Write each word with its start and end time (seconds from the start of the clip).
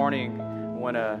morning, 0.00 0.38
we 0.76 0.80
want 0.80 0.96
to 0.96 1.20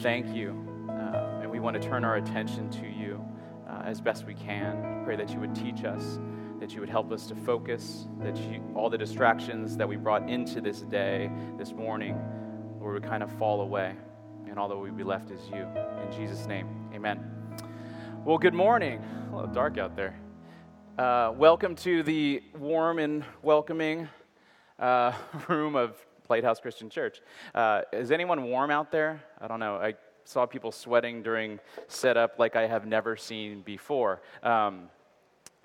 thank 0.00 0.34
you, 0.34 0.66
uh, 0.88 1.42
and 1.42 1.50
we 1.50 1.60
want 1.60 1.74
to 1.78 1.88
turn 1.88 2.06
our 2.06 2.16
attention 2.16 2.70
to 2.70 2.86
you 2.86 3.22
uh, 3.68 3.82
as 3.84 4.00
best 4.00 4.24
we 4.24 4.32
can. 4.32 5.02
Pray 5.04 5.14
that 5.14 5.28
you 5.28 5.38
would 5.38 5.54
teach 5.54 5.84
us, 5.84 6.18
that 6.58 6.72
you 6.72 6.80
would 6.80 6.88
help 6.88 7.12
us 7.12 7.26
to 7.26 7.34
focus, 7.34 8.06
that 8.20 8.34
you, 8.34 8.62
all 8.74 8.88
the 8.88 8.96
distractions 8.96 9.76
that 9.76 9.86
we 9.86 9.96
brought 9.96 10.26
into 10.26 10.62
this 10.62 10.80
day, 10.80 11.30
this 11.58 11.72
morning, 11.74 12.18
Lord, 12.80 12.94
would 12.94 13.02
kind 13.02 13.22
of 13.22 13.30
fall 13.32 13.60
away, 13.60 13.94
and 14.48 14.58
all 14.58 14.70
that 14.70 14.78
we 14.78 14.88
be 14.90 15.04
left 15.04 15.30
is 15.30 15.46
you. 15.50 15.66
In 16.02 16.08
Jesus' 16.16 16.46
name, 16.46 16.88
amen. 16.94 17.20
Well, 18.24 18.38
good 18.38 18.54
morning. 18.54 19.04
A 19.32 19.36
little 19.36 19.52
dark 19.52 19.76
out 19.76 19.96
there. 19.96 20.18
Uh, 20.96 21.34
welcome 21.36 21.76
to 21.76 22.02
the 22.02 22.42
warm 22.58 22.98
and 22.98 23.22
welcoming 23.42 24.08
uh, 24.78 25.12
room 25.48 25.76
of 25.76 25.94
Lighthouse 26.28 26.60
Christian 26.60 26.90
Church. 26.90 27.20
Uh, 27.54 27.82
is 27.92 28.10
anyone 28.10 28.44
warm 28.44 28.70
out 28.70 28.90
there? 28.90 29.22
I 29.40 29.48
don't 29.48 29.60
know. 29.60 29.76
I 29.76 29.94
saw 30.24 30.46
people 30.46 30.72
sweating 30.72 31.22
during 31.22 31.58
setup 31.88 32.38
like 32.38 32.56
I 32.56 32.66
have 32.66 32.86
never 32.86 33.16
seen 33.16 33.62
before. 33.62 34.22
Um, 34.42 34.88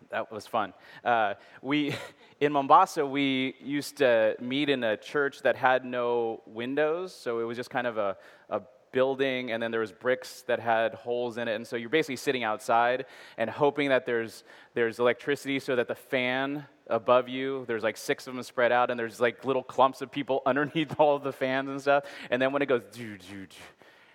that 0.09 0.31
was 0.31 0.47
fun. 0.47 0.73
Uh, 1.03 1.33
we 1.61 1.93
in 2.39 2.51
Mombasa 2.51 3.05
we 3.05 3.55
used 3.59 3.97
to 3.97 4.35
meet 4.39 4.69
in 4.69 4.83
a 4.83 4.97
church 4.97 5.41
that 5.41 5.55
had 5.55 5.85
no 5.85 6.41
windows, 6.45 7.13
so 7.13 7.39
it 7.39 7.43
was 7.43 7.57
just 7.57 7.69
kind 7.69 7.87
of 7.87 7.97
a, 7.97 8.17
a 8.49 8.61
building 8.91 9.51
and 9.51 9.61
then 9.61 9.71
there 9.71 9.79
was 9.81 9.91
bricks 9.91 10.41
that 10.47 10.59
had 10.59 10.93
holes 10.93 11.37
in 11.37 11.47
it 11.47 11.55
and 11.55 11.65
so 11.65 11.75
you're 11.75 11.89
basically 11.89 12.15
sitting 12.15 12.43
outside 12.43 13.05
and 13.37 13.49
hoping 13.49 13.89
that 13.89 14.05
there's 14.05 14.43
there's 14.73 14.99
electricity 14.99 15.59
so 15.59 15.75
that 15.75 15.87
the 15.87 15.95
fan 15.95 16.65
above 16.89 17.29
you. 17.29 17.65
There's 17.67 17.83
like 17.83 17.97
six 17.97 18.27
of 18.27 18.35
them 18.35 18.43
spread 18.43 18.71
out, 18.71 18.89
and 18.89 18.99
there's 18.99 19.19
like 19.19 19.45
little 19.45 19.63
clumps 19.63 20.01
of 20.01 20.11
people 20.11 20.41
underneath 20.45 20.99
all 20.99 21.15
of 21.15 21.23
the 21.23 21.31
fans 21.33 21.69
and 21.69 21.81
stuff. 21.81 22.05
And 22.29 22.41
then 22.41 22.51
when 22.51 22.61
it 22.61 22.67
goes, 22.67 22.81
doo, 22.91 23.17
doo, 23.17 23.45
doo, 23.45 23.55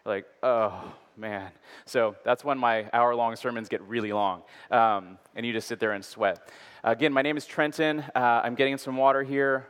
like, 0.05 0.27
oh 0.43 0.93
man. 1.17 1.51
So 1.85 2.17
that's 2.25 2.45
when 2.45 2.59
my 2.59 2.89
hour 2.93 3.15
long 3.15 3.37
sermons 3.37 3.69
get 3.69 3.83
really 3.83 4.13
long, 4.13 4.43
um, 4.71 5.19
and 5.35 5.45
you 5.47 5.53
just 5.53 5.69
sit 5.69 5.79
there 5.79 5.93
and 5.93 6.05
sweat. 6.05 6.49
Again, 6.85 7.13
my 7.13 7.23
name 7.23 7.37
is 7.37 7.47
Trenton. 7.47 8.01
Uh, 8.15 8.41
I'm 8.43 8.55
getting 8.55 8.79
some 8.79 8.97
water 8.97 9.23
here. 9.23 9.67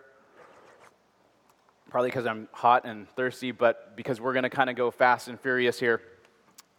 Probably 1.93 2.09
because 2.09 2.25
I'm 2.25 2.49
hot 2.53 2.87
and 2.87 3.07
thirsty, 3.07 3.53
but 3.53 3.95
because 3.99 4.19
we're 4.19 4.33
going 4.33 4.45
to 4.45 4.49
kind 4.49 4.71
of 4.71 4.77
go 4.77 4.91
fast 4.91 5.29
and 5.29 5.39
furious 5.39 5.79
here. 5.79 6.01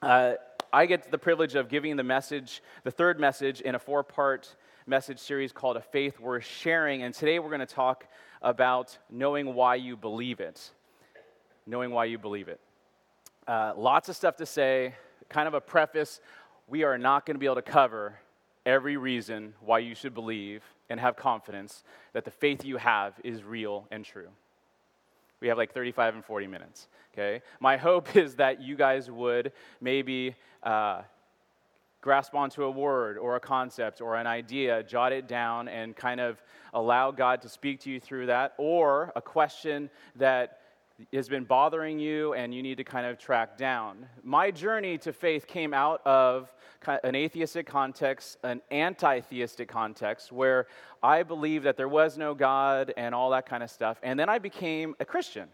Uh, 0.02 0.34
I 0.74 0.88
get 0.88 1.12
the 1.12 1.20
privilege 1.20 1.54
of 1.54 1.70
giving 1.70 1.96
the 1.98 2.04
message, 2.04 2.64
the 2.84 2.90
third 2.90 3.20
message 3.20 3.62
in 3.62 3.76
a 3.76 3.80
four 3.80 4.04
part 4.04 4.56
message 4.88 5.20
series 5.20 5.52
called 5.52 5.78
A 5.78 5.82
Faith 5.82 6.20
Worth 6.20 6.46
Sharing. 6.46 7.04
And 7.04 7.14
today 7.14 7.38
we're 7.38 7.52
going 7.52 7.60
to 7.60 7.68
talk 7.68 8.08
about 8.42 8.98
knowing 9.08 9.54
why 9.54 9.76
you 9.76 9.96
believe 9.96 10.40
it. 10.40 10.72
Knowing 11.68 11.92
why 11.92 12.06
you 12.06 12.18
believe 12.18 12.48
it. 12.48 12.60
Uh, 13.48 13.74
lots 13.78 14.10
of 14.10 14.16
stuff 14.16 14.38
to 14.38 14.48
say, 14.48 14.96
kind 15.30 15.48
of 15.48 15.54
a 15.54 15.62
preface. 15.62 16.22
We 16.68 16.86
are 16.86 16.98
not 16.98 17.28
going 17.28 17.36
to 17.36 17.40
be 17.40 17.46
able 17.46 17.58
to 17.58 17.62
cover 17.62 18.18
every 18.66 18.98
reason 18.98 19.54
why 19.62 19.78
you 19.78 19.94
should 19.94 20.16
believe 20.16 20.64
and 20.90 21.00
have 21.00 21.16
confidence 21.16 21.84
that 22.14 22.26
the 22.26 22.32
faith 22.32 22.66
you 22.66 22.78
have 22.78 23.14
is 23.24 23.44
real 23.44 23.88
and 23.92 24.04
true. 24.04 24.30
We 25.44 25.50
have 25.50 25.58
like 25.58 25.74
35 25.74 26.16
and 26.16 26.24
40 26.24 26.48
minutes, 26.48 26.88
okay? 27.14 27.42
My 27.60 27.76
hope 27.76 28.16
is 28.16 28.36
that 28.36 28.62
you 28.62 28.78
guys 28.78 29.12
would 29.12 29.52
maybe 29.82 30.38
uh, 30.64 31.02
grasp 32.00 32.34
onto 32.34 32.64
a 32.64 32.72
word 32.72 33.18
or 33.18 33.36
a 33.36 33.42
concept 33.42 34.00
or 34.00 34.16
an 34.16 34.26
idea, 34.26 34.82
jot 34.84 35.12
it 35.12 35.28
down, 35.28 35.68
and 35.68 35.98
kind 35.98 36.22
of 36.22 36.42
allow 36.74 37.12
God 37.12 37.42
to 37.42 37.50
speak 37.50 37.82
to 37.82 37.90
you 37.90 38.00
through 38.00 38.28
that, 38.28 38.54
or 38.58 39.12
a 39.18 39.22
question 39.22 39.90
that 40.16 40.60
has 41.12 41.28
been 41.28 41.44
bothering 41.44 42.00
you 42.00 42.34
and 42.34 42.54
you 42.54 42.64
need 42.64 42.78
to 42.78 42.84
kind 42.84 43.06
of 43.06 43.18
track 43.18 43.58
down. 43.58 44.08
My 44.24 44.52
journey 44.52 44.98
to 45.00 45.14
faith 45.14 45.48
came 45.48 45.74
out 45.74 46.02
of 46.06 46.54
an 47.04 47.16
atheistic 47.16 47.66
context, 47.66 48.38
an 48.44 48.62
anti 48.72 49.22
theistic 49.22 49.68
context, 49.68 50.32
where 50.32 50.68
I 51.02 51.24
believed 51.24 51.66
that 51.66 51.78
there 51.78 51.88
was 51.88 52.18
no 52.18 52.34
God 52.34 52.94
and 52.98 53.16
all 53.16 53.30
that 53.32 53.46
kind 53.46 53.64
of 53.64 53.70
stuff. 53.70 54.00
And 54.04 54.20
then 54.20 54.30
I 54.30 54.40
became 54.40 54.96
a 55.00 55.06
Christian. 55.06 55.48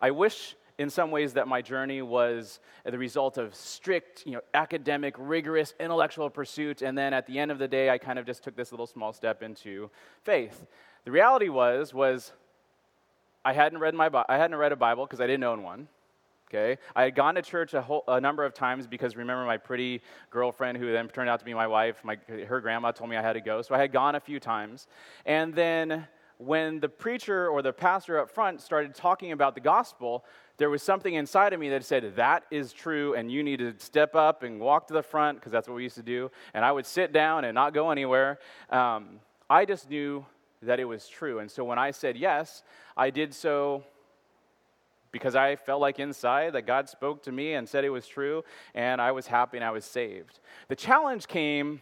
I 0.00 0.10
wish 0.10 0.56
in 0.78 0.90
some 0.90 1.10
ways 1.10 1.32
that 1.32 1.48
my 1.48 1.60
journey 1.60 2.02
was 2.02 2.60
the 2.84 2.96
result 2.96 3.36
of 3.36 3.54
strict, 3.54 4.24
you 4.24 4.32
know, 4.32 4.40
academic, 4.54 5.14
rigorous, 5.18 5.74
intellectual 5.80 6.30
pursuit, 6.30 6.82
and 6.82 6.96
then 6.96 7.12
at 7.12 7.26
the 7.26 7.38
end 7.38 7.50
of 7.50 7.58
the 7.58 7.66
day, 7.66 7.90
I 7.90 7.98
kind 7.98 8.18
of 8.18 8.24
just 8.24 8.44
took 8.44 8.54
this 8.54 8.70
little 8.70 8.86
small 8.86 9.12
step 9.12 9.42
into 9.42 9.90
faith. 10.22 10.66
The 11.04 11.10
reality 11.10 11.48
was, 11.48 11.92
was 11.92 12.32
I 13.48 13.54
hadn't 13.54 13.78
read 13.78 13.94
my 13.94 14.10
I 14.28 14.36
hadn't 14.36 14.56
read 14.56 14.72
a 14.72 14.76
Bible 14.76 15.06
because 15.06 15.22
I 15.22 15.26
didn't 15.26 15.44
own 15.44 15.62
one. 15.62 15.88
Okay, 16.50 16.76
I 16.94 17.04
had 17.04 17.14
gone 17.14 17.34
to 17.36 17.40
church 17.40 17.72
a, 17.72 17.80
whole, 17.80 18.04
a 18.06 18.20
number 18.20 18.44
of 18.44 18.52
times 18.52 18.86
because 18.86 19.16
remember 19.16 19.46
my 19.46 19.56
pretty 19.56 20.02
girlfriend 20.30 20.76
who 20.76 20.92
then 20.92 21.08
turned 21.08 21.30
out 21.30 21.38
to 21.38 21.46
be 21.46 21.54
my 21.54 21.66
wife. 21.66 22.04
My, 22.04 22.18
her 22.46 22.60
grandma 22.60 22.90
told 22.90 23.08
me 23.08 23.16
I 23.16 23.22
had 23.22 23.32
to 23.34 23.40
go, 23.40 23.62
so 23.62 23.74
I 23.74 23.78
had 23.78 23.90
gone 23.90 24.16
a 24.16 24.20
few 24.20 24.38
times, 24.38 24.86
and 25.24 25.54
then 25.54 26.06
when 26.36 26.78
the 26.78 26.90
preacher 26.90 27.48
or 27.48 27.62
the 27.62 27.72
pastor 27.72 28.18
up 28.18 28.28
front 28.30 28.60
started 28.60 28.94
talking 28.94 29.32
about 29.32 29.54
the 29.54 29.62
gospel, 29.62 30.26
there 30.58 30.68
was 30.68 30.82
something 30.82 31.14
inside 31.14 31.54
of 31.54 31.58
me 31.58 31.70
that 31.70 31.84
said, 31.86 32.16
That 32.16 32.44
is 32.50 32.74
true, 32.74 33.14
and 33.14 33.32
you 33.32 33.42
need 33.42 33.60
to 33.60 33.74
step 33.78 34.14
up 34.14 34.42
and 34.42 34.60
walk 34.60 34.88
to 34.88 34.94
the 34.94 35.02
front, 35.02 35.38
because 35.38 35.52
that's 35.52 35.68
what 35.68 35.74
we 35.74 35.84
used 35.84 35.96
to 35.96 36.02
do. 36.02 36.30
And 36.52 36.66
I 36.66 36.72
would 36.72 36.84
sit 36.84 37.14
down 37.14 37.46
and 37.46 37.54
not 37.54 37.72
go 37.72 37.90
anywhere. 37.90 38.40
Um, 38.68 39.20
I 39.50 39.64
just 39.64 39.88
knew 39.88 40.26
that 40.62 40.80
it 40.80 40.84
was 40.84 41.08
true. 41.08 41.38
And 41.38 41.50
so 41.50 41.64
when 41.64 41.78
I 41.78 41.90
said 41.90 42.16
yes, 42.16 42.62
I 42.96 43.10
did 43.10 43.34
so 43.34 43.84
because 45.10 45.34
I 45.34 45.56
felt 45.56 45.80
like 45.80 45.98
inside 45.98 46.52
that 46.52 46.62
God 46.62 46.88
spoke 46.88 47.22
to 47.24 47.32
me 47.32 47.54
and 47.54 47.68
said 47.68 47.84
it 47.84 47.90
was 47.90 48.06
true, 48.06 48.44
and 48.74 49.00
I 49.00 49.12
was 49.12 49.26
happy 49.26 49.56
and 49.56 49.64
I 49.64 49.70
was 49.70 49.84
saved. 49.84 50.40
The 50.68 50.76
challenge 50.76 51.26
came 51.26 51.80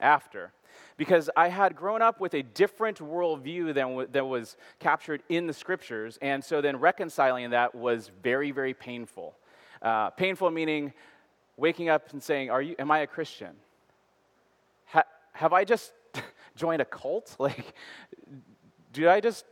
after 0.00 0.52
because 0.96 1.30
I 1.36 1.48
had 1.48 1.76
grown 1.76 2.02
up 2.02 2.20
with 2.20 2.34
a 2.34 2.42
different 2.42 2.98
worldview 2.98 3.74
than 3.74 4.06
that 4.12 4.26
was 4.26 4.56
captured 4.78 5.22
in 5.28 5.46
the 5.46 5.52
scriptures, 5.52 6.18
and 6.22 6.42
so 6.42 6.60
then 6.60 6.76
reconciling 6.76 7.50
that 7.50 7.74
was 7.74 8.10
very, 8.22 8.50
very 8.50 8.74
painful. 8.74 9.34
Uh, 9.82 10.10
painful 10.10 10.50
meaning 10.50 10.92
waking 11.56 11.88
up 11.88 12.12
and 12.12 12.22
saying, 12.22 12.50
"Are 12.50 12.62
you? 12.62 12.74
Am 12.78 12.90
I 12.90 13.00
a 13.00 13.06
Christian? 13.06 13.54
Ha, 14.86 15.02
have 15.32 15.52
I 15.52 15.64
just 15.64 15.92
joined 16.56 16.82
a 16.82 16.86
cult? 16.86 17.36
Like, 17.40 17.74
do 18.96 19.10
I 19.10 19.20
just 19.20 19.44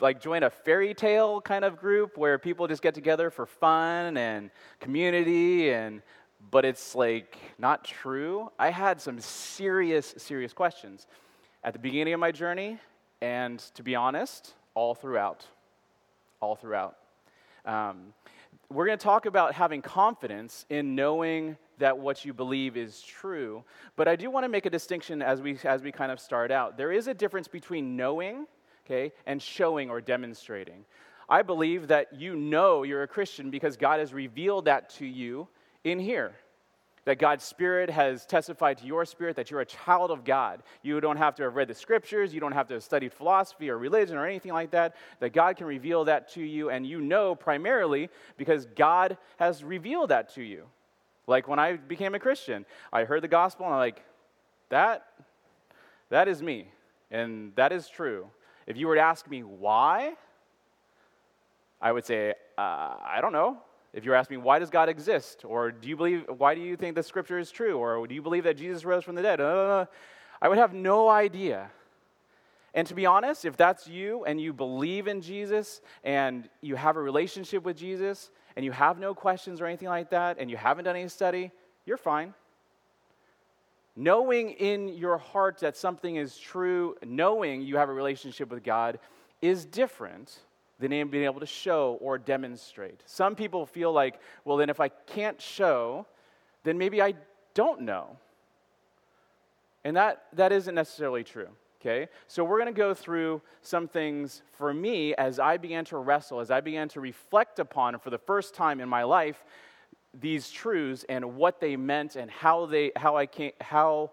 like 0.00 0.20
join 0.20 0.42
a 0.42 0.50
fairy 0.50 0.92
tale 0.92 1.40
kind 1.40 1.64
of 1.64 1.78
group 1.78 2.18
where 2.18 2.38
people 2.38 2.68
just 2.68 2.82
get 2.82 2.94
together 2.94 3.30
for 3.30 3.46
fun 3.46 4.18
and 4.18 4.50
community 4.80 5.70
and 5.70 6.02
but 6.50 6.66
it's 6.66 6.94
like 6.94 7.38
not 7.58 7.84
true. 7.84 8.52
I 8.58 8.68
had 8.68 9.00
some 9.00 9.18
serious, 9.18 10.14
serious 10.18 10.52
questions 10.52 11.06
at 11.64 11.72
the 11.72 11.78
beginning 11.78 12.12
of 12.12 12.20
my 12.20 12.30
journey, 12.30 12.78
and 13.22 13.58
to 13.74 13.82
be 13.82 13.96
honest, 13.96 14.52
all 14.74 14.94
throughout. 14.94 15.46
All 16.40 16.54
throughout. 16.54 16.98
Um, 17.64 18.12
we're 18.70 18.86
going 18.86 18.98
to 18.98 19.02
talk 19.02 19.24
about 19.24 19.54
having 19.54 19.80
confidence 19.80 20.66
in 20.68 20.94
knowing 20.94 21.56
that 21.78 21.98
what 21.98 22.24
you 22.24 22.34
believe 22.34 22.76
is 22.76 23.00
true. 23.00 23.64
But 23.96 24.06
I 24.06 24.16
do 24.16 24.30
want 24.30 24.44
to 24.44 24.48
make 24.48 24.66
a 24.66 24.70
distinction 24.70 25.22
as 25.22 25.40
we, 25.40 25.58
as 25.64 25.82
we 25.82 25.90
kind 25.90 26.12
of 26.12 26.20
start 26.20 26.50
out. 26.50 26.76
There 26.76 26.92
is 26.92 27.08
a 27.08 27.14
difference 27.14 27.48
between 27.48 27.96
knowing, 27.96 28.46
okay, 28.86 29.12
and 29.26 29.42
showing 29.42 29.90
or 29.90 30.00
demonstrating. 30.00 30.84
I 31.28 31.42
believe 31.42 31.88
that 31.88 32.14
you 32.14 32.36
know 32.36 32.84
you're 32.84 33.02
a 33.02 33.08
Christian 33.08 33.50
because 33.50 33.76
God 33.76 33.98
has 33.98 34.14
revealed 34.14 34.66
that 34.66 34.90
to 34.90 35.06
you 35.06 35.48
in 35.84 35.98
here. 35.98 36.32
That 37.04 37.18
God's 37.18 37.44
Spirit 37.44 37.88
has 37.90 38.26
testified 38.26 38.78
to 38.78 38.86
your 38.86 39.04
spirit 39.04 39.36
that 39.36 39.48
you're 39.50 39.60
a 39.60 39.66
child 39.66 40.10
of 40.10 40.24
God. 40.24 40.62
You 40.82 41.00
don't 41.00 41.16
have 41.16 41.36
to 41.36 41.44
have 41.44 41.54
read 41.54 41.68
the 41.68 41.74
scriptures, 41.74 42.34
you 42.34 42.40
don't 42.40 42.52
have 42.52 42.66
to 42.68 42.74
have 42.74 42.82
studied 42.82 43.12
philosophy 43.12 43.70
or 43.70 43.78
religion 43.78 44.16
or 44.16 44.26
anything 44.26 44.52
like 44.52 44.72
that. 44.72 44.96
That 45.20 45.32
God 45.32 45.56
can 45.56 45.66
reveal 45.66 46.04
that 46.04 46.32
to 46.32 46.42
you, 46.42 46.70
and 46.70 46.86
you 46.86 47.00
know 47.00 47.34
primarily 47.34 48.08
because 48.36 48.66
God 48.66 49.18
has 49.36 49.62
revealed 49.62 50.10
that 50.10 50.34
to 50.34 50.42
you. 50.42 50.64
Like 51.28 51.48
when 51.48 51.58
I 51.58 51.76
became 51.76 52.14
a 52.14 52.20
Christian, 52.20 52.64
I 52.92 53.04
heard 53.04 53.22
the 53.22 53.28
gospel 53.28 53.66
and 53.66 53.74
I'm 53.74 53.80
like, 53.80 54.04
that, 54.68 55.06
that 56.08 56.28
is 56.28 56.42
me. 56.42 56.68
And 57.10 57.52
that 57.56 57.72
is 57.72 57.88
true. 57.88 58.28
If 58.66 58.76
you 58.76 58.86
were 58.88 58.96
to 58.96 59.00
ask 59.00 59.28
me 59.28 59.42
why, 59.42 60.14
I 61.80 61.92
would 61.92 62.04
say, 62.04 62.34
uh, 62.58 62.96
I 63.04 63.18
don't 63.20 63.32
know. 63.32 63.58
If 63.92 64.04
you're 64.04 64.14
asking, 64.14 64.38
me, 64.38 64.42
why 64.42 64.58
does 64.58 64.70
God 64.70 64.88
exist? 64.88 65.44
Or 65.44 65.70
do 65.70 65.88
you 65.88 65.96
believe, 65.96 66.24
why 66.36 66.54
do 66.54 66.60
you 66.60 66.76
think 66.76 66.94
the 66.94 67.02
scripture 67.02 67.38
is 67.38 67.50
true? 67.50 67.78
Or 67.78 68.06
do 68.06 68.14
you 68.14 68.22
believe 68.22 68.44
that 68.44 68.56
Jesus 68.56 68.84
rose 68.84 69.04
from 69.04 69.14
the 69.14 69.22
dead? 69.22 69.40
Uh, 69.40 69.86
I 70.42 70.48
would 70.48 70.58
have 70.58 70.74
no 70.74 71.08
idea. 71.08 71.70
And 72.74 72.86
to 72.88 72.94
be 72.94 73.06
honest, 73.06 73.46
if 73.46 73.56
that's 73.56 73.88
you 73.88 74.24
and 74.26 74.38
you 74.38 74.52
believe 74.52 75.08
in 75.08 75.22
Jesus 75.22 75.80
and 76.04 76.48
you 76.60 76.76
have 76.76 76.96
a 76.96 77.00
relationship 77.00 77.64
with 77.64 77.76
Jesus 77.76 78.30
and 78.54 78.64
you 78.64 78.72
have 78.72 78.98
no 78.98 79.14
questions 79.14 79.62
or 79.62 79.66
anything 79.66 79.88
like 79.88 80.10
that 80.10 80.36
and 80.38 80.50
you 80.50 80.58
haven't 80.58 80.84
done 80.84 80.96
any 80.96 81.08
study, 81.08 81.52
you're 81.86 81.96
fine. 81.96 82.34
Knowing 83.96 84.50
in 84.50 84.88
your 84.88 85.16
heart 85.16 85.58
that 85.58 85.76
something 85.76 86.16
is 86.16 86.36
true, 86.36 86.94
knowing 87.02 87.62
you 87.62 87.78
have 87.78 87.88
a 87.88 87.92
relationship 87.92 88.50
with 88.50 88.62
God, 88.62 88.98
is 89.40 89.64
different 89.64 90.40
than 90.78 90.90
being 90.90 91.24
able 91.24 91.40
to 91.40 91.46
show 91.46 91.96
or 92.02 92.18
demonstrate. 92.18 93.02
Some 93.06 93.34
people 93.34 93.64
feel 93.64 93.92
like, 93.92 94.20
well, 94.44 94.58
then 94.58 94.68
if 94.68 94.80
I 94.80 94.88
can't 94.88 95.40
show, 95.40 96.06
then 96.64 96.76
maybe 96.76 97.00
I 97.00 97.14
don't 97.54 97.82
know. 97.82 98.18
And 99.84 99.96
that, 99.96 100.24
that 100.34 100.52
isn't 100.52 100.74
necessarily 100.74 101.24
true. 101.24 101.48
Okay? 101.80 102.08
So 102.26 102.44
we're 102.44 102.58
going 102.58 102.74
to 102.74 102.78
go 102.78 102.92
through 102.92 103.40
some 103.62 103.88
things 103.88 104.42
for 104.52 104.74
me 104.74 105.14
as 105.14 105.38
I 105.38 105.56
began 105.56 105.84
to 105.86 105.96
wrestle, 105.96 106.40
as 106.40 106.50
I 106.50 106.60
began 106.60 106.88
to 106.90 107.00
reflect 107.00 107.58
upon 107.58 107.98
for 107.98 108.10
the 108.10 108.18
first 108.18 108.54
time 108.54 108.80
in 108.80 108.88
my 108.88 109.04
life 109.04 109.44
these 110.20 110.50
truths 110.50 111.04
and 111.08 111.36
what 111.36 111.60
they 111.60 111.76
meant 111.76 112.16
and 112.16 112.30
how 112.30 112.66
they 112.66 112.92
how 112.96 113.16
I 113.16 113.26
came 113.26 113.52
how 113.60 114.10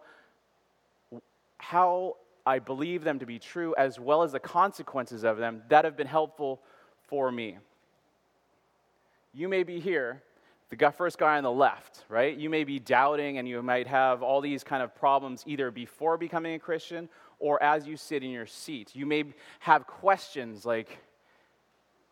how 1.57 2.17
I 2.45 2.59
believe 2.59 3.03
them 3.03 3.19
to 3.19 3.25
be 3.25 3.39
true 3.39 3.73
as 3.77 3.99
well 3.99 4.23
as 4.23 4.33
the 4.33 4.39
consequences 4.39 5.23
of 5.23 5.37
them 5.37 5.61
that 5.69 5.85
have 5.85 5.95
been 5.95 6.07
helpful 6.07 6.61
for 7.07 7.31
me. 7.31 7.57
You 9.33 9.47
may 9.47 9.63
be 9.63 9.79
here, 9.79 10.21
the 10.69 10.91
first 10.91 11.17
guy 11.17 11.37
on 11.37 11.43
the 11.43 11.51
left, 11.51 12.03
right? 12.09 12.35
You 12.35 12.49
may 12.49 12.63
be 12.63 12.79
doubting 12.79 13.37
and 13.37 13.47
you 13.47 13.61
might 13.61 13.87
have 13.87 14.21
all 14.21 14.41
these 14.41 14.63
kind 14.63 14.83
of 14.83 14.93
problems 14.95 15.43
either 15.45 15.71
before 15.71 16.17
becoming 16.17 16.55
a 16.55 16.59
Christian 16.59 17.09
or 17.39 17.61
as 17.63 17.87
you 17.87 17.95
sit 17.97 18.23
in 18.23 18.29
your 18.29 18.45
seat. 18.45 18.91
You 18.93 19.05
may 19.05 19.23
have 19.59 19.87
questions 19.87 20.65
like 20.65 20.97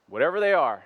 whatever 0.08 0.40
they 0.40 0.54
are, 0.54 0.84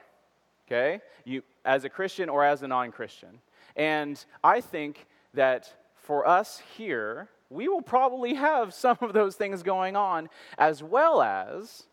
okay? 0.67 1.01
You 1.23 1.43
as 1.65 1.83
a 1.83 1.89
Christian 1.89 2.29
or 2.29 2.45
as 2.45 2.61
a 2.61 2.67
non-Christian. 2.67 3.39
And 3.75 4.23
I 4.43 4.61
think 4.61 5.07
that 5.33 5.73
for 5.95 6.27
us 6.27 6.61
here, 6.77 7.29
we 7.49 7.67
will 7.67 7.81
probably 7.81 8.35
have 8.35 8.73
some 8.85 8.97
of 9.01 9.13
those 9.13 9.35
things 9.35 9.63
going 9.63 9.95
on, 9.95 10.29
as 10.57 10.81
well 10.81 11.21
as 11.21 11.83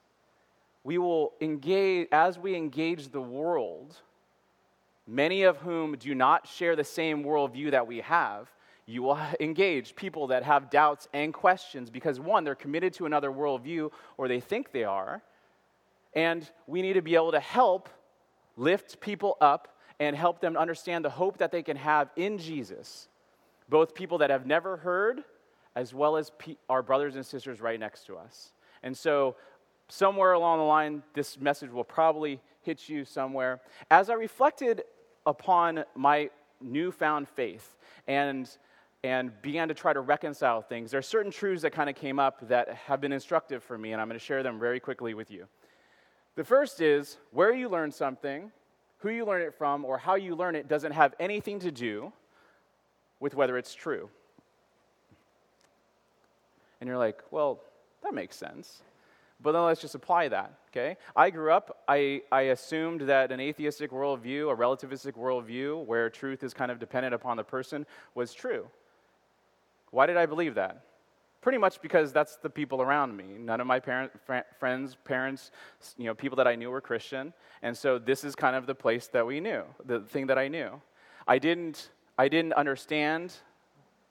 we 0.85 0.99
will 0.99 1.33
engage, 1.41 2.09
as 2.13 2.39
we 2.39 2.55
engage 2.55 3.09
the 3.09 3.21
world, 3.21 3.97
many 5.07 5.43
of 5.43 5.59
whom 5.59 5.97
do 5.97 6.15
not 6.15 6.47
share 6.47 6.77
the 6.77 6.85
same 6.85 7.25
worldview 7.25 7.71
that 7.71 7.87
we 7.87 8.01
have, 8.01 8.51
you 8.87 9.03
will 9.03 9.19
engage 9.41 9.95
people 9.95 10.29
that 10.29 10.43
have 10.43 10.71
doubts 10.71 11.09
and 11.13 11.33
questions 11.33 11.91
because, 11.91 12.19
one, 12.19 12.45
they're 12.45 12.55
committed 12.55 12.93
to 12.95 13.07
another 13.07 13.31
worldview 13.31 13.91
or 14.17 14.29
they 14.29 14.41
think 14.41 14.73
they 14.73 14.85
are. 14.85 15.23
And 16.15 16.49
we 16.67 16.83
need 16.83 16.95
to 16.95 17.03
be 17.03 17.15
able 17.15 17.33
to 17.33 17.41
help 17.41 17.89
lift 18.57 19.01
people 19.01 19.37
up 19.41 19.77
and 19.99 20.17
help 20.17 20.41
them 20.41 20.57
understand 20.57 21.05
the 21.05 21.11
hope 21.11 21.39
that 21.39 21.53
they 21.53 21.63
can 21.63 21.77
have 21.77 22.11
in 22.17 22.39
Jesus, 22.39 23.09
both 23.69 23.95
people 23.95 24.19
that 24.19 24.31
have 24.31 24.47
never 24.47 24.77
heard 24.79 25.23
as 25.75 25.95
well 25.95 26.17
as 26.17 26.31
pe- 26.39 26.57
our 26.69 26.83
brothers 26.83 27.17
and 27.17 27.25
sisters 27.25 27.61
right 27.61 27.81
next 27.81 28.07
to 28.07 28.17
us. 28.17 28.53
And 28.83 28.97
so, 28.97 29.37
somewhere 29.89 30.33
along 30.33 30.59
the 30.59 30.65
line, 30.65 31.03
this 31.15 31.39
message 31.39 31.71
will 31.71 31.85
probably 31.85 32.41
hit 32.63 32.89
you 32.89 33.05
somewhere. 33.05 33.61
As 33.91 34.11
I 34.11 34.15
reflected 34.15 34.83
upon 35.27 35.85
my 35.95 36.31
newfound 36.61 37.29
faith 37.29 37.77
and 38.07 38.49
and 39.05 39.33
began 39.43 39.67
to 39.67 39.75
try 39.75 39.93
to 39.93 40.01
reconcile 40.01 40.63
things. 40.63 40.93
There 40.93 40.99
are 40.99 41.03
certain 41.03 41.33
truths 41.33 41.63
that 41.63 41.73
kind 41.73 41.91
of 41.91 41.97
came 41.97 42.21
up 42.21 42.49
that 42.49 42.69
have 42.87 43.01
been 43.01 43.13
instructive 43.13 43.63
for 43.63 43.77
me, 43.77 43.93
and 43.93 44.01
I'm 44.01 44.07
going 44.07 44.19
to 44.19 44.25
share 44.25 44.45
them 44.45 44.61
very 44.61 44.79
quickly 44.79 45.13
with 45.13 45.29
you. 45.29 45.47
The 46.35 46.45
first 46.45 46.81
is 46.81 47.19
where 47.31 47.53
you 47.53 47.69
learn 47.69 47.93
something, 47.93 48.51
who 48.99 49.11
you 49.11 49.25
learn 49.25 49.43
it 49.43 49.55
from, 49.55 49.85
or 49.85 49.99
how 49.99 50.15
you 50.15 50.35
learn 50.35 50.55
it 50.55 50.69
doesn't 50.69 50.93
have 50.93 51.15
anything 51.21 51.59
to 51.61 51.71
do 51.71 52.13
with 53.21 53.35
whether 53.35 53.59
it's 53.59 53.75
true. 53.75 54.09
And 56.81 56.89
you're 56.89 56.99
like, 56.99 57.23
well, 57.31 57.61
that 58.03 58.15
makes 58.15 58.37
sense. 58.37 58.83
But 59.43 59.53
then 59.53 59.63
let's 59.63 59.81
just 59.81 59.95
apply 59.95 60.29
that, 60.29 60.53
okay? 60.71 60.97
I 61.17 61.31
grew 61.31 61.53
up, 61.53 61.83
I, 61.89 62.23
I 62.31 62.43
assumed 62.43 63.03
that 63.03 63.33
an 63.33 63.41
atheistic 63.41 63.91
worldview, 63.91 64.53
a 64.53 64.57
relativistic 64.57 65.13
worldview, 65.13 65.85
where 65.85 66.09
truth 66.09 66.45
is 66.45 66.55
kind 66.55 66.71
of 66.71 66.79
dependent 66.79 67.15
upon 67.15 67.37
the 67.37 67.45
person, 67.45 67.85
was 68.15 68.33
true. 68.33 68.69
Why 69.91 70.07
did 70.07 70.17
I 70.17 70.27
believe 70.27 70.55
that? 70.55 70.85
Pretty 71.43 71.59
much 71.59 71.83
because 71.83 72.13
that's 72.13 72.37
the 72.37 72.49
people 72.49 72.81
around 72.81 73.17
me. 73.17 73.25
None 73.37 73.61
of 73.61 73.67
my 73.67 73.81
parent, 73.81 74.13
fr- 74.25 74.47
friends, 74.61 74.97
parents, 75.05 75.51
you 75.99 76.05
know, 76.05 76.15
people 76.15 76.37
that 76.37 76.47
I 76.47 76.55
knew 76.55 76.71
were 76.71 76.81
Christian. 76.81 77.35
And 77.63 77.77
so 77.77 77.99
this 77.99 78.23
is 78.23 78.37
kind 78.37 78.55
of 78.55 78.67
the 78.67 78.77
place 78.77 79.09
that 79.09 79.27
we 79.27 79.41
knew, 79.41 79.65
the 79.85 80.01
thing 80.01 80.29
that 80.29 80.39
I 80.39 80.47
knew. 80.47 80.81
I 81.27 81.39
didn't, 81.39 81.91
I 82.17 82.29
didn't 82.29 82.53
understand 82.53 83.35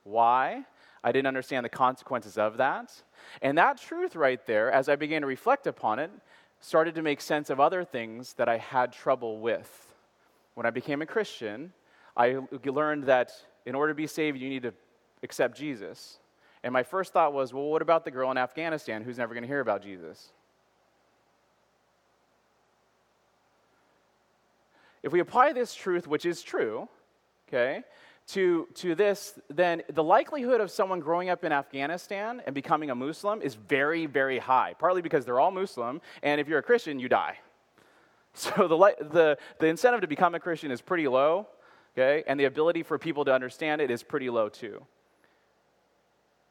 why. 0.04 0.64
I 1.02 1.10
didn't 1.10 1.26
understand 1.26 1.64
the 1.64 1.70
consequences 1.70 2.36
of 2.36 2.58
that. 2.58 2.92
And 3.40 3.56
that 3.56 3.78
truth 3.78 4.14
right 4.14 4.44
there, 4.46 4.70
as 4.70 4.90
I 4.90 4.96
began 4.96 5.22
to 5.22 5.26
reflect 5.26 5.66
upon 5.66 5.98
it, 5.98 6.10
started 6.60 6.94
to 6.96 7.02
make 7.02 7.22
sense 7.22 7.48
of 7.48 7.58
other 7.58 7.82
things 7.82 8.34
that 8.34 8.48
I 8.48 8.58
had 8.58 8.92
trouble 8.92 9.40
with. 9.40 9.94
When 10.54 10.66
I 10.66 10.70
became 10.70 11.00
a 11.00 11.06
Christian, 11.06 11.72
I 12.14 12.36
learned 12.64 13.04
that 13.04 13.32
in 13.64 13.74
order 13.74 13.92
to 13.92 13.96
be 13.96 14.06
saved, 14.06 14.38
you 14.38 14.50
need 14.50 14.62
to 14.64 14.74
accept 15.22 15.56
Jesus. 15.56 16.18
And 16.64 16.72
my 16.72 16.82
first 16.82 17.12
thought 17.12 17.32
was, 17.32 17.52
well, 17.52 17.64
what 17.64 17.82
about 17.82 18.04
the 18.04 18.10
girl 18.10 18.30
in 18.30 18.38
Afghanistan 18.38 19.02
who's 19.02 19.18
never 19.18 19.34
going 19.34 19.42
to 19.42 19.48
hear 19.48 19.60
about 19.60 19.82
Jesus? 19.82 20.30
If 25.02 25.12
we 25.12 25.18
apply 25.18 25.52
this 25.52 25.74
truth, 25.74 26.06
which 26.06 26.24
is 26.24 26.42
true, 26.42 26.88
okay, 27.48 27.82
to, 28.28 28.68
to 28.74 28.94
this, 28.94 29.38
then 29.50 29.82
the 29.92 30.04
likelihood 30.04 30.60
of 30.60 30.70
someone 30.70 31.00
growing 31.00 31.28
up 31.28 31.44
in 31.44 31.50
Afghanistan 31.50 32.40
and 32.46 32.54
becoming 32.54 32.90
a 32.90 32.94
Muslim 32.94 33.42
is 33.42 33.56
very, 33.56 34.06
very 34.06 34.38
high, 34.38 34.74
partly 34.78 35.02
because 35.02 35.24
they're 35.24 35.40
all 35.40 35.50
Muslim, 35.50 36.00
and 36.22 36.40
if 36.40 36.46
you're 36.46 36.60
a 36.60 36.62
Christian, 36.62 36.98
you 36.98 37.08
die. 37.08 37.38
So 38.34 38.66
the, 38.66 38.78
the, 39.10 39.36
the 39.58 39.66
incentive 39.66 40.00
to 40.00 40.06
become 40.06 40.34
a 40.34 40.40
Christian 40.40 40.70
is 40.70 40.80
pretty 40.80 41.06
low, 41.06 41.48
okay, 41.92 42.24
and 42.26 42.40
the 42.40 42.46
ability 42.46 42.82
for 42.82 42.98
people 42.98 43.26
to 43.26 43.34
understand 43.34 43.82
it 43.82 43.90
is 43.90 44.02
pretty 44.02 44.30
low 44.30 44.48
too. 44.48 44.86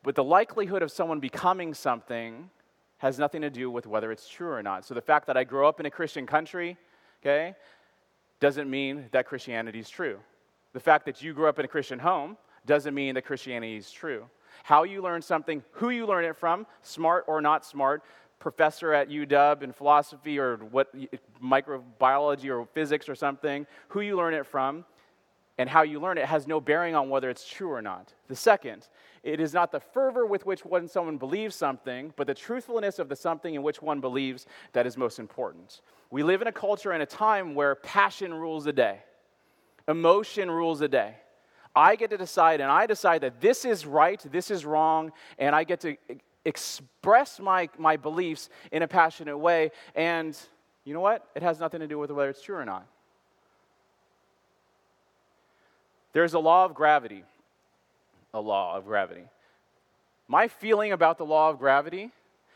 But 0.03 0.15
the 0.15 0.24
likelihood 0.24 0.81
of 0.81 0.92
someone 0.92 1.19
becoming 1.19 1.74
something 1.74 2.50
has 2.98 3.18
nothing 3.19 3.42
to 3.42 3.50
do 3.50 3.69
with 3.69 3.88
whether 3.88 4.12
it's 4.12 4.27
true 4.27 4.51
or 4.51 4.62
not. 4.62 4.86
So 4.86 4.94
the 4.94 5.01
fact 5.01 5.27
that 5.27 5.38
I 5.38 5.44
grew 5.44 5.68
up 5.68 5.80
in 5.80 5.86
a 5.86 5.92
Christian 5.92 6.25
country, 6.25 6.77
okay, 7.21 7.56
doesn't 8.39 8.69
mean 8.69 9.06
that 9.12 9.25
Christianity 9.25 9.80
is 9.80 9.89
true. 9.89 10.19
The 10.74 10.80
fact 10.80 11.06
that 11.06 11.21
you 11.21 11.33
grew 11.33 11.48
up 11.48 11.59
in 11.59 11.65
a 11.65 11.68
Christian 11.68 12.00
home 12.00 12.38
doesn't 12.65 12.94
mean 12.94 13.15
that 13.15 13.24
Christianity 13.24 13.75
is 13.75 13.92
true. 13.92 14.25
How 14.63 14.83
you 14.83 15.01
learn 15.01 15.21
something, 15.21 15.63
who 15.71 15.89
you 15.89 16.06
learn 16.06 16.25
it 16.25 16.36
from, 16.36 16.68
smart 16.81 17.25
or 17.27 17.42
not 17.42 17.65
smart, 17.65 18.03
professor 18.39 18.94
at 18.94 19.09
UW 19.09 19.62
in 19.62 19.71
philosophy 19.71 20.39
or 20.39 20.57
what 20.57 20.94
microbiology 21.42 22.50
or 22.50 22.65
physics 22.74 23.07
or 23.07 23.15
something, 23.15 23.65
who 23.89 24.01
you 24.01 24.15
learn 24.15 24.33
it 24.33 24.46
from, 24.46 24.84
and 25.58 25.70
how 25.70 25.84
you 25.84 26.00
learn 26.00 26.17
it 26.17 26.25
has 26.25 26.48
no 26.48 26.60
bearing 26.60 26.96
on 26.96 27.10
whether 27.10 27.29
it's 27.29 27.48
true 27.48 27.72
or 27.72 27.81
not. 27.81 28.13
The 28.27 28.36
second, 28.36 28.88
it 29.23 29.39
is 29.39 29.53
not 29.53 29.71
the 29.71 29.79
fervor 29.79 30.25
with 30.25 30.45
which 30.45 30.65
one 30.65 30.87
someone 30.87 31.17
believes 31.17 31.55
something, 31.55 32.13
but 32.15 32.25
the 32.25 32.33
truthfulness 32.33 32.97
of 32.97 33.07
the 33.07 33.15
something 33.15 33.53
in 33.53 33.61
which 33.61 33.81
one 33.81 34.01
believes 34.01 34.47
that 34.73 34.87
is 34.87 34.97
most 34.97 35.19
important. 35.19 35.81
We 36.09 36.23
live 36.23 36.41
in 36.41 36.47
a 36.47 36.51
culture 36.51 36.91
and 36.91 37.03
a 37.03 37.05
time 37.05 37.53
where 37.53 37.75
passion 37.75 38.33
rules 38.33 38.63
the 38.63 38.73
day. 38.73 38.99
Emotion 39.87 40.49
rules 40.49 40.79
the 40.79 40.87
day. 40.87 41.15
I 41.75 41.95
get 41.95 42.09
to 42.09 42.17
decide, 42.17 42.61
and 42.61 42.71
I 42.71 42.85
decide 42.85 43.21
that 43.21 43.39
this 43.39 43.63
is 43.63 43.85
right, 43.85 44.21
this 44.31 44.51
is 44.51 44.65
wrong, 44.65 45.11
and 45.37 45.55
I 45.55 45.63
get 45.63 45.79
to 45.81 45.95
express 46.43 47.39
my, 47.39 47.69
my 47.77 47.97
beliefs 47.97 48.49
in 48.71 48.81
a 48.81 48.87
passionate 48.87 49.37
way. 49.37 49.71
And 49.95 50.37
you 50.83 50.93
know 50.93 50.99
what? 50.99 51.27
It 51.35 51.43
has 51.43 51.59
nothing 51.59 51.79
to 51.79 51.87
do 51.87 51.99
with 51.99 52.11
whether 52.11 52.29
it's 52.29 52.41
true 52.41 52.57
or 52.57 52.65
not. 52.65 52.85
There's 56.13 56.33
a 56.33 56.39
law 56.39 56.65
of 56.65 56.73
gravity. 56.73 57.23
A 58.33 58.39
law 58.39 58.77
of 58.77 58.85
gravity. 58.85 59.25
My 60.27 60.47
feeling 60.47 60.91
about 60.91 61.17
the 61.17 61.25
law 61.25 61.50
of 61.50 61.59
gravity 61.59 62.11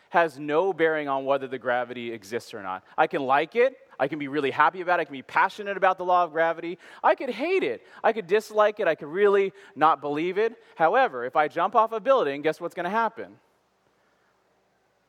has 0.10 0.39
no 0.39 0.72
bearing 0.72 1.10
on 1.10 1.25
whether 1.25 1.48
the 1.48 1.60
gravity 1.60 2.13
exists 2.13 2.53
or 2.53 2.63
not. 2.63 2.84
I 2.98 3.08
can 3.08 3.24
like 3.24 3.55
it, 3.55 3.75
I 4.00 4.08
can 4.08 4.20
be 4.20 4.27
really 4.27 4.51
happy 4.51 4.82
about 4.82 5.00
it. 5.00 5.01
I 5.01 5.05
can 5.05 5.13
be 5.13 5.22
passionate 5.22 5.77
about 5.77 5.98
the 5.98 6.05
law 6.05 6.24
of 6.24 6.32
gravity. 6.32 6.77
I 7.03 7.15
could 7.15 7.29
hate 7.29 7.63
it. 7.63 7.86
I 8.03 8.13
could 8.13 8.27
dislike 8.27 8.79
it. 8.79 8.88
I 8.88 8.96
could 8.96 9.08
really 9.08 9.53
not 9.75 10.01
believe 10.01 10.38
it. 10.38 10.53
However, 10.75 11.25
if 11.25 11.36
I 11.36 11.48
jump 11.48 11.75
off 11.75 11.91
a 11.91 12.00
building, 12.00 12.41
guess 12.41 12.60
what's 12.60 12.75
going 12.75 12.86
to 12.86 12.89
happen? 12.89 13.38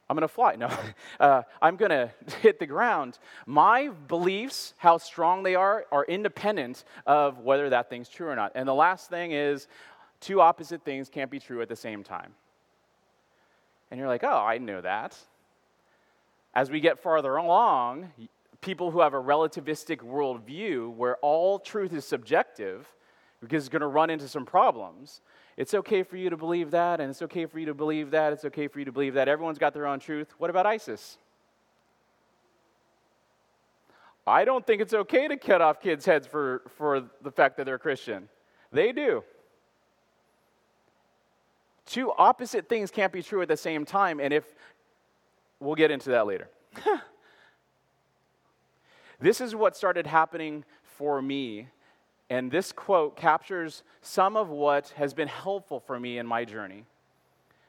I'm 0.08 0.14
going 0.14 0.22
to 0.22 0.28
fly. 0.28 0.54
No, 0.54 0.70
uh, 1.20 1.42
I'm 1.60 1.76
going 1.76 1.90
to 1.90 2.10
hit 2.40 2.58
the 2.58 2.66
ground. 2.66 3.18
My 3.44 3.88
beliefs, 4.08 4.74
how 4.78 4.98
strong 4.98 5.42
they 5.42 5.54
are, 5.54 5.86
are 5.90 6.04
independent 6.04 6.84
of 7.06 7.40
whether 7.40 7.70
that 7.70 7.90
thing's 7.90 8.08
true 8.08 8.28
or 8.28 8.36
not. 8.36 8.52
And 8.54 8.68
the 8.68 8.74
last 8.74 9.10
thing 9.10 9.32
is 9.32 9.66
two 10.26 10.40
opposite 10.40 10.82
things 10.84 11.08
can't 11.08 11.30
be 11.30 11.38
true 11.38 11.62
at 11.62 11.68
the 11.68 11.76
same 11.76 12.02
time. 12.02 12.34
And 13.90 14.00
you're 14.00 14.08
like, 14.08 14.24
oh, 14.24 14.44
I 14.44 14.58
know 14.58 14.80
that. 14.80 15.16
As 16.52 16.68
we 16.68 16.80
get 16.80 16.98
farther 16.98 17.36
along, 17.36 18.10
people 18.60 18.90
who 18.90 19.00
have 19.00 19.14
a 19.14 19.22
relativistic 19.22 19.98
worldview 19.98 20.92
where 20.92 21.16
all 21.18 21.60
truth 21.60 21.92
is 21.92 22.04
subjective, 22.04 22.88
because 23.40 23.62
it's 23.62 23.68
going 23.68 23.82
to 23.82 23.86
run 23.86 24.10
into 24.10 24.26
some 24.26 24.44
problems. 24.44 25.20
It's 25.56 25.74
okay 25.74 26.02
for 26.02 26.16
you 26.16 26.28
to 26.30 26.36
believe 26.36 26.72
that, 26.72 27.00
and 27.00 27.08
it's 27.08 27.22
okay 27.22 27.46
for 27.46 27.60
you 27.60 27.66
to 27.66 27.74
believe 27.74 28.10
that, 28.10 28.32
it's 28.32 28.44
okay 28.46 28.66
for 28.66 28.80
you 28.80 28.84
to 28.86 28.92
believe 28.92 29.14
that. 29.14 29.28
Everyone's 29.28 29.58
got 29.58 29.74
their 29.74 29.86
own 29.86 30.00
truth. 30.00 30.34
What 30.38 30.50
about 30.50 30.66
ISIS? 30.66 31.18
I 34.26 34.44
don't 34.44 34.66
think 34.66 34.82
it's 34.82 34.94
okay 34.94 35.28
to 35.28 35.36
cut 35.36 35.60
off 35.60 35.80
kids' 35.80 36.04
heads 36.04 36.26
for, 36.26 36.62
for 36.76 37.04
the 37.22 37.30
fact 37.30 37.58
that 37.58 37.64
they're 37.64 37.78
Christian. 37.78 38.28
They 38.72 38.90
do. 38.90 39.22
Two 41.86 42.12
opposite 42.18 42.68
things 42.68 42.90
can't 42.90 43.12
be 43.12 43.22
true 43.22 43.40
at 43.42 43.48
the 43.48 43.56
same 43.56 43.84
time, 43.84 44.20
and 44.20 44.34
if 44.34 44.44
we'll 45.60 45.76
get 45.76 45.90
into 45.90 46.10
that 46.10 46.26
later. 46.26 46.48
this 49.20 49.40
is 49.40 49.54
what 49.54 49.76
started 49.76 50.06
happening 50.06 50.64
for 50.82 51.22
me, 51.22 51.68
and 52.28 52.50
this 52.50 52.72
quote 52.72 53.16
captures 53.16 53.84
some 54.02 54.36
of 54.36 54.48
what 54.48 54.88
has 54.96 55.14
been 55.14 55.28
helpful 55.28 55.78
for 55.78 55.98
me 55.98 56.18
in 56.18 56.26
my 56.26 56.44
journey. 56.44 56.84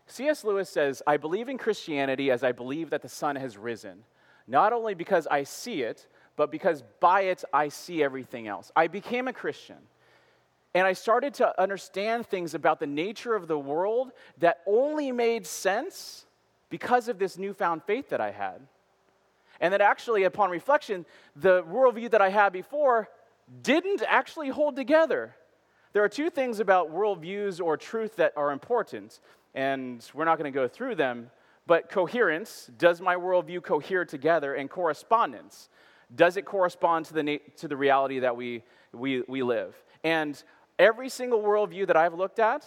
C.S. 0.08 0.44
Lewis 0.44 0.70
says, 0.70 1.04
I 1.06 1.18
believe 1.18 1.50
in 1.50 1.58
Christianity 1.58 2.32
as 2.32 2.44
I 2.44 2.54
believe 2.54 2.90
that 2.90 3.02
the 3.02 3.10
sun 3.10 3.36
has 3.36 3.58
risen, 3.58 4.04
not 4.48 4.74
only 4.74 4.94
because 4.94 5.28
I 5.28 5.44
see 5.44 5.84
it, 5.84 6.08
but 6.38 6.50
because 6.50 6.84
by 7.00 7.22
it 7.22 7.44
I 7.54 7.68
see 7.68 8.02
everything 8.02 8.48
else. 8.48 8.72
I 8.76 8.88
became 8.88 9.28
a 9.28 9.34
Christian. 9.34 9.78
And 10.78 10.86
I 10.86 10.94
started 10.94 11.34
to 11.36 11.60
understand 11.60 12.28
things 12.28 12.54
about 12.54 12.80
the 12.80 12.86
nature 12.86 13.34
of 13.34 13.48
the 13.48 13.58
world 13.58 14.12
that 14.38 14.60
only 14.68 15.12
made 15.12 15.48
sense 15.48 16.28
because 16.70 17.08
of 17.08 17.18
this 17.18 17.36
newfound 17.36 17.82
faith 17.82 18.10
that 18.10 18.22
I 18.22 18.30
had. 18.30 18.62
And 19.60 19.74
that 19.74 19.82
actually, 19.82 20.26
upon 20.26 20.52
reflection, 20.52 21.08
the 21.36 21.64
worldview 21.64 22.12
that 22.12 22.22
I 22.22 22.30
had 22.30 22.54
before 22.54 23.10
didn't 23.64 24.04
actually 24.08 24.50
hold 24.50 24.76
together. 24.76 25.36
There 25.94 26.04
are 26.04 26.10
two 26.10 26.30
things 26.30 26.60
about 26.60 26.94
worldviews 26.94 27.60
or 27.60 27.76
truth 27.76 28.18
that 28.18 28.34
are 28.38 28.52
important, 28.52 29.20
and 29.56 30.08
we're 30.14 30.26
not 30.26 30.38
going 30.38 30.54
to 30.54 30.56
go 30.56 30.68
through 30.68 30.94
them. 30.94 31.32
But 31.66 31.90
coherence 31.90 32.70
does 32.78 33.02
my 33.02 33.16
worldview 33.16 33.64
cohere 33.64 34.06
together? 34.06 34.54
And 34.54 34.70
correspondence 34.70 35.70
does 36.14 36.38
it 36.38 36.46
correspond 36.46 37.06
to 37.08 37.16
the, 37.16 37.24
na- 37.24 37.38
to 37.56 37.68
the 37.68 37.76
reality 37.76 38.20
that 38.20 38.38
we, 38.38 38.64
we, 38.94 39.24
we 39.28 39.42
live? 39.42 39.76
And 40.04 40.42
every 40.80 41.10
single 41.10 41.42
worldview 41.42 41.88
that 41.88 41.98
I've 41.98 42.14
looked 42.14 42.40
at 42.40 42.66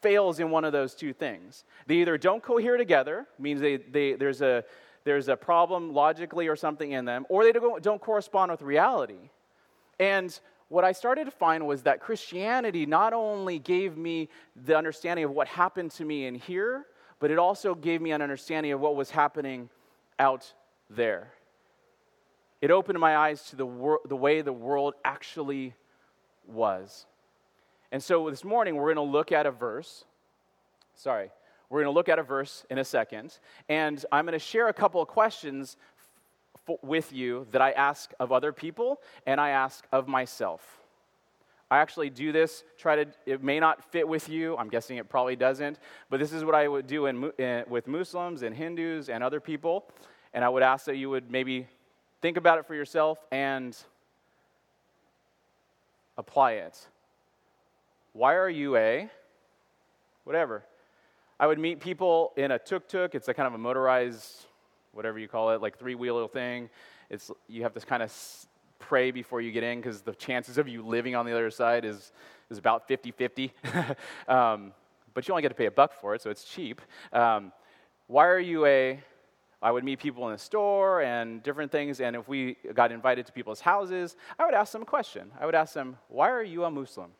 fails 0.00 0.40
in 0.40 0.50
one 0.50 0.64
of 0.64 0.72
those 0.72 0.94
two 0.94 1.12
things. 1.12 1.64
They 1.86 1.96
either 1.96 2.18
don't 2.18 2.42
cohere 2.42 2.76
together, 2.76 3.26
means 3.38 3.60
they, 3.60 3.76
they, 3.76 4.12
there's, 4.14 4.42
a, 4.42 4.64
there's 5.04 5.28
a 5.28 5.36
problem 5.36 5.92
logically 5.92 6.48
or 6.48 6.56
something 6.56 6.92
in 6.92 7.04
them, 7.04 7.26
or 7.28 7.44
they 7.44 7.52
don't, 7.52 7.82
don't 7.82 8.00
correspond 8.00 8.50
with 8.50 8.62
reality. 8.62 9.30
And 9.98 10.38
what 10.68 10.84
I 10.84 10.92
started 10.92 11.24
to 11.24 11.30
find 11.30 11.66
was 11.66 11.82
that 11.82 12.00
Christianity 12.00 12.86
not 12.86 13.12
only 13.12 13.58
gave 13.58 13.96
me 13.96 14.28
the 14.64 14.76
understanding 14.76 15.24
of 15.24 15.30
what 15.30 15.48
happened 15.48 15.92
to 15.92 16.04
me 16.04 16.26
in 16.26 16.34
here, 16.34 16.86
but 17.18 17.30
it 17.30 17.38
also 17.38 17.74
gave 17.74 18.02
me 18.02 18.12
an 18.12 18.20
understanding 18.20 18.72
of 18.72 18.80
what 18.80 18.96
was 18.96 19.10
happening 19.10 19.70
out 20.18 20.52
there. 20.90 21.32
It 22.60 22.70
opened 22.70 22.98
my 22.98 23.16
eyes 23.16 23.42
to 23.50 23.56
the, 23.56 23.66
wor- 23.66 24.00
the 24.06 24.16
way 24.16 24.42
the 24.42 24.52
world 24.52 24.94
actually 25.04 25.74
was. 26.46 27.06
And 27.92 28.02
so 28.02 28.28
this 28.30 28.44
morning, 28.44 28.76
we're 28.76 28.92
going 28.94 29.06
to 29.06 29.12
look 29.12 29.32
at 29.32 29.46
a 29.46 29.50
verse. 29.50 30.04
Sorry, 30.94 31.30
we're 31.70 31.82
going 31.82 31.92
to 31.92 31.96
look 31.96 32.08
at 32.08 32.18
a 32.18 32.22
verse 32.22 32.64
in 32.70 32.78
a 32.78 32.84
second. 32.84 33.38
And 33.68 34.04
I'm 34.10 34.24
going 34.26 34.32
to 34.32 34.38
share 34.38 34.68
a 34.68 34.72
couple 34.72 35.00
of 35.00 35.08
questions 35.08 35.76
f- 36.68 36.76
with 36.82 37.12
you 37.12 37.46
that 37.52 37.60
I 37.60 37.72
ask 37.72 38.12
of 38.18 38.32
other 38.32 38.52
people 38.52 39.00
and 39.26 39.40
I 39.40 39.50
ask 39.50 39.86
of 39.92 40.08
myself. 40.08 40.80
I 41.70 41.78
actually 41.78 42.10
do 42.10 42.30
this, 42.30 42.62
try 42.78 43.04
to, 43.04 43.10
it 43.24 43.42
may 43.42 43.58
not 43.58 43.84
fit 43.90 44.06
with 44.06 44.28
you. 44.28 44.56
I'm 44.56 44.68
guessing 44.68 44.98
it 44.98 45.08
probably 45.08 45.34
doesn't. 45.34 45.80
But 46.08 46.20
this 46.20 46.32
is 46.32 46.44
what 46.44 46.54
I 46.54 46.68
would 46.68 46.86
do 46.86 47.06
in, 47.06 47.32
in, 47.38 47.64
with 47.68 47.88
Muslims 47.88 48.42
and 48.42 48.54
Hindus 48.54 49.08
and 49.08 49.24
other 49.24 49.40
people. 49.40 49.84
And 50.32 50.44
I 50.44 50.48
would 50.48 50.62
ask 50.62 50.86
that 50.86 50.96
you 50.96 51.10
would 51.10 51.28
maybe 51.28 51.66
think 52.22 52.36
about 52.36 52.58
it 52.58 52.66
for 52.66 52.74
yourself 52.74 53.18
and 53.32 53.76
apply 56.16 56.52
it. 56.52 56.86
Why 58.16 58.36
are 58.36 58.48
you 58.48 58.78
a 58.78 59.10
whatever? 60.24 60.64
I 61.38 61.46
would 61.46 61.58
meet 61.58 61.80
people 61.80 62.32
in 62.38 62.50
a 62.50 62.58
tuk 62.58 62.88
tuk. 62.88 63.14
It's 63.14 63.28
a 63.28 63.34
kind 63.34 63.46
of 63.46 63.52
a 63.52 63.58
motorized, 63.58 64.46
whatever 64.92 65.18
you 65.18 65.28
call 65.28 65.50
it, 65.50 65.60
like 65.60 65.78
three 65.78 65.94
wheeler 65.94 66.26
thing. 66.26 66.70
It's 67.10 67.30
you 67.46 67.62
have 67.62 67.74
to 67.74 67.80
kind 67.80 68.02
of 68.02 68.10
pray 68.78 69.10
before 69.10 69.42
you 69.42 69.52
get 69.52 69.64
in 69.64 69.82
because 69.82 70.00
the 70.00 70.14
chances 70.14 70.56
of 70.56 70.66
you 70.66 70.82
living 70.82 71.14
on 71.14 71.26
the 71.26 71.32
other 71.32 71.50
side 71.50 71.84
is 71.84 72.10
is 72.48 72.56
about 72.56 72.88
50 72.88 73.10
50. 73.10 73.52
um, 74.28 74.72
but 75.12 75.28
you 75.28 75.34
only 75.34 75.42
get 75.42 75.50
to 75.50 75.54
pay 75.54 75.66
a 75.66 75.70
buck 75.70 75.92
for 75.92 76.14
it, 76.14 76.22
so 76.22 76.30
it's 76.30 76.44
cheap. 76.44 76.80
Um, 77.12 77.52
why 78.06 78.26
are 78.28 78.40
you 78.40 78.64
a 78.64 78.98
I 79.60 79.70
would 79.70 79.84
meet 79.84 79.98
people 79.98 80.26
in 80.28 80.32
the 80.32 80.38
store 80.38 81.02
and 81.02 81.42
different 81.42 81.70
things, 81.70 82.00
and 82.00 82.16
if 82.16 82.26
we 82.28 82.56
got 82.72 82.92
invited 82.92 83.26
to 83.26 83.32
people's 83.32 83.60
houses, 83.60 84.16
I 84.38 84.46
would 84.46 84.54
ask 84.54 84.72
them 84.72 84.80
a 84.80 84.86
question. 84.86 85.30
I 85.38 85.44
would 85.44 85.54
ask 85.54 85.74
them, 85.74 85.98
Why 86.08 86.30
are 86.30 86.42
you 86.42 86.64
a 86.64 86.70
Muslim? 86.70 87.10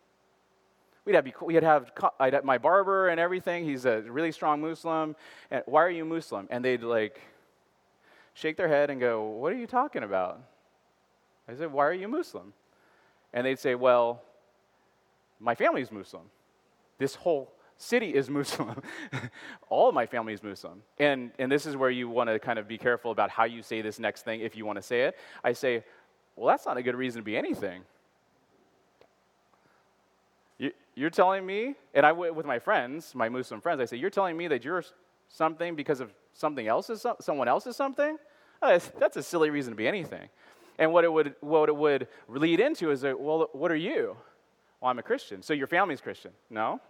We'd 1.07 1.15
have, 1.15 1.27
we'd 1.41 1.63
have 1.63 1.93
I'd 2.19 2.35
have 2.35 2.45
my 2.45 2.59
barber 2.59 3.09
and 3.09 3.21
everything. 3.21 3.65
He's 3.65 3.87
a 3.87 4.03
really 4.03 4.33
strong 4.33 4.61
Muslim. 4.61 5.15
And 5.51 5.63
why 5.67 5.85
are 5.85 5.91
you 5.91 6.05
Muslim? 6.05 6.49
And 6.51 6.65
they'd 6.65 6.83
like 6.83 7.21
shake 8.35 8.57
their 8.57 8.69
head 8.69 8.91
and 8.91 9.01
go, 9.01 9.23
What 9.23 9.53
are 9.53 9.57
you 9.57 9.67
talking 9.67 10.03
about? 10.03 10.41
I 11.49 11.55
said, 11.55 11.73
Why 11.73 11.87
are 11.87 11.93
you 11.93 12.09
Muslim? 12.09 12.53
And 13.33 13.47
they'd 13.47 13.59
say, 13.59 13.75
Well, 13.75 14.21
my 15.41 15.55
family's 15.55 15.93
Muslim. 15.93 16.25
This 16.99 17.15
whole 17.15 17.53
city 17.79 18.15
is 18.15 18.29
Muslim. 18.29 18.83
All 19.69 19.89
of 19.89 19.95
my 19.95 20.07
family 20.07 20.33
is 20.33 20.43
Muslim. 20.43 20.83
And, 20.99 21.31
and 21.39 21.53
this 21.53 21.67
is 21.67 21.77
where 21.77 21.91
you 21.91 22.09
want 22.09 22.31
to 22.31 22.39
kind 22.39 22.59
of 22.59 22.67
be 22.67 22.79
careful 22.79 23.11
about 23.11 23.31
how 23.31 23.45
you 23.45 23.63
say 23.63 23.81
this 23.81 23.99
next 23.99 24.25
thing 24.25 24.41
if 24.41 24.57
you 24.57 24.67
want 24.67 24.77
to 24.77 24.83
say 24.83 25.03
it. 25.03 25.17
I 25.45 25.53
say, 25.53 25.85
Well, 26.35 26.49
that's 26.49 26.67
not 26.67 26.77
a 26.77 26.83
good 26.83 26.97
reason 26.97 27.21
to 27.21 27.25
be 27.25 27.37
anything. 27.37 27.83
You're 30.97 31.11
telling 31.11 31.45
me, 31.45 31.75
and 31.95 32.07
I 32.07 32.12
went 32.12 32.35
with 32.35 32.47
my 32.47 32.59
friends, 32.59 33.15
my 33.15 33.29
Muslim 33.29 33.61
friends, 33.61 33.81
I 33.83 33.85
say, 33.85 33.99
you're 33.99 34.11
telling 34.11 34.37
me 34.37 34.49
that 34.49 34.65
you're 34.65 34.83
something 35.29 35.76
because 35.76 36.00
of 36.00 36.12
something 36.33 36.67
else 36.67 36.88
is 36.88 37.07
someone 37.21 37.49
else 37.49 37.67
is 37.67 37.76
something? 37.76 38.17
Oh, 38.62 38.79
that's 38.99 39.17
a 39.19 39.23
silly 39.23 39.50
reason 39.50 39.73
to 39.73 39.76
be 39.76 39.87
anything. 39.87 40.29
And 40.79 40.93
what 40.93 41.05
it 41.05 41.12
would 41.12 41.35
what 41.41 41.69
it 41.69 41.76
would 41.76 42.09
lead 42.29 42.61
into 42.61 42.91
is 42.91 43.03
that, 43.03 43.21
well, 43.21 43.50
what 43.53 43.71
are 43.71 43.76
you? 43.76 44.17
Well, 44.81 44.91
I'm 44.91 44.99
a 44.99 45.03
Christian. 45.03 45.43
So 45.43 45.53
your 45.53 45.67
family's 45.67 46.00
Christian? 46.00 46.33
No. 46.49 46.81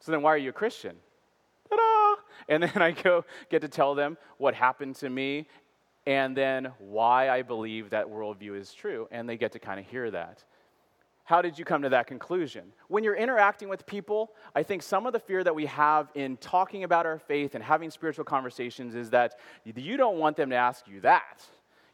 So 0.00 0.10
then 0.10 0.22
why 0.22 0.34
are 0.34 0.38
you 0.38 0.50
a 0.50 0.52
Christian? 0.52 0.96
Ta-da! 1.70 2.22
And 2.48 2.64
then 2.64 2.82
I 2.82 2.90
go 2.90 3.24
get 3.48 3.62
to 3.62 3.68
tell 3.68 3.94
them 3.94 4.18
what 4.38 4.54
happened 4.54 4.96
to 4.96 5.08
me 5.08 5.46
and 6.06 6.36
then 6.36 6.72
why 6.78 7.30
I 7.30 7.42
believe 7.42 7.90
that 7.90 8.06
worldview 8.06 8.58
is 8.58 8.74
true. 8.74 9.06
And 9.12 9.28
they 9.28 9.36
get 9.36 9.52
to 9.52 9.60
kind 9.60 9.78
of 9.78 9.86
hear 9.86 10.10
that. 10.10 10.42
How 11.24 11.40
did 11.40 11.58
you 11.58 11.64
come 11.64 11.82
to 11.82 11.88
that 11.90 12.06
conclusion? 12.08 12.72
When 12.88 13.04
you're 13.04 13.14
interacting 13.14 13.68
with 13.68 13.86
people, 13.86 14.32
I 14.54 14.62
think 14.62 14.82
some 14.82 15.06
of 15.06 15.12
the 15.12 15.20
fear 15.20 15.44
that 15.44 15.54
we 15.54 15.66
have 15.66 16.10
in 16.14 16.36
talking 16.38 16.82
about 16.84 17.06
our 17.06 17.18
faith 17.18 17.54
and 17.54 17.62
having 17.62 17.90
spiritual 17.90 18.24
conversations 18.24 18.94
is 18.94 19.10
that 19.10 19.38
you 19.64 19.96
don't 19.96 20.18
want 20.18 20.36
them 20.36 20.50
to 20.50 20.56
ask 20.56 20.88
you 20.88 21.00
that. 21.02 21.44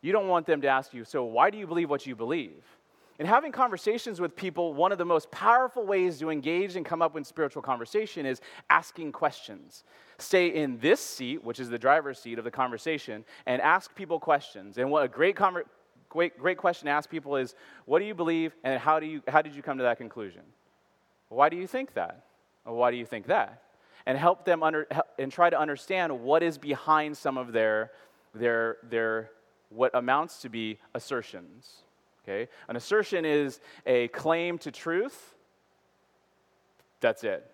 You 0.01 0.13
don't 0.13 0.29
want 0.29 0.47
them 0.47 0.63
to 0.63 0.69
ask 0.69 0.95
you, 0.95 1.05
so 1.05 1.25
why 1.25 1.51
do 1.51 1.59
you 1.59 1.67
believe 1.67 1.91
what 1.91 2.07
you 2.07 2.17
believe? 2.17 2.65
And 3.19 3.27
having 3.27 3.51
conversations 3.51 4.21
with 4.21 4.37
people, 4.37 4.75
one 4.75 4.93
of 4.93 4.99
the 4.99 5.05
most 5.05 5.29
powerful 5.33 5.85
ways 5.85 6.21
to 6.21 6.31
engage 6.31 6.77
and 6.77 6.87
come 6.87 7.03
up 7.03 7.15
with 7.15 7.27
spiritual 7.27 7.63
conversation 7.63 8.25
is 8.25 8.41
asking 8.71 9.11
questions. 9.11 9.83
Stay 10.19 10.55
in 10.55 10.79
this 10.79 11.01
seat, 11.01 11.43
which 11.43 11.59
is 11.59 11.69
the 11.69 11.79
driver's 11.79 12.19
seat 12.21 12.39
of 12.39 12.45
the 12.45 12.51
conversation, 12.51 13.25
and 13.45 13.61
ask 13.61 13.93
people 13.95 14.21
questions. 14.21 14.79
And 14.79 14.89
what 14.91 15.05
a 15.05 15.09
great 15.09 15.37
conversation 15.37 15.69
great, 16.09 16.39
great 16.39 16.59
question 16.59 16.87
to 16.87 16.93
ask 16.93 17.09
people 17.09 17.37
is 17.37 17.55
what 17.85 17.99
do 17.99 18.05
you 18.05 18.15
believe 18.15 18.55
and 18.65 18.81
how, 18.81 19.01
do 19.01 19.07
you, 19.07 19.23
how 19.29 19.43
did 19.43 19.55
you 19.55 19.63
come 19.63 19.79
to 19.79 19.85
that 19.85 19.99
conclusion? 19.99 20.43
Why 21.29 21.49
do 21.49 21.57
you 21.57 21.67
think 21.67 21.95
that? 21.95 22.25
Or 22.65 22.75
why 22.75 22.91
do 22.91 22.97
you 22.97 23.05
think 23.05 23.27
that? 23.27 23.63
And 24.07 24.17
help 24.17 24.45
them 24.45 24.63
under, 24.63 24.87
and 25.19 25.31
try 25.31 25.51
to 25.51 25.59
understand 25.59 26.21
what 26.21 26.43
is 26.43 26.59
behind 26.59 27.17
some 27.17 27.37
of 27.37 27.53
their, 27.53 27.93
their, 28.35 28.79
their 28.89 29.31
what 29.71 29.95
amounts 29.95 30.41
to 30.43 30.49
be 30.49 30.79
assertions. 30.95 31.83
Okay? 32.25 32.49
An 32.69 32.77
assertion 32.77 33.25
is 33.25 33.61
a 33.87 34.09
claim 34.09 34.59
to 34.59 34.71
truth. 34.71 35.35
That's 37.01 37.25
it. 37.25 37.51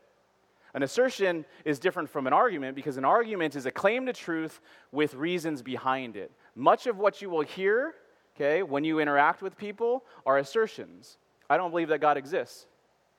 An 0.75 0.83
assertion 0.83 1.45
is 1.65 1.79
different 1.79 2.11
from 2.11 2.27
an 2.27 2.33
argument 2.33 2.75
because 2.75 2.97
an 2.97 3.05
argument 3.05 3.55
is 3.55 3.67
a 3.67 3.71
claim 3.71 4.07
to 4.07 4.13
truth 4.13 4.61
with 4.91 5.15
reasons 5.15 5.63
behind 5.63 6.17
it. 6.17 6.33
Much 6.57 6.87
of 6.89 6.99
what 6.99 7.23
you 7.23 7.31
will 7.31 7.43
hear 7.43 7.95
okay, 8.35 8.63
when 8.63 8.85
you 8.85 9.01
interact 9.01 9.43
with 9.43 9.57
people 9.57 10.05
are 10.27 10.39
assertions. 10.39 11.19
I 11.49 11.57
don't 11.57 11.71
believe 11.71 11.89
that 11.89 12.01
God 12.01 12.17
exists. 12.17 12.67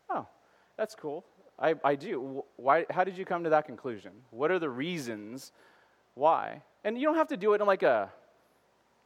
Oh, 0.09 0.27
that's 0.77 0.95
cool. 0.95 1.23
I, 1.57 1.75
I 1.83 1.95
do. 1.95 2.43
Why, 2.57 2.85
how 2.89 3.03
did 3.03 3.17
you 3.17 3.25
come 3.25 3.43
to 3.43 3.49
that 3.51 3.65
conclusion? 3.65 4.11
What 4.31 4.51
are 4.51 4.59
the 4.59 4.69
reasons 4.69 5.51
why? 6.15 6.61
And 6.83 6.97
you 6.97 7.07
don't 7.07 7.15
have 7.15 7.29
to 7.29 7.37
do 7.37 7.53
it 7.53 7.61
in 7.61 7.67
like 7.67 7.83
a, 7.83 8.09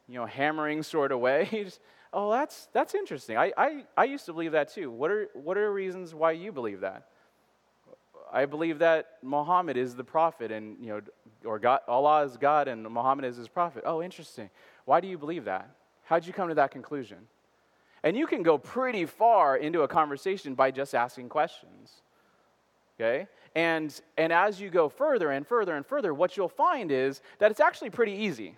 you 0.07 0.15
know, 0.15 0.25
hammering 0.25 0.83
sort 0.83 1.11
of 1.11 1.19
way. 1.19 1.47
Just, 1.51 1.79
oh, 2.11 2.31
that's, 2.31 2.67
that's 2.73 2.95
interesting. 2.95 3.37
I, 3.37 3.51
I, 3.55 3.83
I 3.95 4.05
used 4.05 4.25
to 4.25 4.33
believe 4.33 4.53
that 4.53 4.73
too. 4.73 4.89
What 4.89 5.11
are, 5.11 5.27
what 5.33 5.57
are 5.57 5.71
reasons 5.71 6.15
why 6.15 6.31
you 6.31 6.51
believe 6.51 6.81
that? 6.81 7.07
I 8.31 8.45
believe 8.45 8.79
that 8.79 9.17
Muhammad 9.23 9.75
is 9.75 9.95
the 9.95 10.03
prophet 10.03 10.51
and, 10.51 10.77
you 10.79 10.89
know, 10.89 11.01
or 11.43 11.57
God, 11.57 11.81
Allah 11.87 12.25
is 12.25 12.37
God 12.37 12.67
and 12.67 12.83
Muhammad 12.83 13.25
is 13.25 13.37
his 13.37 13.47
prophet. 13.47 13.83
Oh, 13.85 14.03
interesting. 14.03 14.49
Why 14.85 15.01
do 15.01 15.07
you 15.07 15.17
believe 15.17 15.45
that? 15.45 15.69
How'd 16.09 16.25
you 16.25 16.33
come 16.33 16.49
to 16.49 16.55
that 16.55 16.71
conclusion? 16.71 17.19
And 18.01 18.17
you 18.17 18.25
can 18.25 18.41
go 18.41 18.57
pretty 18.57 19.05
far 19.05 19.57
into 19.57 19.83
a 19.83 19.87
conversation 19.87 20.55
by 20.55 20.71
just 20.71 20.95
asking 20.95 21.29
questions. 21.29 22.01
Okay? 22.99 23.27
And, 23.53 23.93
and 24.17 24.33
as 24.33 24.59
you 24.59 24.71
go 24.71 24.89
further 24.89 25.29
and 25.29 25.45
further 25.45 25.75
and 25.75 25.85
further, 25.85 26.11
what 26.11 26.35
you'll 26.35 26.49
find 26.49 26.91
is 26.91 27.21
that 27.37 27.51
it's 27.51 27.59
actually 27.59 27.91
pretty 27.91 28.13
easy 28.13 28.55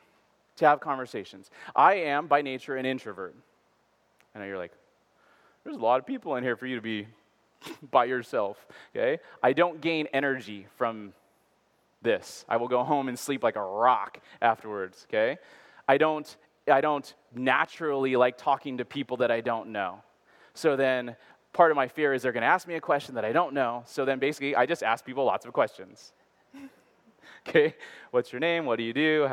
to 0.56 0.66
have 0.66 0.80
conversations. 0.80 1.52
I 1.76 1.96
am, 1.96 2.28
by 2.28 2.42
nature, 2.42 2.78
an 2.78 2.86
introvert. 2.86 3.36
I 4.34 4.40
know 4.40 4.46
you're 4.46 4.58
like, 4.58 4.72
there's 5.66 5.76
a 5.76 5.80
lot 5.80 6.00
of 6.00 6.06
people 6.06 6.38
in 6.38 6.46
here 6.46 6.56
for 6.56 6.68
you 6.68 6.78
to 6.78 6.82
be 6.82 7.06
by 7.92 8.06
yourself, 8.06 8.66
okay? 8.96 9.22
I 9.44 9.52
don't 9.52 9.82
gain 9.82 10.08
energy 10.14 10.68
from 10.78 11.12
this. 12.02 12.46
I 12.48 12.56
will 12.56 12.70
go 12.70 12.86
home 12.86 13.10
and 13.10 13.20
sleep 13.20 13.44
like 13.44 13.58
a 13.58 13.62
rock 13.62 14.22
afterwards, 14.42 15.06
okay? 15.10 15.38
I 15.90 15.98
don't 15.98 16.34
I 16.70 16.82
don't 16.82 17.14
naturally 17.34 18.16
like 18.16 18.38
talking 18.38 18.78
to 18.78 18.86
people 18.86 19.18
that 19.18 19.32
I 19.32 19.42
don't 19.42 19.70
know. 19.72 20.04
So 20.54 20.76
then 20.76 21.16
part 21.54 21.72
of 21.72 21.76
my 21.76 21.88
fear 21.88 22.14
is 22.14 22.22
they're 22.22 22.32
going 22.32 22.42
to 22.42 22.48
ask 22.48 22.68
me 22.68 22.76
a 22.76 22.82
question 22.82 23.16
that 23.16 23.26
I 23.26 23.32
don't 23.32 23.54
know. 23.54 23.84
So 23.86 24.06
then 24.06 24.20
basically 24.20 24.56
I 24.56 24.66
just 24.66 24.84
ask 24.84 25.06
people 25.06 25.26
lots 25.26 25.46
of 25.46 25.54
questions. 25.54 26.14
okay? 27.48 27.76
What's 28.12 28.32
your 28.32 28.40
name? 28.40 28.66
What 28.66 28.78
do 28.78 28.84
you 28.84 28.94
do? 28.94 29.24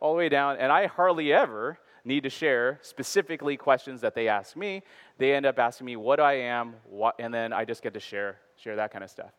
all 0.00 0.12
the 0.12 0.18
way 0.18 0.28
down 0.28 0.56
and 0.58 0.70
I 0.70 0.86
hardly 0.86 1.32
ever 1.32 1.78
need 2.04 2.22
to 2.22 2.30
share 2.30 2.78
specifically 2.82 3.56
questions 3.56 4.00
that 4.00 4.14
they 4.14 4.28
ask 4.28 4.56
me. 4.56 4.82
They 5.18 5.34
end 5.34 5.46
up 5.46 5.58
asking 5.58 5.86
me 5.86 5.96
what 5.96 6.20
I 6.20 6.34
am, 6.34 6.74
what, 6.88 7.14
and 7.18 7.32
then 7.32 7.52
I 7.52 7.64
just 7.64 7.82
get 7.82 7.94
to 7.94 8.00
share, 8.00 8.38
share 8.56 8.76
that 8.76 8.92
kind 8.92 9.04
of 9.04 9.10
stuff. 9.10 9.32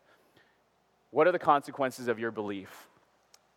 What 1.12 1.28
are 1.28 1.32
the 1.32 1.40
consequences 1.40 2.08
of 2.08 2.20
your 2.20 2.32
belief? 2.32 2.88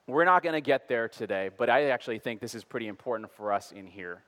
We're 0.07 0.25
not 0.25 0.43
going 0.43 0.55
to 0.55 0.61
get 0.61 0.89
there 0.89 1.09
today, 1.09 1.51
but 1.57 1.71
I 1.71 1.91
actually 1.91 2.19
think 2.19 2.41
this 2.41 2.55
is 2.55 2.65
pretty 2.65 2.89
important 2.89 3.31
for 3.31 3.53
us 3.53 3.71
in 3.71 3.87
here. 3.87 4.23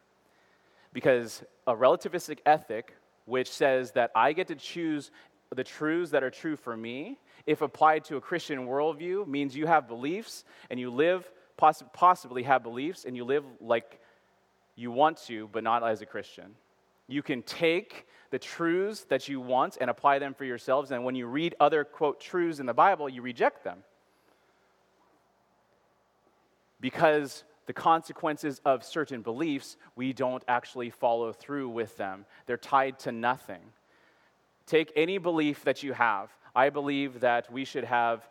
Because 0.92 1.42
a 1.66 1.74
relativistic 1.74 2.38
ethic, 2.46 2.94
which 3.24 3.50
says 3.50 3.90
that 3.92 4.12
I 4.14 4.32
get 4.32 4.46
to 4.48 4.54
choose 4.54 5.10
the 5.54 5.64
truths 5.64 6.12
that 6.12 6.22
are 6.22 6.30
true 6.30 6.56
for 6.56 6.76
me, 6.76 7.18
if 7.46 7.60
applied 7.60 8.04
to 8.04 8.16
a 8.16 8.20
Christian 8.20 8.66
worldview, 8.66 9.26
means 9.26 9.56
you 9.56 9.66
have 9.66 9.88
beliefs 9.88 10.44
and 10.70 10.78
you 10.78 10.90
live, 10.90 11.30
poss- 11.56 11.82
possibly 11.92 12.44
have 12.44 12.62
beliefs, 12.62 13.04
and 13.04 13.16
you 13.16 13.24
live 13.24 13.44
like 13.60 14.00
you 14.76 14.92
want 14.92 15.18
to, 15.26 15.48
but 15.52 15.64
not 15.64 15.82
as 15.82 16.02
a 16.02 16.06
Christian. 16.06 16.54
You 17.08 17.22
can 17.22 17.42
take 17.42 18.06
the 18.30 18.38
truths 18.38 19.04
that 19.04 19.28
you 19.28 19.40
want 19.40 19.76
and 19.80 19.90
apply 19.90 20.20
them 20.20 20.34
for 20.34 20.44
yourselves, 20.44 20.92
and 20.92 21.04
when 21.04 21.14
you 21.14 21.26
read 21.26 21.54
other, 21.60 21.84
quote, 21.84 22.20
truths 22.20 22.60
in 22.60 22.66
the 22.66 22.74
Bible, 22.74 23.08
you 23.08 23.22
reject 23.22 23.64
them. 23.64 23.78
Because 26.84 27.44
the 27.64 27.72
consequences 27.72 28.60
of 28.66 28.84
certain 28.84 29.22
beliefs, 29.22 29.78
we 29.96 30.12
don't 30.12 30.44
actually 30.46 30.90
follow 30.90 31.32
through 31.32 31.70
with 31.70 31.96
them. 31.96 32.26
They're 32.44 32.58
tied 32.58 32.98
to 32.98 33.10
nothing. 33.10 33.62
Take 34.66 34.92
any 34.94 35.16
belief 35.16 35.64
that 35.64 35.82
you 35.82 35.94
have. 35.94 36.30
I 36.54 36.68
believe 36.68 37.20
that 37.20 37.50
we 37.50 37.64
should 37.64 37.84
have 37.84 38.28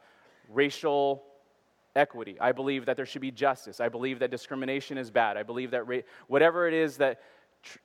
racial 0.50 1.24
equity. 1.96 2.38
I 2.40 2.52
believe 2.52 2.86
that 2.86 2.96
there 2.96 3.08
should 3.08 3.24
be 3.24 3.32
justice. 3.32 3.80
I 3.80 3.90
believe 3.90 4.20
that 4.20 4.30
discrimination 4.30 5.00
is 5.00 5.10
bad. 5.10 5.36
I 5.36 5.42
believe 5.42 5.72
that 5.72 5.88
ra- 5.88 6.06
whatever 6.28 6.68
it 6.68 6.76
is 6.76 6.98
that 6.98 7.22
tr- 7.64 7.80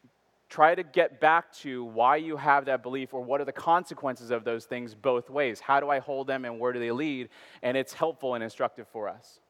try 0.51 0.75
to 0.75 0.83
get 0.83 1.19
back 1.19 1.51
to 1.61 1.83
why 1.83 2.17
you 2.17 2.37
have 2.37 2.67
that 2.67 2.83
belief 2.83 3.15
or 3.15 3.23
what 3.23 3.41
are 3.41 3.47
the 3.47 3.53
consequences 3.53 4.31
of 4.31 4.45
those 4.45 4.67
things 4.67 4.95
both 4.95 5.31
ways. 5.31 5.61
How 5.61 5.81
do 5.81 5.89
I 5.89 6.01
hold 6.01 6.27
them 6.27 6.45
and 6.45 6.61
where 6.61 6.75
do 6.75 6.79
they 6.79 6.93
lead? 6.93 7.31
And 7.63 7.75
it's 7.75 7.95
helpful 7.95 8.35
and 8.35 8.45
instructive 8.45 8.87
for 8.89 9.09
us. 9.09 9.41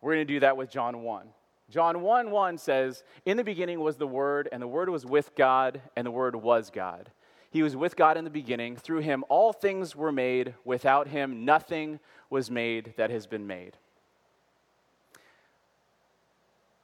We're 0.00 0.14
going 0.14 0.26
to 0.26 0.34
do 0.34 0.40
that 0.40 0.56
with 0.56 0.70
John 0.70 1.02
1. 1.02 1.26
John 1.70 2.00
1 2.00 2.30
1 2.30 2.58
says, 2.58 3.02
In 3.26 3.36
the 3.36 3.44
beginning 3.44 3.80
was 3.80 3.96
the 3.96 4.06
Word, 4.06 4.48
and 4.50 4.62
the 4.62 4.68
Word 4.68 4.88
was 4.88 5.04
with 5.04 5.34
God, 5.34 5.80
and 5.96 6.06
the 6.06 6.10
Word 6.10 6.34
was 6.36 6.70
God. 6.70 7.10
He 7.50 7.62
was 7.62 7.76
with 7.76 7.96
God 7.96 8.16
in 8.16 8.24
the 8.24 8.30
beginning. 8.30 8.76
Through 8.76 9.00
him, 9.00 9.24
all 9.28 9.52
things 9.52 9.96
were 9.96 10.12
made. 10.12 10.54
Without 10.64 11.08
him, 11.08 11.44
nothing 11.44 11.98
was 12.30 12.50
made 12.50 12.94
that 12.96 13.10
has 13.10 13.26
been 13.26 13.46
made. 13.46 13.76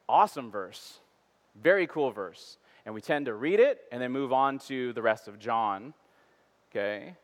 Awesome 0.08 0.50
verse. 0.50 1.00
Very 1.54 1.86
cool 1.86 2.10
verse. 2.10 2.58
And 2.86 2.94
we 2.94 3.00
tend 3.00 3.26
to 3.26 3.34
read 3.34 3.60
it 3.60 3.82
and 3.92 4.00
then 4.00 4.12
move 4.12 4.32
on 4.32 4.58
to 4.60 4.92
the 4.92 5.02
rest 5.02 5.28
of 5.28 5.38
John. 5.38 5.94
Okay? 6.70 7.14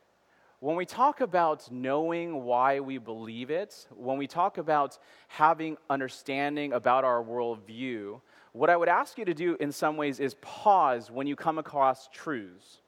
When 0.61 0.77
we 0.77 0.87
talk 0.87 1.20
about 1.20 1.70
knowing 1.70 2.44
why 2.44 2.81
we 2.81 2.99
believe 2.99 3.51
it, 3.51 3.87
when 3.96 4.18
we 4.18 4.27
talk 4.27 4.59
about 4.59 4.99
having 5.29 5.77
understanding 5.88 6.73
about 6.73 7.05
our 7.05 7.23
worldview, 7.23 8.20
what 8.53 8.70
I 8.70 8.77
would 8.77 8.88
ask 8.88 9.18
you 9.18 9.25
to 9.25 9.35
do 9.35 9.57
in 9.59 9.73
some 9.73 9.96
ways 9.96 10.20
is 10.20 10.35
pause 10.42 11.11
when 11.11 11.27
you 11.27 11.35
come 11.35 11.59
across 11.59 12.09
truths. 12.12 12.79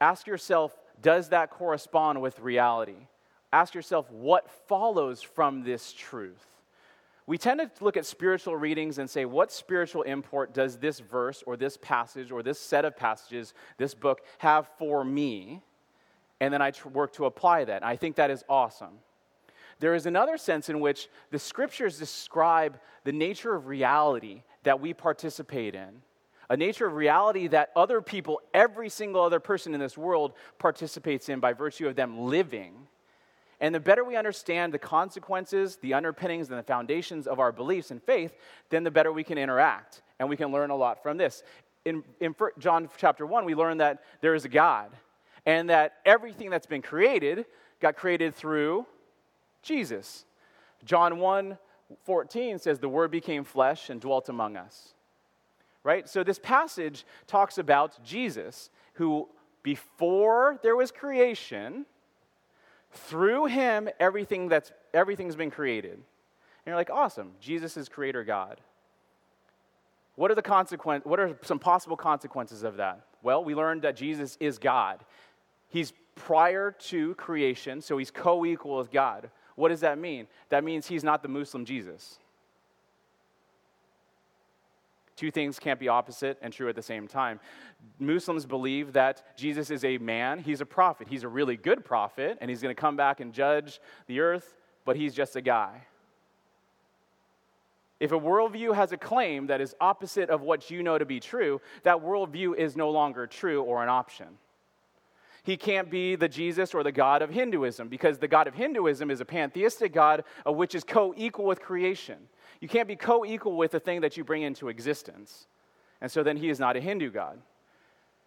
Ask 0.00 0.26
yourself, 0.26 0.76
does 1.00 1.30
that 1.30 1.50
correspond 1.50 2.20
with 2.20 2.38
reality? 2.40 3.06
ask 3.54 3.74
yourself 3.74 4.10
what 4.10 4.50
follows 4.66 5.22
from 5.22 5.62
this 5.62 5.92
truth. 5.92 6.44
We 7.26 7.38
tend 7.38 7.60
to 7.60 7.70
look 7.82 7.96
at 7.96 8.04
spiritual 8.04 8.56
readings 8.56 8.98
and 8.98 9.08
say, 9.08 9.24
what 9.24 9.50
spiritual 9.50 10.02
import 10.02 10.52
does 10.52 10.76
this 10.76 10.98
verse 10.98 11.42
or 11.46 11.56
this 11.56 11.78
passage 11.78 12.30
or 12.30 12.42
this 12.42 12.60
set 12.60 12.84
of 12.84 12.96
passages, 12.96 13.54
this 13.78 13.94
book, 13.94 14.20
have 14.38 14.68
for 14.78 15.04
me? 15.04 15.62
And 16.40 16.52
then 16.52 16.62
I 16.62 16.70
tr- 16.70 16.88
work 16.88 17.12
to 17.14 17.26
apply 17.26 17.64
that. 17.64 17.84
I 17.84 17.96
think 17.96 18.16
that 18.16 18.30
is 18.30 18.44
awesome. 18.48 18.98
There 19.80 19.94
is 19.94 20.06
another 20.06 20.36
sense 20.36 20.68
in 20.68 20.80
which 20.80 21.08
the 21.30 21.38
scriptures 21.38 21.98
describe 21.98 22.78
the 23.04 23.12
nature 23.12 23.54
of 23.54 23.66
reality 23.66 24.42
that 24.62 24.80
we 24.80 24.94
participate 24.94 25.74
in, 25.74 26.02
a 26.48 26.56
nature 26.56 26.86
of 26.86 26.94
reality 26.94 27.48
that 27.48 27.70
other 27.74 28.00
people, 28.00 28.40
every 28.52 28.88
single 28.88 29.22
other 29.22 29.40
person 29.40 29.74
in 29.74 29.80
this 29.80 29.98
world, 29.98 30.34
participates 30.58 31.28
in 31.28 31.40
by 31.40 31.52
virtue 31.52 31.88
of 31.88 31.96
them 31.96 32.18
living 32.18 32.86
and 33.60 33.74
the 33.74 33.80
better 33.80 34.04
we 34.04 34.16
understand 34.16 34.74
the 34.74 34.78
consequences, 34.78 35.76
the 35.76 35.94
underpinnings, 35.94 36.50
and 36.50 36.58
the 36.58 36.62
foundations 36.62 37.26
of 37.26 37.38
our 37.38 37.52
beliefs 37.52 37.90
and 37.90 38.02
faith, 38.02 38.34
then 38.70 38.84
the 38.84 38.90
better 38.90 39.12
we 39.12 39.24
can 39.24 39.38
interact. 39.38 40.02
And 40.18 40.28
we 40.28 40.36
can 40.36 40.52
learn 40.52 40.70
a 40.70 40.76
lot 40.76 41.02
from 41.02 41.16
this. 41.16 41.42
In, 41.84 42.02
in 42.20 42.34
John 42.58 42.88
chapter 42.98 43.26
1, 43.26 43.44
we 43.44 43.54
learn 43.54 43.78
that 43.78 44.02
there 44.20 44.34
is 44.34 44.44
a 44.44 44.48
God 44.48 44.90
and 45.46 45.70
that 45.70 45.94
everything 46.04 46.50
that's 46.50 46.66
been 46.66 46.82
created 46.82 47.46
got 47.80 47.96
created 47.96 48.34
through 48.34 48.86
Jesus. 49.62 50.24
John 50.84 51.18
1 51.18 51.58
14 52.04 52.58
says, 52.58 52.78
The 52.78 52.88
Word 52.88 53.10
became 53.10 53.44
flesh 53.44 53.90
and 53.90 54.00
dwelt 54.00 54.28
among 54.28 54.56
us. 54.56 54.94
Right? 55.82 56.08
So 56.08 56.24
this 56.24 56.38
passage 56.38 57.04
talks 57.26 57.58
about 57.58 58.02
Jesus, 58.02 58.70
who 58.94 59.28
before 59.62 60.58
there 60.62 60.76
was 60.76 60.90
creation, 60.90 61.84
through 62.94 63.46
him, 63.46 63.88
everything 64.00 64.48
that's, 64.48 64.72
everything's 64.92 65.36
been 65.36 65.50
created. 65.50 65.92
And 65.94 66.02
you're 66.66 66.76
like, 66.76 66.90
awesome, 66.90 67.32
Jesus 67.40 67.76
is 67.76 67.88
creator 67.88 68.24
God. 68.24 68.60
What 70.16 70.30
are 70.30 70.34
the 70.34 70.42
consequence, 70.42 71.04
what 71.04 71.18
are 71.18 71.36
some 71.42 71.58
possible 71.58 71.96
consequences 71.96 72.62
of 72.62 72.76
that? 72.76 73.04
Well, 73.22 73.42
we 73.42 73.54
learned 73.54 73.82
that 73.82 73.96
Jesus 73.96 74.36
is 74.38 74.58
God. 74.58 75.04
He's 75.74 75.92
prior 76.14 76.70
to 76.70 77.16
creation, 77.16 77.80
so 77.80 77.98
he's 77.98 78.12
co-equal 78.12 78.76
with 78.76 78.92
God. 78.92 79.28
What 79.56 79.70
does 79.70 79.80
that 79.80 79.98
mean? 79.98 80.28
That 80.50 80.62
means 80.62 80.86
he's 80.86 81.02
not 81.02 81.20
the 81.20 81.28
Muslim 81.28 81.64
Jesus. 81.64 82.20
Two 85.16 85.32
things 85.32 85.58
can't 85.58 85.80
be 85.80 85.88
opposite 85.88 86.38
and 86.42 86.52
true 86.52 86.68
at 86.68 86.76
the 86.76 86.82
same 86.82 87.08
time. 87.08 87.40
Muslims 87.98 88.46
believe 88.46 88.92
that 88.92 89.36
Jesus 89.36 89.68
is 89.68 89.84
a 89.84 89.98
man, 89.98 90.38
he's 90.38 90.60
a 90.60 90.66
prophet. 90.66 91.08
He's 91.10 91.24
a 91.24 91.28
really 91.28 91.56
good 91.56 91.84
prophet, 91.84 92.38
and 92.40 92.48
he's 92.48 92.62
going 92.62 92.72
to 92.72 92.80
come 92.80 92.94
back 92.94 93.18
and 93.18 93.32
judge 93.32 93.80
the 94.06 94.20
earth, 94.20 94.54
but 94.84 94.94
he's 94.94 95.12
just 95.12 95.34
a 95.34 95.40
guy. 95.40 95.88
If 97.98 98.12
a 98.12 98.20
worldview 98.20 98.76
has 98.76 98.92
a 98.92 98.96
claim 98.96 99.48
that 99.48 99.60
is 99.60 99.74
opposite 99.80 100.30
of 100.30 100.40
what 100.40 100.70
you 100.70 100.84
know 100.84 100.98
to 100.98 101.04
be 101.04 101.18
true, 101.18 101.60
that 101.82 101.96
worldview 101.96 102.56
is 102.56 102.76
no 102.76 102.90
longer 102.90 103.26
true 103.26 103.60
or 103.60 103.82
an 103.82 103.88
option. 103.88 104.38
He 105.44 105.58
can't 105.58 105.90
be 105.90 106.16
the 106.16 106.28
Jesus 106.28 106.74
or 106.74 106.82
the 106.82 106.90
God 106.90 107.20
of 107.20 107.28
Hinduism 107.28 107.88
because 107.88 108.18
the 108.18 108.26
God 108.26 108.48
of 108.48 108.54
Hinduism 108.54 109.10
is 109.10 109.20
a 109.20 109.26
pantheistic 109.26 109.92
God 109.92 110.24
uh, 110.46 110.50
which 110.50 110.74
is 110.74 110.84
co 110.84 111.14
equal 111.16 111.44
with 111.44 111.60
creation. 111.60 112.16
You 112.60 112.68
can't 112.68 112.88
be 112.88 112.96
co 112.96 113.26
equal 113.26 113.56
with 113.56 113.72
the 113.72 113.80
thing 113.80 114.00
that 114.00 114.16
you 114.16 114.24
bring 114.24 114.42
into 114.42 114.68
existence. 114.68 115.46
And 116.00 116.10
so 116.10 116.22
then 116.22 116.38
he 116.38 116.48
is 116.48 116.58
not 116.58 116.76
a 116.76 116.80
Hindu 116.80 117.10
God. 117.10 117.38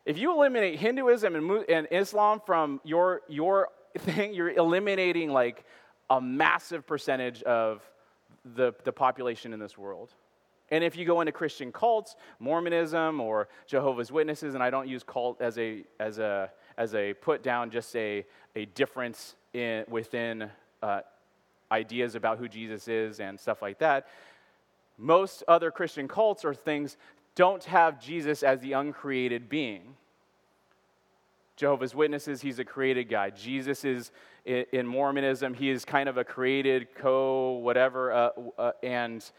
If 0.06 0.20
you 0.20 0.32
eliminate 0.32 0.80
Hinduism 0.80 1.36
and, 1.36 1.66
and 1.68 1.88
Islam 1.90 2.40
from 2.46 2.80
your, 2.84 3.22
your 3.28 3.70
thing, 3.98 4.36
you're 4.36 4.52
eliminating 4.52 5.32
like 5.32 5.66
a 6.12 6.22
massive 6.22 6.86
percentage 6.86 7.42
of 7.44 7.82
the, 8.56 8.74
the 8.84 8.94
population 8.94 9.54
in 9.54 9.60
this 9.60 9.76
world. 9.76 10.14
And 10.70 10.84
if 10.84 10.96
you 10.96 11.06
go 11.06 11.22
into 11.22 11.32
Christian 11.32 11.72
cults, 11.72 12.16
Mormonism 12.40 13.22
or 13.22 13.48
Jehovah's 13.66 14.12
Witnesses, 14.12 14.54
and 14.54 14.62
I 14.62 14.70
don't 14.70 14.88
use 14.88 15.04
cult 15.04 15.42
as 15.42 15.58
a, 15.58 15.84
as 16.00 16.20
a, 16.20 16.52
as 16.78 16.94
a 16.94 17.13
put 17.13 17.44
down, 17.44 17.72
just 17.72 17.96
a, 17.96 18.26
a 18.56 18.66
difference 18.66 19.36
in, 19.54 19.84
within 19.90 20.50
uh, 20.82 21.02
ideas 21.72 22.16
about 22.16 22.38
who 22.38 22.48
Jesus 22.48 22.88
is 22.88 23.20
and 23.20 23.40
stuff 23.40 23.62
like 23.62 23.80
that. 23.80 24.08
most 24.98 25.44
other 25.48 25.72
Christian 25.72 26.08
cults 26.08 26.46
or 26.46 26.54
things 26.54 26.98
don't 27.36 27.63
have 27.66 28.02
Jesus 28.02 28.42
as 28.42 28.62
the 28.62 28.74
uncreated 28.74 29.48
being. 29.48 29.96
Jehovah's 31.56 31.96
Witnesses, 31.96 32.42
he's 32.42 32.60
a 32.60 32.66
created 32.66 33.10
guy. 33.10 33.32
Jesus 33.32 33.84
is 33.84 34.12
in 34.46 34.88
Mormonism, 34.88 35.54
he 35.54 35.70
is 35.70 35.84
kind 35.84 36.08
of 36.08 36.18
a 36.18 36.24
created 36.24 36.88
co 36.96 37.54
whatever, 37.58 38.13
uh, 38.13 38.30
uh, 38.58 38.72
and 38.82 39.30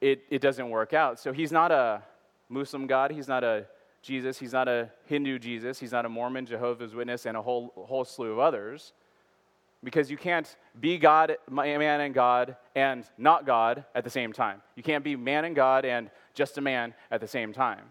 it, 0.00 0.24
it 0.30 0.40
doesn't 0.40 0.68
work 0.68 0.92
out. 0.92 1.20
So 1.20 1.32
he's 1.32 1.52
not 1.52 1.70
a 1.70 2.02
Muslim 2.48 2.86
God, 2.86 3.12
he's 3.12 3.28
not 3.28 3.44
a 3.44 3.66
Jesus, 4.02 4.38
he's 4.38 4.52
not 4.52 4.68
a 4.68 4.90
Hindu 5.06 5.38
Jesus, 5.38 5.78
he's 5.78 5.92
not 5.92 6.04
a 6.04 6.08
Mormon, 6.08 6.44
Jehovah's 6.44 6.94
Witness, 6.94 7.24
and 7.24 7.36
a 7.36 7.42
whole, 7.42 7.72
whole 7.76 8.04
slew 8.04 8.32
of 8.32 8.38
others. 8.38 8.92
Because 9.84 10.10
you 10.10 10.16
can't 10.16 10.54
be 10.78 10.98
God, 10.98 11.36
man 11.50 12.00
and 12.00 12.14
God, 12.14 12.56
and 12.76 13.04
not 13.18 13.46
God 13.46 13.84
at 13.94 14.04
the 14.04 14.10
same 14.10 14.32
time. 14.32 14.62
You 14.76 14.82
can't 14.82 15.02
be 15.02 15.16
man 15.16 15.44
and 15.44 15.56
God 15.56 15.84
and 15.84 16.10
just 16.34 16.58
a 16.58 16.60
man 16.60 16.94
at 17.10 17.20
the 17.20 17.26
same 17.26 17.52
time. 17.52 17.86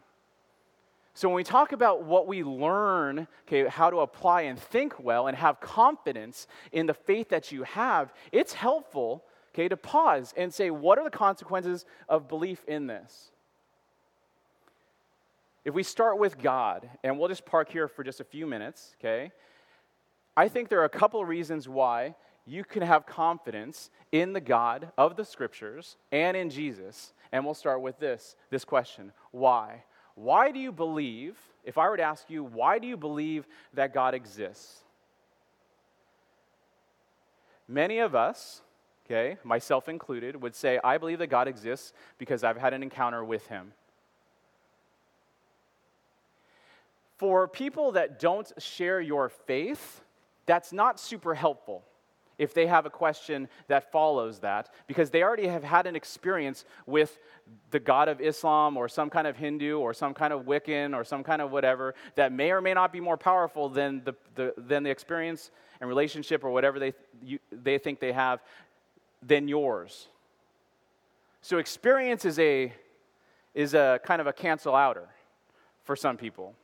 So 1.13 1.27
when 1.27 1.35
we 1.35 1.43
talk 1.43 1.73
about 1.73 2.03
what 2.03 2.27
we 2.27 2.43
learn, 2.43 3.27
okay, 3.45 3.67
how 3.67 3.89
to 3.89 3.99
apply 3.99 4.43
and 4.43 4.57
think 4.57 5.03
well 5.03 5.27
and 5.27 5.37
have 5.37 5.59
confidence 5.59 6.47
in 6.71 6.85
the 6.85 6.93
faith 6.93 7.29
that 7.29 7.51
you 7.51 7.63
have, 7.63 8.13
it's 8.31 8.53
helpful, 8.53 9.25
okay, 9.53 9.67
to 9.67 9.75
pause 9.75 10.33
and 10.37 10.53
say, 10.53 10.71
what 10.71 10.97
are 10.97 11.03
the 11.03 11.09
consequences 11.09 11.85
of 12.07 12.29
belief 12.29 12.63
in 12.65 12.87
this? 12.87 13.31
If 15.63 15.73
we 15.73 15.83
start 15.83 16.17
with 16.17 16.39
God, 16.39 16.89
and 17.03 17.19
we'll 17.19 17.29
just 17.29 17.45
park 17.45 17.69
here 17.69 17.87
for 17.87 18.03
just 18.03 18.19
a 18.19 18.23
few 18.23 18.47
minutes, 18.47 18.95
okay? 18.99 19.31
I 20.35 20.47
think 20.47 20.69
there 20.69 20.81
are 20.81 20.85
a 20.85 20.89
couple 20.89 21.23
reasons 21.23 21.69
why 21.69 22.15
you 22.45 22.63
can 22.63 22.81
have 22.81 23.05
confidence 23.05 23.91
in 24.11 24.33
the 24.33 24.41
God 24.41 24.91
of 24.97 25.15
the 25.15 25.25
scriptures 25.25 25.97
and 26.11 26.35
in 26.35 26.49
Jesus. 26.49 27.13
And 27.31 27.45
we'll 27.45 27.53
start 27.53 27.81
with 27.81 27.99
this 27.99 28.35
this 28.49 28.65
question 28.65 29.11
Why? 29.31 29.83
Why 30.15 30.51
do 30.51 30.59
you 30.59 30.71
believe, 30.71 31.37
if 31.63 31.77
I 31.77 31.89
were 31.89 31.97
to 31.97 32.03
ask 32.03 32.29
you, 32.29 32.43
why 32.43 32.79
do 32.79 32.87
you 32.87 32.97
believe 32.97 33.47
that 33.73 33.93
God 33.93 34.13
exists? 34.13 34.83
Many 37.67 37.99
of 37.99 38.13
us, 38.13 38.61
okay, 39.05 39.37
myself 39.43 39.87
included, 39.87 40.41
would 40.41 40.55
say, 40.55 40.79
I 40.83 40.97
believe 40.97 41.19
that 41.19 41.27
God 41.27 41.47
exists 41.47 41.93
because 42.17 42.43
I've 42.43 42.57
had 42.57 42.73
an 42.73 42.83
encounter 42.83 43.23
with 43.23 43.47
Him. 43.47 43.71
For 47.21 47.47
people 47.47 47.91
that 47.91 48.19
don't 48.19 48.51
share 48.57 48.99
your 48.99 49.29
faith, 49.29 50.01
that's 50.47 50.73
not 50.73 50.99
super 50.99 51.35
helpful 51.35 51.83
if 52.39 52.55
they 52.55 52.65
have 52.65 52.87
a 52.87 52.89
question 52.89 53.47
that 53.67 53.91
follows 53.91 54.39
that, 54.39 54.73
because 54.87 55.11
they 55.11 55.21
already 55.21 55.45
have 55.45 55.63
had 55.63 55.85
an 55.85 55.95
experience 55.95 56.65
with 56.87 57.19
the 57.69 57.79
God 57.79 58.09
of 58.09 58.21
Islam 58.21 58.75
or 58.75 58.89
some 58.89 59.11
kind 59.11 59.27
of 59.27 59.37
Hindu 59.37 59.77
or 59.77 59.93
some 59.93 60.15
kind 60.15 60.33
of 60.33 60.45
Wiccan 60.45 60.95
or 60.95 61.03
some 61.03 61.23
kind 61.23 61.43
of 61.43 61.51
whatever 61.51 61.93
that 62.15 62.31
may 62.31 62.49
or 62.49 62.59
may 62.59 62.73
not 62.73 62.91
be 62.91 62.99
more 62.99 63.17
powerful 63.17 63.69
than 63.69 64.03
the, 64.03 64.15
the, 64.33 64.55
than 64.57 64.81
the 64.81 64.89
experience 64.89 65.51
and 65.79 65.87
relationship 65.87 66.43
or 66.43 66.49
whatever 66.49 66.79
they, 66.79 66.91
you, 67.21 67.37
they 67.51 67.77
think 67.77 67.99
they 67.99 68.13
have 68.13 68.41
than 69.21 69.47
yours. 69.47 70.07
So 71.43 71.59
experience 71.59 72.25
is 72.25 72.39
a, 72.39 72.73
is 73.53 73.75
a 73.75 73.99
kind 74.03 74.21
of 74.21 74.25
a 74.25 74.33
cancel 74.33 74.75
outer 74.75 75.07
for 75.83 75.95
some 75.95 76.17
people. 76.17 76.55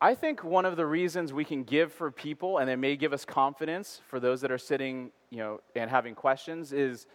I 0.00 0.14
think 0.14 0.44
one 0.44 0.64
of 0.64 0.76
the 0.76 0.86
reasons 0.86 1.32
we 1.32 1.44
can 1.44 1.64
give 1.64 1.92
for 1.92 2.12
people, 2.12 2.58
and 2.58 2.70
it 2.70 2.76
may 2.76 2.96
give 2.96 3.12
us 3.12 3.24
confidence 3.24 4.00
for 4.06 4.20
those 4.20 4.40
that 4.42 4.52
are 4.52 4.58
sitting, 4.58 5.10
you 5.30 5.38
know, 5.38 5.60
and 5.74 5.90
having 5.90 6.14
questions, 6.14 6.72
is 6.72 7.08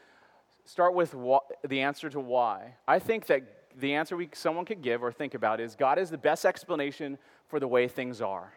start 0.66 0.94
with 0.94 1.14
what, 1.14 1.46
the 1.66 1.80
answer 1.80 2.10
to 2.10 2.20
why. 2.20 2.76
I 2.86 3.00
think 3.00 3.28
that 3.28 3.44
the 3.80 3.94
answer 3.94 4.18
we, 4.18 4.30
someone 4.34 4.66
could 4.66 4.82
give 4.82 5.02
or 5.02 5.14
think 5.14 5.34
about 5.34 5.62
is 5.62 5.76
God 5.76 5.98
is 5.98 6.10
the 6.10 6.18
best 6.18 6.44
explanation 6.44 7.18
for 7.48 7.58
the 7.58 7.68
way 7.70 7.88
things 7.88 8.20
are. 8.20 8.52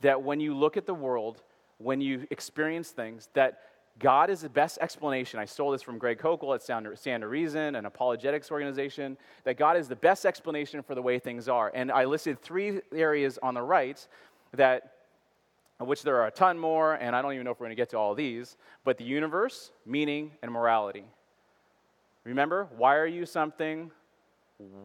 That 0.00 0.22
when 0.22 0.40
you 0.40 0.56
look 0.56 0.78
at 0.78 0.86
the 0.86 0.94
world, 0.94 1.42
when 1.76 2.00
you 2.00 2.26
experience 2.30 2.90
things, 2.90 3.28
that 3.34 3.60
God 3.98 4.28
is 4.28 4.40
the 4.40 4.48
best 4.48 4.78
explanation. 4.80 5.38
I 5.38 5.44
stole 5.44 5.70
this 5.70 5.82
from 5.82 5.98
Greg 5.98 6.18
Koukl 6.18 6.54
at 6.54 6.62
Stand 6.62 7.22
to 7.22 7.28
Reason, 7.28 7.76
an 7.76 7.86
apologetics 7.86 8.50
organization, 8.50 9.16
that 9.44 9.56
God 9.56 9.76
is 9.76 9.86
the 9.86 9.96
best 9.96 10.26
explanation 10.26 10.82
for 10.82 10.94
the 10.94 11.02
way 11.02 11.18
things 11.18 11.48
are. 11.48 11.70
And 11.74 11.92
I 11.92 12.04
listed 12.04 12.42
three 12.42 12.80
areas 12.92 13.38
on 13.40 13.54
the 13.54 13.62
right 13.62 14.06
that 14.52 14.90
which 15.78 16.02
there 16.02 16.16
are 16.16 16.26
a 16.26 16.30
ton 16.30 16.58
more, 16.58 16.94
and 16.94 17.14
I 17.14 17.22
don't 17.22 17.32
even 17.32 17.44
know 17.44 17.50
if 17.50 17.60
we're 17.60 17.66
going 17.66 17.76
to 17.76 17.80
get 17.80 17.90
to 17.90 17.98
all 17.98 18.14
these, 18.14 18.56
but 18.84 18.96
the 18.96 19.04
universe, 19.04 19.72
meaning, 19.84 20.32
and 20.42 20.50
morality. 20.50 21.04
Remember, 22.24 22.68
why 22.76 22.96
are 22.96 23.06
you 23.06 23.26
something? 23.26 23.90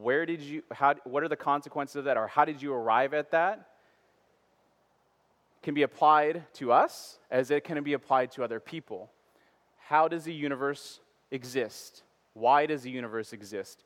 Where 0.02 0.26
did 0.26 0.42
you, 0.42 0.64
how, 0.72 0.96
what 1.04 1.24
are 1.24 1.28
the 1.28 1.36
consequences 1.36 1.96
of 1.96 2.06
that, 2.06 2.18
or 2.18 2.28
how 2.28 2.44
did 2.44 2.62
you 2.62 2.74
arrive 2.74 3.14
at 3.14 3.32
that? 3.32 3.70
Can 5.62 5.74
be 5.74 5.84
applied 5.84 6.44
to 6.54 6.72
us 6.72 7.20
as 7.30 7.52
it 7.52 7.64
can 7.64 7.84
be 7.84 7.94
applied 7.94 8.32
to 8.32 8.44
other 8.44 8.60
people. 8.60 9.12
How 9.78 10.08
does 10.08 10.24
the 10.24 10.34
universe 10.34 11.00
exist? 11.32 12.04
Why 12.34 12.66
does 12.66 12.84
the 12.84 12.92
universe 12.92 13.34
exist? 13.34 13.84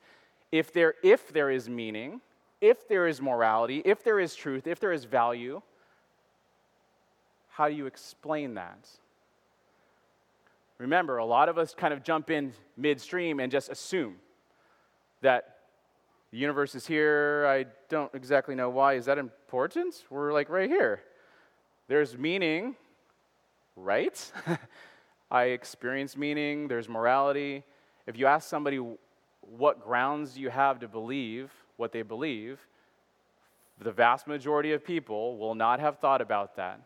If 0.52 0.72
there, 0.72 0.94
if 1.02 1.32
there 1.32 1.50
is 1.50 1.68
meaning, 1.68 2.20
if 2.60 2.86
there 2.88 3.06
is 3.06 3.20
morality, 3.20 3.82
if 3.84 4.04
there 4.04 4.20
is 4.20 4.34
truth, 4.34 4.66
if 4.66 4.78
there 4.78 4.92
is 4.92 5.04
value, 5.04 5.60
how 7.48 7.68
do 7.68 7.74
you 7.74 7.86
explain 7.86 8.54
that? 8.54 8.88
Remember, 10.78 11.18
a 11.18 11.24
lot 11.24 11.48
of 11.48 11.56
us 11.56 11.74
kind 11.74 11.94
of 11.94 12.02
jump 12.02 12.30
in 12.30 12.52
midstream 12.76 13.40
and 13.40 13.50
just 13.50 13.70
assume 13.70 14.16
that 15.22 15.58
the 16.30 16.38
universe 16.38 16.74
is 16.74 16.86
here. 16.86 17.46
I 17.48 17.66
don't 17.88 18.12
exactly 18.14 18.54
know 18.54 18.70
why. 18.70 18.94
Is 18.94 19.04
that 19.06 19.18
important? 19.18 20.04
We're 20.10 20.32
like 20.32 20.48
right 20.48 20.68
here. 20.68 21.02
There's 21.86 22.16
meaning, 22.16 22.76
right? 23.76 24.32
I 25.30 25.44
experience 25.44 26.16
meaning, 26.16 26.66
there's 26.68 26.88
morality. 26.88 27.62
If 28.06 28.16
you 28.16 28.26
ask 28.26 28.48
somebody 28.48 28.80
what 29.40 29.84
grounds 29.84 30.38
you 30.38 30.48
have 30.48 30.78
to 30.80 30.88
believe 30.88 31.50
what 31.76 31.92
they 31.92 32.02
believe, 32.02 32.58
the 33.80 33.92
vast 33.92 34.26
majority 34.26 34.72
of 34.72 34.84
people 34.84 35.36
will 35.36 35.54
not 35.54 35.80
have 35.80 35.98
thought 35.98 36.20
about 36.20 36.56
that. 36.56 36.80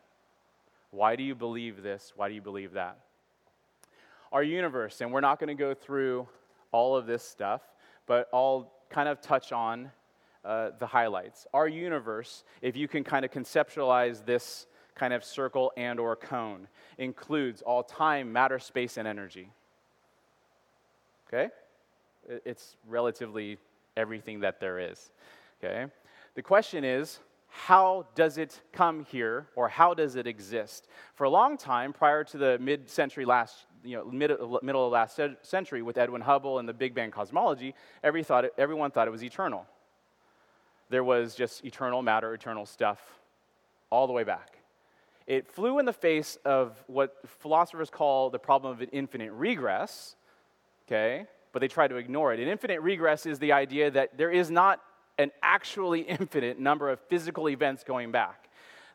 Why 0.91 1.15
do 1.15 1.23
you 1.23 1.35
believe 1.35 1.83
this? 1.83 2.13
Why 2.17 2.29
do 2.29 2.35
you 2.35 2.41
believe 2.41 2.73
that? 2.73 2.99
Our 4.33 4.43
universe, 4.43 5.01
and 5.01 5.13
we're 5.13 5.21
not 5.21 5.39
going 5.39 5.49
to 5.49 5.55
go 5.55 5.75
through 5.75 6.27
all 6.73 6.97
of 6.97 7.07
this 7.07 7.23
stuff, 7.23 7.63
but 8.07 8.29
I'll 8.33 8.73
kind 8.91 9.09
of 9.09 9.21
touch 9.21 9.53
on 9.53 9.93
uh, 10.45 10.71
the 10.79 10.87
highlights. 10.87 11.47
Our 11.53 11.69
universe, 11.69 12.45
if 12.63 12.77
you 12.77 12.89
can 12.89 13.05
kind 13.05 13.25
of 13.25 13.31
conceptualize 13.31 14.25
this 14.25 14.67
kind 14.99 15.15
of 15.15 15.25
circle 15.25 15.73
and 15.77 16.01
or 16.01 16.17
cone 16.17 16.69
includes 16.99 17.63
all 17.63 17.83
time 17.83 18.33
matter 18.33 18.59
space 18.59 18.97
and 18.97 19.07
energy. 19.07 19.51
Okay? 21.29 21.51
It's 22.45 22.77
relatively 22.87 23.59
everything 23.97 24.41
that 24.41 24.61
there 24.61 24.79
is. 24.79 25.11
Okay? 25.63 25.87
The 26.35 26.43
question 26.43 26.85
is 26.85 27.21
how 27.51 28.07
does 28.15 28.37
it 28.39 28.61
come 28.73 29.05
here 29.05 29.47
or 29.57 29.69
how 29.69 29.95
does 29.95 30.17
it 30.17 30.27
exist? 30.27 30.87
For 31.15 31.25
a 31.25 31.31
long 31.31 31.57
time 31.57 31.93
prior 31.93 32.23
to 32.25 32.39
the 32.39 32.59
mid-century 32.59 33.25
last 33.25 33.67
you 33.85 33.97
know 33.97 34.05
mid, 34.05 34.31
middle 34.63 34.87
of 34.87 34.93
last 34.93 35.21
century 35.43 35.83
with 35.83 35.99
edwin 35.99 36.21
hubble 36.21 36.59
and 36.59 36.69
the 36.69 36.73
big 36.73 36.95
bang 36.97 37.13
cosmology 37.13 37.75
every 38.03 38.25
thought 38.25 38.45
everyone 38.59 38.91
thought 38.91 39.07
it 39.07 39.11
was 39.11 39.25
eternal. 39.25 39.67
There 40.91 41.05
was 41.05 41.35
just 41.35 41.65
eternal 41.65 42.03
matter 42.03 42.35
eternal 42.35 42.67
stuff 42.67 43.01
all 43.91 44.07
the 44.07 44.13
way 44.13 44.25
back 44.25 44.58
it 45.29 45.47
flew 45.47 45.79
in 45.79 45.85
the 45.85 45.93
face 45.93 46.39
of 46.47 46.83
what 46.87 47.19
philosophers 47.27 47.91
call 47.91 48.31
the 48.31 48.39
problem 48.39 48.73
of 48.73 48.81
an 48.81 48.89
infinite 48.93 49.31
regress, 49.31 50.17
okay? 50.87 51.27
But 51.53 51.61
they 51.61 51.69
try 51.69 51.87
to 51.87 51.97
ignore 51.97 52.33
it. 52.33 52.41
An 52.41 52.49
infinite 52.49 52.81
regress 52.81 53.27
is 53.27 53.39
the 53.39 53.53
idea 53.53 53.91
that 53.91 54.17
there 54.17 54.31
is 54.31 54.51
not 54.51 54.81
an 55.19 55.31
actually 55.43 56.01
infinite 56.19 56.59
number 56.59 56.89
of 56.89 56.99
physical 57.09 57.51
events 57.51 57.85
going 57.85 58.11
back. 58.11 58.49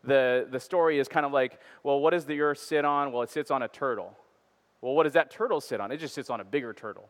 The, 0.03 0.47
the 0.49 0.59
story 0.59 0.97
is 0.97 1.07
kind 1.07 1.23
of 1.23 1.31
like, 1.31 1.59
well, 1.83 1.99
what 1.99 2.09
does 2.09 2.25
the 2.25 2.41
earth 2.41 2.57
sit 2.57 2.83
on? 2.83 3.11
Well, 3.11 3.21
it 3.21 3.29
sits 3.29 3.51
on 3.51 3.61
a 3.61 3.67
turtle. 3.67 4.17
Well, 4.81 4.95
what 4.95 5.03
does 5.03 5.13
that 5.13 5.29
turtle 5.29 5.61
sit 5.61 5.79
on? 5.79 5.91
It 5.91 5.97
just 5.97 6.15
sits 6.15 6.31
on 6.31 6.41
a 6.41 6.43
bigger 6.43 6.73
turtle. 6.73 7.09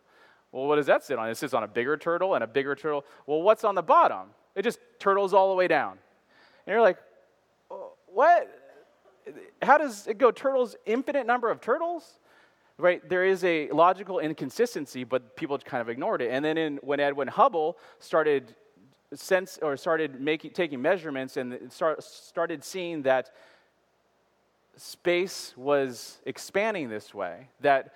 Well, 0.51 0.67
what 0.67 0.75
does 0.75 0.85
that 0.87 1.01
sit 1.01 1.17
on? 1.17 1.29
It 1.29 1.37
sits 1.37 1.53
on 1.53 1.63
a 1.63 1.67
bigger 1.67 1.95
turtle 1.95 2.35
and 2.35 2.43
a 2.43 2.47
bigger 2.47 2.75
turtle. 2.75 3.05
Well, 3.25 3.41
what's 3.41 3.63
on 3.63 3.73
the 3.73 3.81
bottom? 3.81 4.31
It 4.53 4.63
just 4.63 4.79
turtles 4.99 5.33
all 5.33 5.49
the 5.49 5.55
way 5.55 5.69
down. 5.69 5.97
And 6.67 6.73
you're 6.73 6.81
like, 6.81 6.97
uh, 7.71 7.75
what? 8.07 8.62
How 9.61 9.77
does 9.77 10.07
it 10.07 10.17
go? 10.17 10.31
Turtles, 10.31 10.75
infinite 10.85 11.25
number 11.25 11.49
of 11.49 11.61
turtles? 11.61 12.19
Right? 12.77 13.07
There 13.07 13.23
is 13.23 13.43
a 13.43 13.69
logical 13.69 14.19
inconsistency, 14.19 15.03
but 15.03 15.35
people 15.35 15.57
kind 15.59 15.81
of 15.81 15.89
ignored 15.89 16.21
it. 16.21 16.31
And 16.31 16.43
then 16.43 16.57
in, 16.57 16.77
when 16.77 16.99
Edwin 16.99 17.27
Hubble 17.27 17.77
started 17.99 18.55
sense 19.13 19.59
or 19.61 19.77
started 19.77 20.19
making 20.19 20.51
taking 20.51 20.81
measurements 20.81 21.37
and 21.37 21.71
start, 21.71 22.03
started 22.03 22.63
seeing 22.63 23.03
that 23.03 23.29
space 24.75 25.53
was 25.55 26.19
expanding 26.25 26.89
this 26.89 27.13
way, 27.13 27.47
that 27.61 27.93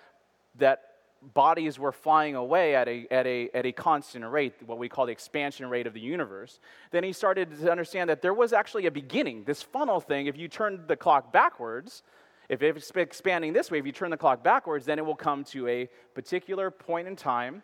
that 0.59 0.86
bodies 1.33 1.79
were 1.79 1.91
flying 1.91 2.35
away 2.35 2.75
at 2.75 2.87
a, 2.87 3.07
at, 3.11 3.25
a, 3.27 3.49
at 3.53 3.65
a 3.65 3.71
constant 3.71 4.25
rate, 4.29 4.53
what 4.65 4.77
we 4.77 4.89
call 4.89 5.05
the 5.05 5.11
expansion 5.11 5.69
rate 5.69 5.87
of 5.87 5.93
the 5.93 5.99
universe, 5.99 6.59
then 6.91 7.03
he 7.03 7.13
started 7.13 7.59
to 7.59 7.71
understand 7.71 8.09
that 8.09 8.21
there 8.21 8.33
was 8.33 8.53
actually 8.53 8.85
a 8.85 8.91
beginning. 8.91 9.43
This 9.43 9.61
funnel 9.61 9.99
thing, 9.99 10.27
if 10.27 10.37
you 10.37 10.47
turn 10.47 10.83
the 10.87 10.95
clock 10.95 11.31
backwards, 11.31 12.03
if 12.49 12.61
it's 12.61 12.91
expanding 12.95 13.53
this 13.53 13.69
way, 13.69 13.79
if 13.79 13.85
you 13.85 13.91
turn 13.91 14.09
the 14.09 14.17
clock 14.17 14.43
backwards, 14.43 14.85
then 14.85 14.99
it 14.99 15.05
will 15.05 15.15
come 15.15 15.43
to 15.45 15.67
a 15.67 15.89
particular 16.13 16.71
point 16.71 17.07
in 17.07 17.15
time 17.15 17.63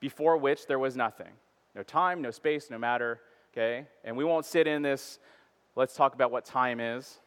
before 0.00 0.36
which 0.36 0.66
there 0.66 0.78
was 0.78 0.96
nothing. 0.96 1.32
No 1.74 1.82
time, 1.82 2.20
no 2.20 2.30
space, 2.30 2.68
no 2.70 2.78
matter, 2.78 3.20
okay? 3.52 3.86
And 4.04 4.16
we 4.16 4.24
won't 4.24 4.44
sit 4.44 4.66
in 4.66 4.82
this, 4.82 5.18
let's 5.76 5.94
talk 5.94 6.14
about 6.14 6.30
what 6.30 6.44
time 6.44 6.80
is, 6.80 7.18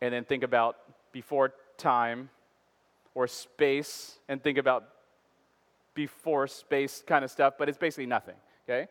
and 0.00 0.12
then 0.12 0.24
think 0.24 0.42
about 0.42 0.76
before 1.12 1.54
time 1.78 2.30
or 3.16 3.26
space 3.26 4.18
and 4.28 4.42
think 4.42 4.58
about 4.58 4.84
before 5.94 6.46
space 6.46 7.02
kind 7.06 7.24
of 7.24 7.30
stuff, 7.30 7.54
but 7.58 7.66
it's 7.66 7.78
basically 7.78 8.04
nothing, 8.04 8.34
okay? 8.68 8.88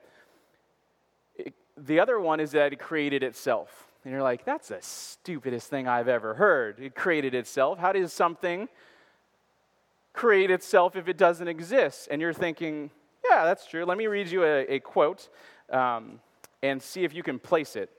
It, 1.35 1.53
the 1.77 1.99
other 1.99 2.19
one 2.19 2.39
is 2.39 2.51
that 2.51 2.73
it 2.73 2.79
created 2.79 3.21
itself. 3.21 3.87
And 4.03 4.11
you're 4.11 4.23
like, 4.23 4.43
that's 4.43 4.69
the 4.69 4.79
stupidest 4.81 5.69
thing 5.69 5.87
I've 5.87 6.07
ever 6.07 6.33
heard. 6.33 6.79
It 6.79 6.95
created 6.95 7.35
itself. 7.35 7.77
How 7.77 7.91
does 7.91 8.11
something 8.11 8.67
create 10.11 10.49
itself 10.49 10.95
if 10.95 11.07
it 11.07 11.17
doesn't 11.17 11.47
exist? 11.47 12.07
And 12.09 12.19
you're 12.19 12.33
thinking, 12.33 12.89
yeah, 13.29 13.45
that's 13.45 13.67
true. 13.67 13.85
Let 13.85 13.97
me 13.97 14.07
read 14.07 14.27
you 14.27 14.43
a, 14.43 14.61
a 14.73 14.79
quote 14.79 15.29
um, 15.69 16.19
and 16.63 16.81
see 16.81 17.03
if 17.03 17.13
you 17.13 17.21
can 17.21 17.37
place 17.37 17.75
it. 17.75 17.91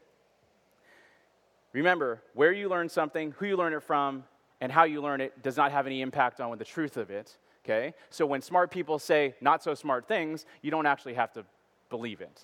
Remember, 1.72 2.20
where 2.34 2.52
you 2.52 2.68
learn 2.68 2.88
something, 2.88 3.32
who 3.38 3.46
you 3.46 3.56
learn 3.56 3.74
it 3.74 3.82
from, 3.84 4.24
and 4.60 4.72
how 4.72 4.84
you 4.84 5.00
learn 5.00 5.20
it 5.20 5.42
does 5.42 5.56
not 5.56 5.72
have 5.72 5.86
any 5.86 6.00
impact 6.00 6.40
on 6.40 6.56
the 6.58 6.64
truth 6.64 6.96
of 6.96 7.10
it. 7.10 7.36
Okay? 7.64 7.94
So 8.10 8.24
when 8.26 8.40
smart 8.40 8.70
people 8.70 8.98
say 8.98 9.34
not 9.40 9.62
so 9.62 9.74
smart 9.74 10.06
things, 10.06 10.46
you 10.62 10.70
don't 10.70 10.86
actually 10.86 11.14
have 11.14 11.32
to 11.32 11.44
believe 11.90 12.20
it. 12.20 12.42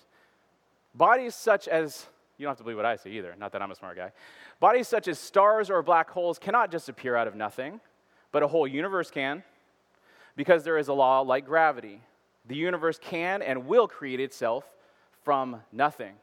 Bodies 0.95 1.33
such 1.33 1.67
as, 1.67 2.05
you 2.37 2.43
don't 2.43 2.51
have 2.51 2.57
to 2.57 2.63
believe 2.63 2.77
what 2.77 2.85
I 2.85 2.95
say 2.97 3.11
either, 3.11 3.35
not 3.39 3.51
that 3.53 3.61
I'm 3.61 3.71
a 3.71 3.75
smart 3.75 3.95
guy. 3.95 4.11
Bodies 4.59 4.87
such 4.87 5.07
as 5.07 5.17
stars 5.17 5.69
or 5.69 5.81
black 5.81 6.09
holes 6.09 6.37
cannot 6.37 6.71
just 6.71 6.89
appear 6.89 7.15
out 7.15 7.27
of 7.27 7.35
nothing, 7.35 7.79
but 8.31 8.43
a 8.43 8.47
whole 8.47 8.67
universe 8.67 9.09
can, 9.09 9.43
because 10.35 10.63
there 10.63 10.77
is 10.77 10.87
a 10.87 10.93
law 10.93 11.21
like 11.21 11.45
gravity. 11.45 12.01
The 12.45 12.55
universe 12.55 12.99
can 13.01 13.41
and 13.41 13.65
will 13.65 13.87
create 13.87 14.19
itself 14.19 14.65
from 15.23 15.61
nothing. 15.71 16.13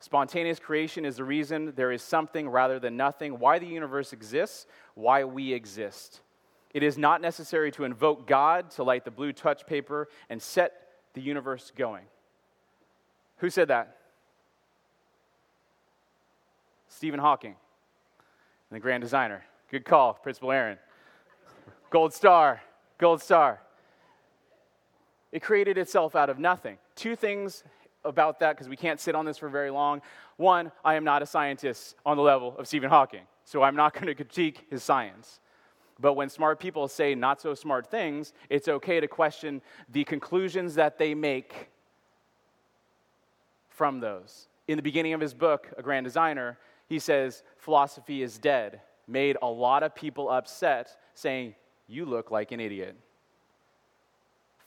Spontaneous 0.00 0.58
creation 0.58 1.04
is 1.04 1.16
the 1.16 1.24
reason 1.24 1.74
there 1.76 1.92
is 1.92 2.02
something 2.02 2.48
rather 2.48 2.78
than 2.78 2.96
nothing, 2.96 3.38
why 3.38 3.58
the 3.58 3.66
universe 3.66 4.14
exists, 4.14 4.66
why 4.94 5.24
we 5.24 5.52
exist. 5.52 6.22
It 6.72 6.82
is 6.82 6.96
not 6.96 7.20
necessary 7.20 7.70
to 7.72 7.84
invoke 7.84 8.26
God 8.26 8.70
to 8.72 8.82
light 8.82 9.04
the 9.04 9.10
blue 9.10 9.34
touch 9.34 9.66
paper 9.66 10.08
and 10.30 10.40
set 10.40 10.72
the 11.12 11.20
universe 11.20 11.70
going. 11.76 12.04
Who 13.38 13.50
said 13.50 13.68
that? 13.68 13.98
Stephen 16.88 17.20
Hawking, 17.20 17.56
the 18.70 18.80
grand 18.80 19.02
designer. 19.02 19.44
Good 19.70 19.84
call, 19.84 20.14
Principal 20.14 20.50
Aaron. 20.50 20.78
Gold 21.90 22.14
star, 22.14 22.62
gold 22.98 23.20
star. 23.20 23.60
It 25.30 25.42
created 25.42 25.76
itself 25.76 26.16
out 26.16 26.30
of 26.30 26.38
nothing. 26.38 26.78
Two 26.96 27.16
things 27.16 27.64
about 28.04 28.40
that 28.40 28.56
because 28.56 28.68
we 28.68 28.76
can't 28.76 29.00
sit 29.00 29.14
on 29.14 29.24
this 29.24 29.38
for 29.38 29.48
very 29.48 29.70
long. 29.70 30.02
One, 30.36 30.72
I 30.84 30.94
am 30.94 31.04
not 31.04 31.22
a 31.22 31.26
scientist 31.26 31.96
on 32.04 32.16
the 32.16 32.22
level 32.22 32.54
of 32.58 32.66
Stephen 32.66 32.90
Hawking, 32.90 33.22
so 33.44 33.62
I'm 33.62 33.76
not 33.76 33.94
going 33.94 34.06
to 34.06 34.14
critique 34.14 34.66
his 34.70 34.82
science. 34.82 35.40
But 35.98 36.14
when 36.14 36.30
smart 36.30 36.60
people 36.60 36.88
say 36.88 37.14
not 37.14 37.42
so 37.42 37.54
smart 37.54 37.90
things, 37.90 38.32
it's 38.48 38.68
okay 38.68 39.00
to 39.00 39.06
question 39.06 39.60
the 39.90 40.04
conclusions 40.04 40.74
that 40.76 40.98
they 40.98 41.14
make 41.14 41.68
from 43.68 44.00
those. 44.00 44.48
In 44.66 44.76
the 44.76 44.82
beginning 44.82 45.12
of 45.12 45.20
his 45.20 45.34
book, 45.34 45.72
A 45.76 45.82
Grand 45.82 46.04
Designer, 46.04 46.58
he 46.88 46.98
says, 46.98 47.42
Philosophy 47.58 48.22
is 48.22 48.38
dead. 48.38 48.80
Made 49.06 49.36
a 49.42 49.46
lot 49.46 49.82
of 49.82 49.94
people 49.94 50.30
upset, 50.30 50.96
saying, 51.14 51.54
You 51.86 52.06
look 52.06 52.30
like 52.30 52.52
an 52.52 52.60
idiot 52.60 52.96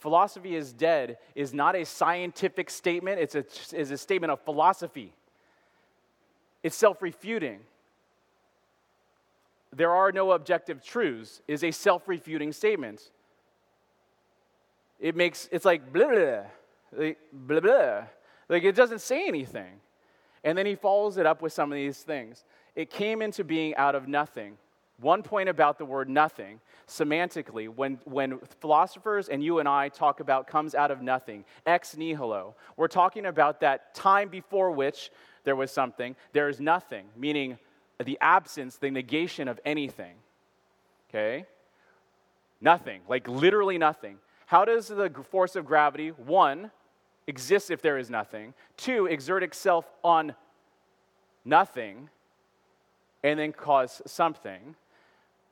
philosophy 0.03 0.55
is 0.55 0.73
dead 0.73 1.17
is 1.33 1.53
not 1.53 1.77
a 1.77 1.85
scientific 1.85 2.69
statement, 2.69 3.21
it's 3.21 3.35
a, 3.35 3.45
it's 3.71 3.89
a 3.89 3.97
statement 3.97 4.31
of 4.31 4.41
philosophy. 4.41 5.13
It's 6.61 6.75
self 6.75 7.01
refuting. 7.01 7.61
There 9.71 9.91
are 9.91 10.11
no 10.11 10.33
objective 10.33 10.83
truths 10.83 11.41
is 11.47 11.63
a 11.63 11.71
self 11.71 12.07
refuting 12.07 12.51
statement. 12.51 13.11
It 14.99 15.15
makes, 15.15 15.47
it's 15.51 15.65
like 15.65 15.91
blah, 15.91 16.09
blah, 16.09 17.11
blah, 17.31 17.59
blah. 17.61 18.03
Like 18.49 18.63
it 18.63 18.75
doesn't 18.75 18.99
say 18.99 19.25
anything. 19.25 19.79
And 20.43 20.57
then 20.57 20.65
he 20.65 20.75
follows 20.75 21.17
it 21.17 21.25
up 21.25 21.41
with 21.41 21.53
some 21.53 21.71
of 21.71 21.77
these 21.77 21.99
things. 21.99 22.43
It 22.75 22.89
came 22.89 23.21
into 23.21 23.45
being 23.45 23.73
out 23.75 23.95
of 23.95 24.09
nothing. 24.09 24.57
One 24.99 25.23
point 25.23 25.49
about 25.49 25.77
the 25.77 25.85
word 25.85 26.09
nothing 26.09 26.59
semantically, 26.87 27.67
when, 27.67 27.99
when 28.05 28.39
philosophers 28.59 29.29
and 29.29 29.43
you 29.43 29.59
and 29.59 29.67
I 29.67 29.89
talk 29.89 30.19
about 30.19 30.47
comes 30.47 30.75
out 30.75 30.91
of 30.91 31.01
nothing, 31.01 31.45
ex 31.65 31.97
nihilo, 31.97 32.55
we're 32.77 32.87
talking 32.87 33.25
about 33.25 33.61
that 33.61 33.95
time 33.95 34.29
before 34.29 34.71
which 34.71 35.11
there 35.43 35.55
was 35.55 35.71
something, 35.71 36.15
there 36.31 36.49
is 36.49 36.59
nothing, 36.59 37.05
meaning 37.17 37.57
the 38.03 38.17
absence, 38.21 38.77
the 38.77 38.91
negation 38.91 39.47
of 39.47 39.59
anything. 39.65 40.15
Okay? 41.09 41.45
Nothing, 42.61 43.01
like 43.07 43.27
literally 43.27 43.77
nothing. 43.77 44.17
How 44.45 44.65
does 44.65 44.87
the 44.87 45.11
force 45.31 45.55
of 45.55 45.65
gravity, 45.65 46.09
one, 46.09 46.71
exist 47.27 47.71
if 47.71 47.81
there 47.81 47.97
is 47.97 48.09
nothing, 48.09 48.53
two, 48.77 49.05
exert 49.07 49.43
itself 49.43 49.85
on 50.03 50.35
nothing, 51.43 52.09
and 53.23 53.39
then 53.39 53.51
cause 53.51 54.01
something? 54.05 54.75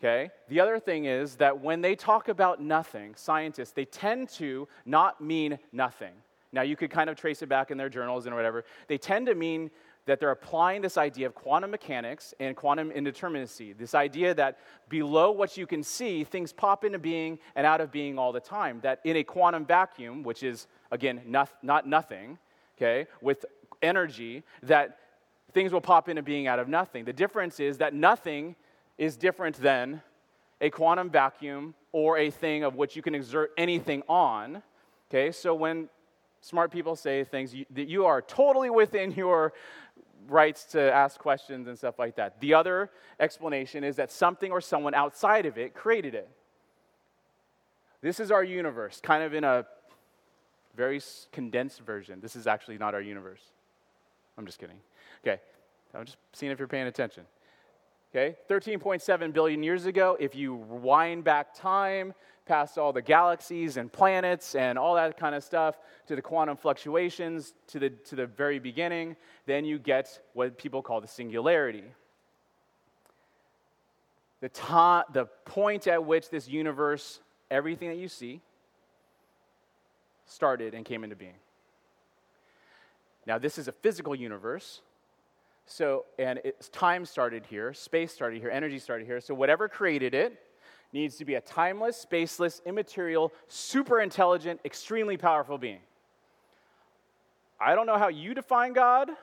Okay? 0.01 0.31
The 0.49 0.59
other 0.59 0.79
thing 0.79 1.05
is 1.05 1.35
that 1.35 1.61
when 1.61 1.81
they 1.81 1.95
talk 1.95 2.27
about 2.27 2.59
nothing, 2.59 3.13
scientists, 3.15 3.71
they 3.71 3.85
tend 3.85 4.29
to 4.29 4.67
not 4.83 5.21
mean 5.21 5.59
nothing. 5.71 6.13
Now, 6.51 6.63
you 6.63 6.75
could 6.75 6.89
kind 6.89 7.09
of 7.09 7.15
trace 7.15 7.41
it 7.43 7.49
back 7.49 7.69
in 7.69 7.77
their 7.77 7.87
journals 7.87 8.25
and 8.25 8.35
whatever. 8.35 8.65
They 8.87 8.97
tend 8.97 9.27
to 9.27 9.35
mean 9.35 9.69
that 10.07 10.19
they're 10.19 10.31
applying 10.31 10.81
this 10.81 10.97
idea 10.97 11.27
of 11.27 11.35
quantum 11.35 11.69
mechanics 11.69 12.33
and 12.39 12.55
quantum 12.55 12.89
indeterminacy. 12.89 13.77
This 13.77 13.93
idea 13.93 14.33
that 14.33 14.57
below 14.89 15.31
what 15.31 15.55
you 15.55 15.67
can 15.67 15.83
see, 15.83 16.23
things 16.23 16.51
pop 16.51 16.83
into 16.83 16.97
being 16.97 17.37
and 17.55 17.67
out 17.67 17.79
of 17.79 17.91
being 17.91 18.17
all 18.17 18.31
the 18.31 18.39
time. 18.39 18.79
That 18.81 18.99
in 19.03 19.17
a 19.17 19.23
quantum 19.23 19.65
vacuum, 19.65 20.23
which 20.23 20.41
is, 20.41 20.65
again, 20.89 21.21
not, 21.27 21.51
not 21.61 21.87
nothing, 21.87 22.39
okay, 22.75 23.07
with 23.21 23.45
energy, 23.83 24.43
that 24.63 24.97
things 25.53 25.71
will 25.71 25.81
pop 25.81 26.09
into 26.09 26.23
being 26.23 26.47
out 26.47 26.57
of 26.57 26.67
nothing. 26.67 27.05
The 27.05 27.13
difference 27.13 27.59
is 27.59 27.77
that 27.77 27.93
nothing 27.93 28.55
is 29.01 29.17
different 29.17 29.55
than 29.55 29.99
a 30.61 30.69
quantum 30.69 31.09
vacuum 31.09 31.73
or 31.91 32.19
a 32.19 32.29
thing 32.29 32.63
of 32.63 32.75
which 32.75 32.95
you 32.95 33.01
can 33.01 33.15
exert 33.15 33.51
anything 33.57 34.03
on. 34.07 34.61
Okay, 35.09 35.31
so 35.31 35.55
when 35.55 35.89
smart 36.41 36.71
people 36.71 36.95
say 36.95 37.23
things 37.23 37.51
you, 37.51 37.65
that 37.71 37.87
you 37.87 38.05
are 38.05 38.21
totally 38.21 38.69
within 38.69 39.11
your 39.23 39.53
rights 40.27 40.65
to 40.65 40.79
ask 40.79 41.19
questions 41.19 41.67
and 41.67 41.75
stuff 41.75 41.97
like 41.97 42.15
that. 42.17 42.39
The 42.41 42.53
other 42.53 42.91
explanation 43.19 43.83
is 43.83 43.95
that 43.95 44.11
something 44.11 44.51
or 44.51 44.61
someone 44.61 44.93
outside 44.93 45.47
of 45.47 45.57
it 45.57 45.73
created 45.73 46.13
it. 46.13 46.29
This 48.01 48.19
is 48.19 48.29
our 48.29 48.43
universe, 48.43 49.01
kind 49.01 49.23
of 49.23 49.33
in 49.33 49.43
a 49.43 49.65
very 50.75 51.01
condensed 51.31 51.79
version. 51.79 52.19
This 52.21 52.35
is 52.35 52.45
actually 52.45 52.77
not 52.77 52.93
our 52.93 53.01
universe. 53.01 53.41
I'm 54.37 54.45
just 54.45 54.59
kidding. 54.59 54.77
Okay, 55.25 55.41
I'm 55.95 56.05
just 56.05 56.17
seeing 56.33 56.51
if 56.51 56.59
you're 56.59 56.67
paying 56.67 56.85
attention. 56.85 57.23
Okay, 58.13 58.35
13.7 58.49 59.31
billion 59.31 59.63
years 59.63 59.85
ago, 59.85 60.17
if 60.19 60.35
you 60.35 60.53
wind 60.53 61.23
back 61.23 61.53
time 61.55 62.13
past 62.45 62.77
all 62.77 62.91
the 62.91 63.01
galaxies 63.01 63.77
and 63.77 63.89
planets 63.89 64.53
and 64.55 64.77
all 64.77 64.95
that 64.95 65.17
kind 65.17 65.33
of 65.33 65.41
stuff 65.45 65.77
to 66.07 66.17
the 66.17 66.21
quantum 66.21 66.57
fluctuations 66.57 67.53
to 67.67 67.79
the, 67.79 67.89
to 67.89 68.17
the 68.17 68.25
very 68.25 68.59
beginning, 68.59 69.15
then 69.45 69.63
you 69.63 69.79
get 69.79 70.19
what 70.33 70.57
people 70.57 70.81
call 70.81 70.99
the 70.99 71.07
singularity. 71.07 71.85
The, 74.41 74.49
to- 74.49 75.05
the 75.13 75.27
point 75.45 75.87
at 75.87 76.05
which 76.05 76.29
this 76.29 76.49
universe, 76.49 77.21
everything 77.49 77.87
that 77.87 77.97
you 77.97 78.09
see, 78.09 78.41
started 80.25 80.73
and 80.73 80.83
came 80.83 81.05
into 81.05 81.15
being. 81.15 81.35
Now, 83.25 83.37
this 83.37 83.57
is 83.57 83.69
a 83.69 83.71
physical 83.71 84.15
universe, 84.15 84.81
so, 85.71 86.05
and 86.19 86.39
it's 86.43 86.69
time 86.69 87.05
started 87.05 87.45
here, 87.45 87.73
space 87.73 88.11
started 88.11 88.41
here, 88.41 88.49
energy 88.49 88.79
started 88.79 89.07
here. 89.07 89.21
So, 89.21 89.33
whatever 89.33 89.69
created 89.69 90.13
it 90.13 90.37
needs 90.91 91.15
to 91.17 91.25
be 91.25 91.35
a 91.35 91.41
timeless, 91.41 92.05
spaceless, 92.05 92.63
immaterial, 92.65 93.31
super 93.47 94.01
intelligent, 94.01 94.59
extremely 94.65 95.15
powerful 95.15 95.57
being. 95.57 95.79
I 97.59 97.75
don't 97.75 97.85
know 97.85 97.97
how 97.97 98.09
you 98.09 98.33
define 98.33 98.73
God. 98.73 99.09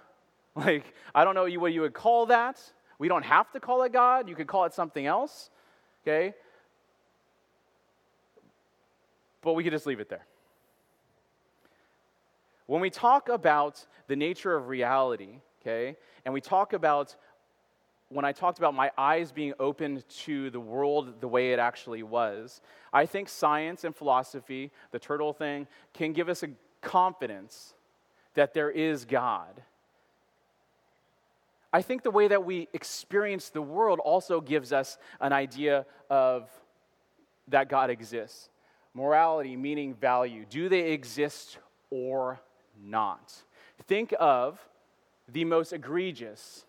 Like, 0.56 0.92
I 1.14 1.22
don't 1.22 1.36
know 1.36 1.46
what 1.60 1.72
you 1.72 1.82
would 1.82 1.92
call 1.92 2.26
that. 2.26 2.60
We 2.98 3.06
don't 3.06 3.24
have 3.24 3.52
to 3.52 3.60
call 3.60 3.84
it 3.84 3.92
God. 3.92 4.28
You 4.28 4.34
could 4.34 4.48
call 4.48 4.64
it 4.64 4.74
something 4.74 5.06
else. 5.06 5.50
Okay? 6.02 6.34
but 9.42 9.52
we 9.54 9.64
could 9.64 9.72
just 9.72 9.86
leave 9.86 10.00
it 10.00 10.08
there. 10.08 10.26
When 12.66 12.80
we 12.80 12.90
talk 12.90 13.28
about 13.28 13.86
the 14.06 14.16
nature 14.16 14.54
of 14.54 14.68
reality, 14.68 15.38
okay, 15.60 15.96
and 16.24 16.34
we 16.34 16.40
talk 16.40 16.72
about 16.72 17.16
when 18.10 18.24
I 18.24 18.32
talked 18.32 18.58
about 18.58 18.74
my 18.74 18.90
eyes 18.96 19.32
being 19.32 19.52
opened 19.60 20.08
to 20.24 20.50
the 20.50 20.60
world 20.60 21.20
the 21.20 21.28
way 21.28 21.52
it 21.52 21.58
actually 21.58 22.02
was, 22.02 22.60
I 22.92 23.04
think 23.04 23.28
science 23.28 23.84
and 23.84 23.94
philosophy, 23.94 24.70
the 24.92 24.98
turtle 24.98 25.32
thing, 25.32 25.66
can 25.92 26.12
give 26.12 26.28
us 26.28 26.42
a 26.42 26.48
confidence 26.80 27.74
that 28.34 28.54
there 28.54 28.70
is 28.70 29.04
God. 29.04 29.62
I 31.70 31.82
think 31.82 32.02
the 32.02 32.10
way 32.10 32.28
that 32.28 32.44
we 32.44 32.68
experience 32.72 33.50
the 33.50 33.60
world 33.60 33.98
also 33.98 34.40
gives 34.40 34.72
us 34.72 34.96
an 35.20 35.34
idea 35.34 35.84
of 36.08 36.48
that 37.48 37.68
God 37.68 37.90
exists. 37.90 38.48
Morality, 38.94 39.54
meaning 39.54 39.94
value. 39.94 40.46
Do 40.48 40.70
they 40.70 40.92
exist 40.92 41.58
or 41.90 42.40
not? 42.82 43.34
Think 43.86 44.14
of 44.18 44.58
the 45.32 45.44
most 45.44 45.72
egregious 45.72 46.64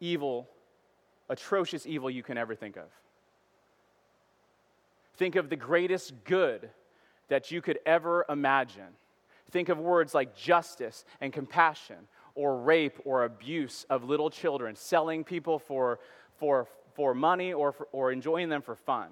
evil, 0.00 0.48
atrocious 1.28 1.86
evil 1.86 2.10
you 2.10 2.22
can 2.22 2.38
ever 2.38 2.54
think 2.54 2.76
of. 2.76 2.88
Think 5.16 5.36
of 5.36 5.50
the 5.50 5.56
greatest 5.56 6.12
good 6.24 6.70
that 7.28 7.50
you 7.50 7.60
could 7.60 7.78
ever 7.84 8.24
imagine. 8.28 8.96
Think 9.50 9.68
of 9.68 9.78
words 9.78 10.14
like 10.14 10.36
justice 10.36 11.04
and 11.20 11.32
compassion, 11.32 11.96
or 12.34 12.56
rape 12.56 12.98
or 13.04 13.24
abuse 13.24 13.84
of 13.90 14.04
little 14.04 14.30
children, 14.30 14.76
selling 14.76 15.24
people 15.24 15.58
for, 15.58 15.98
for, 16.36 16.68
for 16.94 17.12
money 17.12 17.52
or, 17.52 17.72
for, 17.72 17.88
or 17.90 18.12
enjoying 18.12 18.48
them 18.48 18.62
for 18.62 18.76
fun. 18.76 19.08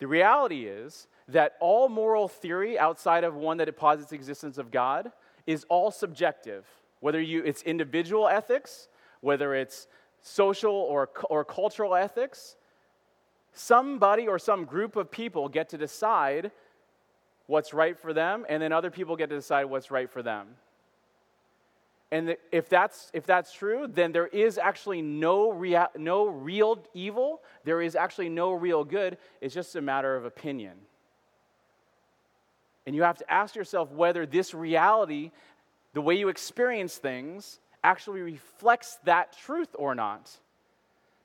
The 0.00 0.08
reality 0.08 0.66
is 0.66 1.06
that 1.28 1.56
all 1.60 1.88
moral 1.88 2.26
theory 2.26 2.78
outside 2.78 3.22
of 3.22 3.36
one 3.36 3.58
that 3.58 3.76
posits 3.76 4.10
the 4.10 4.16
existence 4.16 4.58
of 4.58 4.70
God 4.70 5.12
is 5.48 5.64
all 5.70 5.90
subjective. 5.90 6.66
Whether 7.00 7.20
you, 7.20 7.42
it's 7.42 7.62
individual 7.62 8.28
ethics, 8.28 8.88
whether 9.22 9.54
it's 9.54 9.88
social 10.20 10.74
or, 10.74 11.08
or 11.30 11.42
cultural 11.42 11.94
ethics, 11.94 12.56
somebody 13.54 14.28
or 14.28 14.38
some 14.38 14.66
group 14.66 14.94
of 14.94 15.10
people 15.10 15.48
get 15.48 15.70
to 15.70 15.78
decide 15.78 16.50
what's 17.46 17.72
right 17.72 17.98
for 17.98 18.12
them, 18.12 18.44
and 18.50 18.62
then 18.62 18.72
other 18.72 18.90
people 18.90 19.16
get 19.16 19.30
to 19.30 19.36
decide 19.36 19.64
what's 19.64 19.90
right 19.90 20.10
for 20.10 20.22
them. 20.22 20.48
And 22.10 22.36
if 22.52 22.68
that's, 22.68 23.10
if 23.14 23.24
that's 23.24 23.50
true, 23.50 23.86
then 23.86 24.12
there 24.12 24.26
is 24.26 24.58
actually 24.58 25.00
no, 25.00 25.50
rea- 25.50 25.92
no 25.96 26.26
real 26.26 26.78
evil. 26.92 27.42
There 27.64 27.80
is 27.80 27.96
actually 27.96 28.28
no 28.28 28.52
real 28.52 28.84
good. 28.84 29.16
It's 29.40 29.54
just 29.54 29.76
a 29.76 29.80
matter 29.80 30.14
of 30.14 30.26
opinion. 30.26 30.76
And 32.88 32.96
you 32.96 33.02
have 33.02 33.18
to 33.18 33.30
ask 33.30 33.54
yourself 33.54 33.92
whether 33.92 34.24
this 34.24 34.54
reality, 34.54 35.30
the 35.92 36.00
way 36.00 36.14
you 36.14 36.30
experience 36.30 36.96
things, 36.96 37.58
actually 37.84 38.22
reflects 38.22 38.96
that 39.04 39.36
truth 39.36 39.68
or 39.74 39.94
not. 39.94 40.34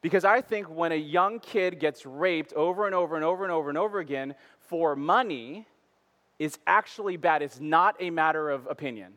Because 0.01 0.25
I 0.25 0.41
think 0.41 0.69
when 0.69 0.91
a 0.91 0.97
young 0.97 1.39
kid 1.39 1.79
gets 1.79 2.05
raped 2.05 2.51
over 2.51 2.85
and 2.85 2.93
over 2.93 3.15
and 3.15 3.23
over 3.23 3.43
and 3.43 3.51
over 3.53 3.69
and 3.69 3.77
over 3.77 3.99
again 3.99 4.35
for 4.59 4.97
money, 4.97 5.65
is 6.37 6.59
actually 6.67 7.15
bad. 7.15 7.41
It's 7.41 7.61
not 7.61 7.95
a 8.01 8.09
matter 8.09 8.49
of 8.49 8.67
opinion. 8.67 9.13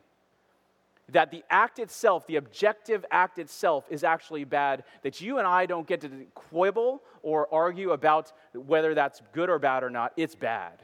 That 1.08 1.32
the 1.32 1.42
act 1.50 1.80
itself, 1.80 2.28
the 2.28 2.36
objective 2.36 3.04
act 3.10 3.40
itself, 3.40 3.86
is 3.90 4.04
actually 4.04 4.44
bad. 4.44 4.84
That 5.02 5.20
you 5.20 5.38
and 5.38 5.48
I 5.48 5.66
don't 5.66 5.88
get 5.88 6.00
to 6.02 6.10
quibble 6.36 7.02
or 7.24 7.52
argue 7.52 7.90
about 7.90 8.32
whether 8.54 8.94
that's 8.94 9.20
good 9.32 9.50
or 9.50 9.58
bad 9.58 9.82
or 9.82 9.90
not. 9.90 10.12
It's 10.16 10.36
bad. 10.36 10.74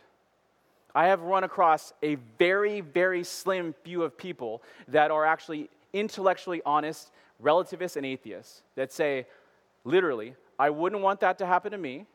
I 0.94 1.06
have 1.06 1.22
run 1.22 1.44
across 1.44 1.92
a 2.02 2.16
very, 2.38 2.80
very 2.80 3.24
slim 3.24 3.74
few 3.82 4.02
of 4.02 4.16
people 4.16 4.62
that 4.88 5.10
are 5.10 5.24
actually 5.24 5.70
intellectually 5.92 6.60
honest 6.66 7.10
relativists 7.40 7.96
and 7.96 8.06
atheists 8.06 8.62
that 8.76 8.92
say, 8.92 9.26
literally, 9.84 10.34
I 10.58 10.70
wouldn't 10.70 11.02
want 11.02 11.20
that 11.20 11.38
to 11.38 11.46
happen 11.46 11.72
to 11.72 11.78
me. 11.78 12.06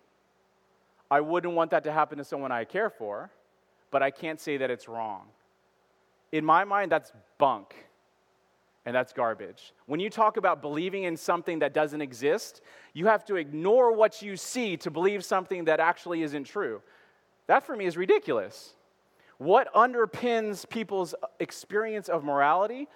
I 1.09 1.21
wouldn't 1.21 1.53
want 1.53 1.71
that 1.71 1.83
to 1.85 1.91
happen 1.91 2.17
to 2.17 2.23
someone 2.23 2.51
I 2.51 2.65
care 2.65 2.89
for, 2.89 3.31
but 3.91 4.03
I 4.03 4.11
can't 4.11 4.39
say 4.39 4.57
that 4.57 4.69
it's 4.69 4.87
wrong. 4.87 5.23
In 6.31 6.43
my 6.45 6.63
mind, 6.63 6.91
that's 6.91 7.13
bunk 7.37 7.73
and 8.85 8.95
that's 8.95 9.11
garbage. 9.11 9.73
When 9.85 9.99
you 9.99 10.09
talk 10.09 10.37
about 10.37 10.61
believing 10.61 11.03
in 11.03 11.17
something 11.17 11.59
that 11.59 11.73
doesn't 11.73 12.01
exist, 12.01 12.61
you 12.93 13.07
have 13.07 13.25
to 13.25 13.35
ignore 13.35 13.91
what 13.93 14.21
you 14.21 14.37
see 14.37 14.77
to 14.77 14.91
believe 14.91 15.25
something 15.25 15.65
that 15.65 15.79
actually 15.79 16.21
isn't 16.21 16.45
true. 16.45 16.81
That 17.47 17.65
for 17.65 17.75
me 17.75 17.85
is 17.85 17.97
ridiculous. 17.97 18.73
What 19.37 19.73
underpins 19.73 20.67
people's 20.67 21.15
experience 21.39 22.09
of 22.09 22.23
morality? 22.23 22.87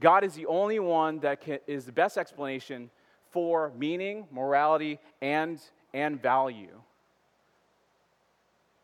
God 0.00 0.24
is 0.24 0.34
the 0.34 0.46
only 0.46 0.78
one 0.78 1.20
that 1.20 1.40
can, 1.40 1.58
is 1.66 1.84
the 1.84 1.92
best 1.92 2.18
explanation 2.18 2.90
for 3.30 3.72
meaning, 3.76 4.26
morality, 4.30 4.98
and, 5.22 5.60
and 5.92 6.20
value. 6.20 6.80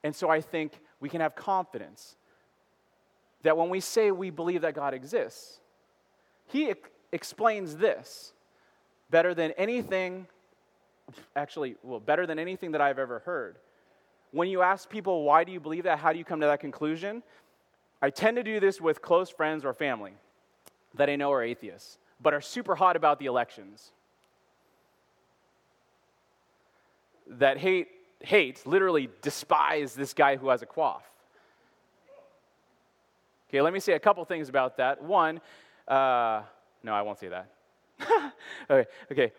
And 0.03 0.15
so 0.15 0.31
I 0.31 0.41
think 0.41 0.81
we 0.99 1.09
can 1.09 1.21
have 1.21 1.35
confidence 1.35 2.17
that 3.43 3.57
when 3.57 3.69
we 3.69 3.81
say 3.81 4.11
we 4.11 4.31
believe 4.31 4.63
that 4.63 4.75
God 4.75 4.95
exists, 4.95 5.61
he 6.47 6.73
explains 7.13 7.77
this 7.77 8.33
better 9.11 9.35
than 9.35 9.53
anything, 9.53 10.27
actually, 11.35 11.77
well, 11.83 12.01
better 12.01 12.27
than 12.27 12.39
anything 12.39 12.73
that 12.73 12.81
I've 12.81 12.99
ever 12.99 13.21
heard. 13.21 13.57
When 14.33 14.49
you 14.49 14.63
ask 14.63 14.89
people, 14.89 15.25
why 15.25 15.45
do 15.45 15.53
you 15.53 15.61
believe 15.61 15.85
that? 15.85 15.99
How 15.99 16.13
do 16.13 16.19
you 16.19 16.25
come 16.25 16.41
to 16.41 16.47
that 16.47 16.61
conclusion? 16.61 17.23
I 18.03 18.11
tend 18.11 18.37
to 18.37 18.43
do 18.43 18.61
this 18.61 18.81
with 18.81 19.03
close 19.03 19.29
friends 19.29 19.65
or 19.65 19.75
family 19.75 20.13
that 20.95 21.11
I 21.11 21.17
know 21.17 21.33
are 21.33 21.43
atheists, 21.43 21.99
but 22.21 22.33
are 22.33 22.41
super 22.41 22.75
hot 22.75 22.97
about 22.97 23.19
the 23.19 23.27
elections. 23.27 23.91
That 27.29 27.59
hate, 27.59 27.89
hate, 28.21 28.67
literally 28.67 29.09
despise 29.23 29.95
this 29.95 30.15
guy 30.15 30.37
who 30.37 30.49
has 30.49 30.63
a 30.63 30.67
quaff. 30.67 31.05
Okay, 33.49 33.61
let 33.61 33.73
me 33.73 33.81
say 33.81 33.95
a 33.95 33.99
couple 33.99 34.25
things 34.25 34.49
about 34.49 34.77
that. 34.77 35.03
One, 35.03 35.41
uh, 35.89 36.43
no, 36.83 36.95
I 36.95 37.03
won't 37.03 37.19
say 37.19 37.29
that. 37.29 37.51
okay, 38.71 38.89
okay. 39.11 39.33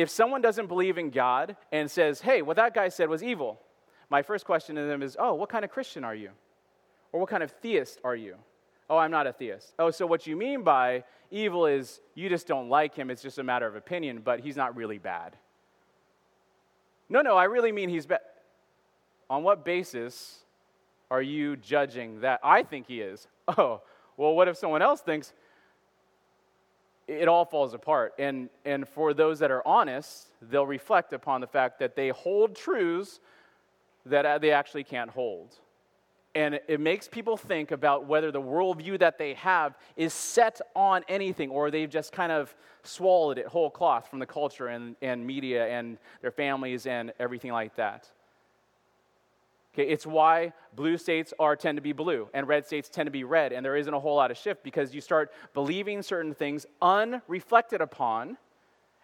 If 0.00 0.08
someone 0.08 0.40
doesn't 0.40 0.68
believe 0.68 0.96
in 0.96 1.10
God 1.10 1.56
and 1.70 1.90
says, 1.90 2.22
hey, 2.22 2.40
what 2.40 2.56
that 2.56 2.72
guy 2.72 2.88
said 2.88 3.10
was 3.10 3.22
evil, 3.22 3.60
my 4.08 4.22
first 4.22 4.46
question 4.46 4.76
to 4.76 4.82
them 4.84 5.02
is, 5.02 5.14
oh, 5.20 5.34
what 5.34 5.50
kind 5.50 5.62
of 5.62 5.70
Christian 5.70 6.04
are 6.04 6.14
you? 6.14 6.30
Or 7.12 7.20
what 7.20 7.28
kind 7.28 7.42
of 7.42 7.50
theist 7.50 8.00
are 8.02 8.16
you? 8.16 8.36
Oh, 8.88 8.96
I'm 8.96 9.10
not 9.10 9.26
a 9.26 9.32
theist. 9.34 9.74
Oh, 9.78 9.90
so 9.90 10.06
what 10.06 10.26
you 10.26 10.36
mean 10.36 10.62
by 10.62 11.04
evil 11.30 11.66
is 11.66 12.00
you 12.14 12.30
just 12.30 12.46
don't 12.46 12.70
like 12.70 12.94
him, 12.94 13.10
it's 13.10 13.20
just 13.20 13.38
a 13.38 13.42
matter 13.42 13.66
of 13.66 13.76
opinion, 13.76 14.22
but 14.24 14.40
he's 14.40 14.56
not 14.56 14.74
really 14.74 14.96
bad. 14.96 15.36
No, 17.10 17.20
no, 17.20 17.36
I 17.36 17.44
really 17.44 17.70
mean 17.70 17.90
he's 17.90 18.06
bad. 18.06 18.20
On 19.28 19.42
what 19.42 19.66
basis 19.66 20.38
are 21.10 21.20
you 21.20 21.56
judging 21.56 22.22
that? 22.22 22.40
I 22.42 22.62
think 22.62 22.86
he 22.86 23.02
is. 23.02 23.28
Oh, 23.58 23.82
well, 24.16 24.34
what 24.34 24.48
if 24.48 24.56
someone 24.56 24.80
else 24.80 25.00
thinks 25.00 25.34
it 27.10 27.28
all 27.28 27.44
falls 27.44 27.74
apart? 27.74 28.14
And, 28.18 28.48
and 28.64 28.88
for 28.88 29.12
those 29.12 29.38
that 29.40 29.50
are 29.50 29.66
honest, 29.66 30.28
they'll 30.40 30.66
reflect 30.66 31.12
upon 31.12 31.40
the 31.40 31.46
fact 31.46 31.78
that 31.80 31.96
they 31.96 32.10
hold 32.10 32.54
truths 32.54 33.20
that 34.06 34.24
uh, 34.24 34.38
they 34.38 34.52
actually 34.52 34.84
can't 34.84 35.10
hold. 35.10 35.54
And 36.34 36.60
it 36.68 36.78
makes 36.78 37.08
people 37.08 37.36
think 37.36 37.72
about 37.72 38.06
whether 38.06 38.30
the 38.30 38.40
worldview 38.40 39.00
that 39.00 39.18
they 39.18 39.34
have 39.34 39.76
is 39.96 40.14
set 40.14 40.60
on 40.76 41.02
anything 41.08 41.50
or 41.50 41.72
they've 41.72 41.90
just 41.90 42.12
kind 42.12 42.30
of 42.30 42.54
swallowed 42.84 43.36
it 43.36 43.46
whole 43.46 43.68
cloth 43.68 44.08
from 44.08 44.20
the 44.20 44.26
culture 44.26 44.68
and, 44.68 44.94
and 45.02 45.26
media 45.26 45.66
and 45.66 45.98
their 46.22 46.30
families 46.30 46.86
and 46.86 47.12
everything 47.18 47.50
like 47.50 47.74
that. 47.74 48.08
Okay, 49.74 49.88
it's 49.88 50.04
why 50.04 50.52
blue 50.74 50.96
states 50.96 51.32
are 51.38 51.54
tend 51.54 51.76
to 51.76 51.82
be 51.82 51.92
blue 51.92 52.28
and 52.34 52.48
red 52.48 52.66
states 52.66 52.88
tend 52.88 53.06
to 53.06 53.12
be 53.12 53.22
red, 53.22 53.52
and 53.52 53.64
there 53.64 53.76
isn't 53.76 53.94
a 53.94 54.00
whole 54.00 54.16
lot 54.16 54.30
of 54.30 54.36
shift 54.36 54.64
because 54.64 54.94
you 54.94 55.00
start 55.00 55.32
believing 55.54 56.02
certain 56.02 56.34
things 56.34 56.66
unreflected 56.82 57.80
upon, 57.80 58.36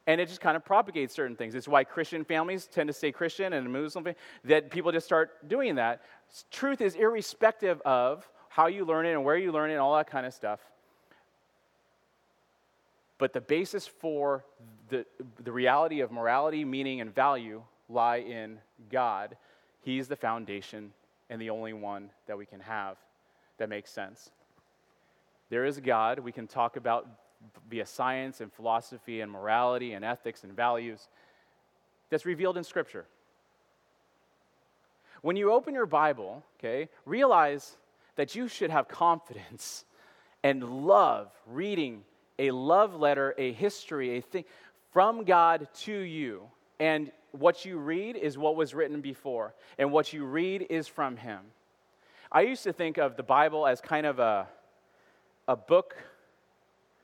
and 0.08 0.20
it 0.20 0.28
just 0.28 0.40
kind 0.40 0.56
of 0.56 0.64
propagates 0.64 1.14
certain 1.14 1.36
things. 1.36 1.54
It's 1.54 1.68
why 1.68 1.84
Christian 1.84 2.24
families 2.24 2.66
tend 2.66 2.88
to 2.88 2.92
stay 2.92 3.12
Christian 3.12 3.52
and 3.52 3.72
Muslim 3.72 4.06
that 4.44 4.70
people 4.70 4.90
just 4.90 5.06
start 5.06 5.48
doing 5.48 5.76
that. 5.76 6.02
Truth 6.50 6.80
is 6.80 6.96
irrespective 6.96 7.80
of 7.82 8.28
how 8.48 8.66
you 8.66 8.84
learn 8.84 9.06
it 9.06 9.12
and 9.12 9.24
where 9.24 9.36
you 9.36 9.52
learn 9.52 9.70
it 9.70 9.74
and 9.74 9.80
all 9.80 9.96
that 9.96 10.10
kind 10.10 10.26
of 10.26 10.34
stuff. 10.34 10.60
But 13.18 13.32
the 13.32 13.40
basis 13.40 13.86
for 13.86 14.44
the, 14.88 15.06
the 15.42 15.52
reality 15.52 16.00
of 16.00 16.10
morality, 16.10 16.64
meaning, 16.64 17.00
and 17.00 17.14
value 17.14 17.62
lie 17.88 18.18
in 18.18 18.58
God 18.90 19.36
He's 19.86 20.08
the 20.08 20.16
foundation 20.16 20.92
and 21.30 21.40
the 21.40 21.50
only 21.50 21.72
one 21.72 22.10
that 22.26 22.36
we 22.36 22.44
can 22.44 22.58
have 22.58 22.96
that 23.58 23.68
makes 23.68 23.88
sense. 23.88 24.30
There 25.48 25.64
is 25.64 25.78
God 25.78 26.18
we 26.18 26.32
can 26.32 26.48
talk 26.48 26.76
about 26.76 27.06
via 27.70 27.86
science 27.86 28.40
and 28.40 28.52
philosophy 28.52 29.20
and 29.20 29.30
morality 29.30 29.92
and 29.92 30.04
ethics 30.04 30.42
and 30.42 30.52
values 30.54 31.06
that's 32.10 32.26
revealed 32.26 32.56
in 32.56 32.64
Scripture. 32.64 33.06
when 35.22 35.36
you 35.36 35.52
open 35.52 35.72
your 35.72 35.86
Bible, 35.86 36.42
okay, 36.58 36.88
realize 37.04 37.76
that 38.16 38.34
you 38.34 38.48
should 38.48 38.70
have 38.70 38.88
confidence 38.88 39.84
and 40.42 40.84
love 40.84 41.30
reading 41.46 42.02
a 42.40 42.50
love 42.50 42.96
letter, 42.96 43.36
a 43.38 43.52
history, 43.52 44.18
a 44.18 44.20
thing 44.20 44.44
from 44.92 45.22
God 45.22 45.68
to 45.82 45.96
you. 45.96 46.42
And 46.80 47.12
what 47.32 47.64
you 47.64 47.78
read 47.78 48.16
is 48.16 48.38
what 48.38 48.56
was 48.56 48.74
written 48.74 49.00
before, 49.00 49.54
and 49.78 49.92
what 49.92 50.12
you 50.12 50.24
read 50.24 50.66
is 50.70 50.88
from 50.88 51.16
Him. 51.16 51.40
I 52.30 52.42
used 52.42 52.64
to 52.64 52.72
think 52.72 52.98
of 52.98 53.16
the 53.16 53.22
Bible 53.22 53.66
as 53.66 53.80
kind 53.80 54.06
of 54.06 54.18
a, 54.18 54.48
a 55.46 55.56
book, 55.56 55.96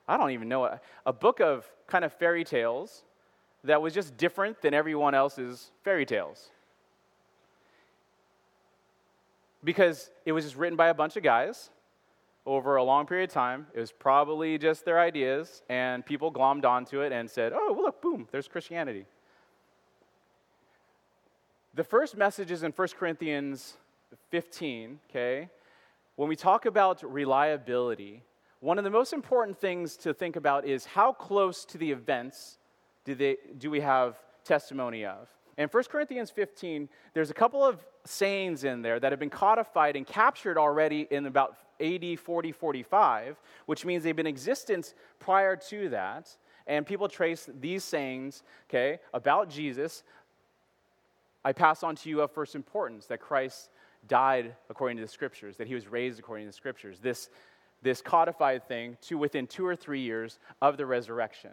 I 0.08 0.16
don't 0.16 0.30
even 0.30 0.48
know, 0.48 0.78
a 1.06 1.12
book 1.12 1.40
of 1.40 1.70
kind 1.86 2.04
of 2.04 2.12
fairy 2.12 2.44
tales 2.44 3.02
that 3.64 3.80
was 3.80 3.94
just 3.94 4.16
different 4.16 4.60
than 4.60 4.74
everyone 4.74 5.14
else's 5.14 5.70
fairy 5.84 6.04
tales. 6.06 6.50
Because 9.62 10.10
it 10.24 10.32
was 10.32 10.44
just 10.44 10.56
written 10.56 10.76
by 10.76 10.88
a 10.88 10.94
bunch 10.94 11.16
of 11.16 11.22
guys 11.22 11.70
over 12.44 12.76
a 12.76 12.82
long 12.82 13.06
period 13.06 13.30
of 13.30 13.34
time. 13.34 13.66
It 13.74 13.78
was 13.78 13.92
probably 13.92 14.58
just 14.58 14.84
their 14.84 14.98
ideas, 14.98 15.62
and 15.68 16.04
people 16.04 16.32
glommed 16.32 16.64
onto 16.64 17.00
it 17.02 17.12
and 17.12 17.30
said, 17.30 17.52
oh, 17.54 17.72
well, 17.72 17.84
look, 17.84 18.02
boom, 18.02 18.26
there's 18.32 18.48
Christianity. 18.48 19.06
The 21.74 21.84
first 21.84 22.18
message 22.18 22.50
is 22.50 22.64
in 22.64 22.72
1 22.72 22.88
Corinthians 22.98 23.78
15, 24.30 25.00
okay? 25.08 25.48
When 26.16 26.28
we 26.28 26.36
talk 26.36 26.66
about 26.66 27.02
reliability, 27.02 28.22
one 28.60 28.76
of 28.76 28.84
the 28.84 28.90
most 28.90 29.14
important 29.14 29.58
things 29.58 29.96
to 29.98 30.12
think 30.12 30.36
about 30.36 30.66
is 30.66 30.84
how 30.84 31.14
close 31.14 31.64
to 31.64 31.78
the 31.78 31.90
events 31.90 32.58
do, 33.06 33.14
they, 33.14 33.38
do 33.56 33.70
we 33.70 33.80
have 33.80 34.18
testimony 34.44 35.06
of? 35.06 35.28
In 35.56 35.66
1 35.66 35.84
Corinthians 35.84 36.30
15, 36.30 36.90
there's 37.14 37.30
a 37.30 37.34
couple 37.34 37.64
of 37.64 37.82
sayings 38.04 38.64
in 38.64 38.82
there 38.82 39.00
that 39.00 39.10
have 39.10 39.18
been 39.18 39.30
codified 39.30 39.96
and 39.96 40.06
captured 40.06 40.58
already 40.58 41.08
in 41.10 41.24
about 41.24 41.56
AD 41.80 42.18
40 42.18 42.52
45, 42.52 43.40
which 43.64 43.86
means 43.86 44.02
they've 44.02 44.14
been 44.14 44.26
in 44.26 44.30
existence 44.30 44.92
prior 45.18 45.56
to 45.56 45.88
that. 45.88 46.36
And 46.66 46.86
people 46.86 47.08
trace 47.08 47.48
these 47.60 47.82
sayings, 47.82 48.42
okay, 48.68 49.00
about 49.12 49.48
Jesus. 49.48 50.04
I 51.44 51.52
pass 51.52 51.82
on 51.82 51.96
to 51.96 52.08
you 52.08 52.20
of 52.20 52.30
first 52.30 52.54
importance 52.54 53.06
that 53.06 53.20
Christ 53.20 53.70
died 54.08 54.54
according 54.70 54.96
to 54.98 55.02
the 55.02 55.08
scriptures, 55.08 55.56
that 55.56 55.66
he 55.66 55.74
was 55.74 55.88
raised 55.88 56.18
according 56.18 56.46
to 56.46 56.50
the 56.50 56.56
scriptures. 56.56 56.98
This, 57.00 57.30
this 57.82 58.00
codified 58.00 58.66
thing 58.66 58.96
to 59.02 59.18
within 59.18 59.46
two 59.46 59.66
or 59.66 59.76
three 59.76 60.00
years 60.00 60.38
of 60.60 60.76
the 60.76 60.86
resurrection. 60.86 61.50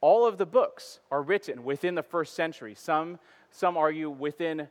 All 0.00 0.26
of 0.26 0.38
the 0.38 0.46
books 0.46 1.00
are 1.10 1.22
written 1.22 1.64
within 1.64 1.94
the 1.94 2.02
first 2.02 2.34
century. 2.34 2.74
Some, 2.74 3.18
some 3.50 3.76
argue 3.76 4.10
within 4.10 4.68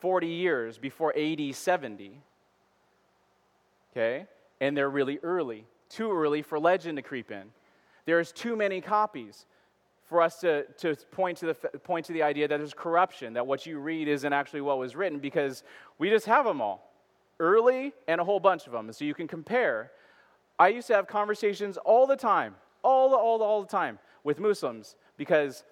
40 0.00 0.26
years 0.26 0.78
before 0.78 1.14
AD 1.16 1.54
70. 1.54 2.20
Okay? 3.92 4.26
And 4.60 4.76
they're 4.76 4.90
really 4.90 5.18
early. 5.22 5.66
Too 5.88 6.10
early 6.12 6.42
for 6.42 6.58
legend 6.58 6.96
to 6.96 7.02
creep 7.02 7.30
in. 7.30 7.44
There's 8.06 8.32
too 8.32 8.56
many 8.56 8.80
copies 8.80 9.46
for 10.04 10.20
us 10.20 10.40
to, 10.40 10.64
to 10.78 10.94
point, 11.10 11.38
to 11.38 11.46
the, 11.46 11.54
point 11.54 12.06
to 12.06 12.12
the 12.12 12.22
idea 12.22 12.46
that 12.46 12.58
there's 12.58 12.74
corruption, 12.74 13.32
that 13.34 13.46
what 13.46 13.66
you 13.66 13.78
read 13.78 14.06
isn't 14.08 14.32
actually 14.32 14.60
what 14.60 14.78
was 14.78 14.94
written, 14.94 15.18
because 15.18 15.62
we 15.98 16.10
just 16.10 16.26
have 16.26 16.44
them 16.44 16.60
all, 16.60 16.92
early 17.40 17.92
and 18.06 18.20
a 18.20 18.24
whole 18.24 18.40
bunch 18.40 18.66
of 18.66 18.72
them. 18.72 18.92
So 18.92 19.04
you 19.04 19.14
can 19.14 19.26
compare. 19.26 19.90
I 20.58 20.68
used 20.68 20.86
to 20.88 20.94
have 20.94 21.06
conversations 21.06 21.78
all 21.78 22.06
the 22.06 22.16
time, 22.16 22.54
all 22.82 23.10
the, 23.10 23.16
all 23.16 23.38
the, 23.38 23.44
all 23.44 23.62
the 23.62 23.68
time 23.68 23.98
with 24.22 24.38
Muslims, 24.38 24.96
because 25.16 25.64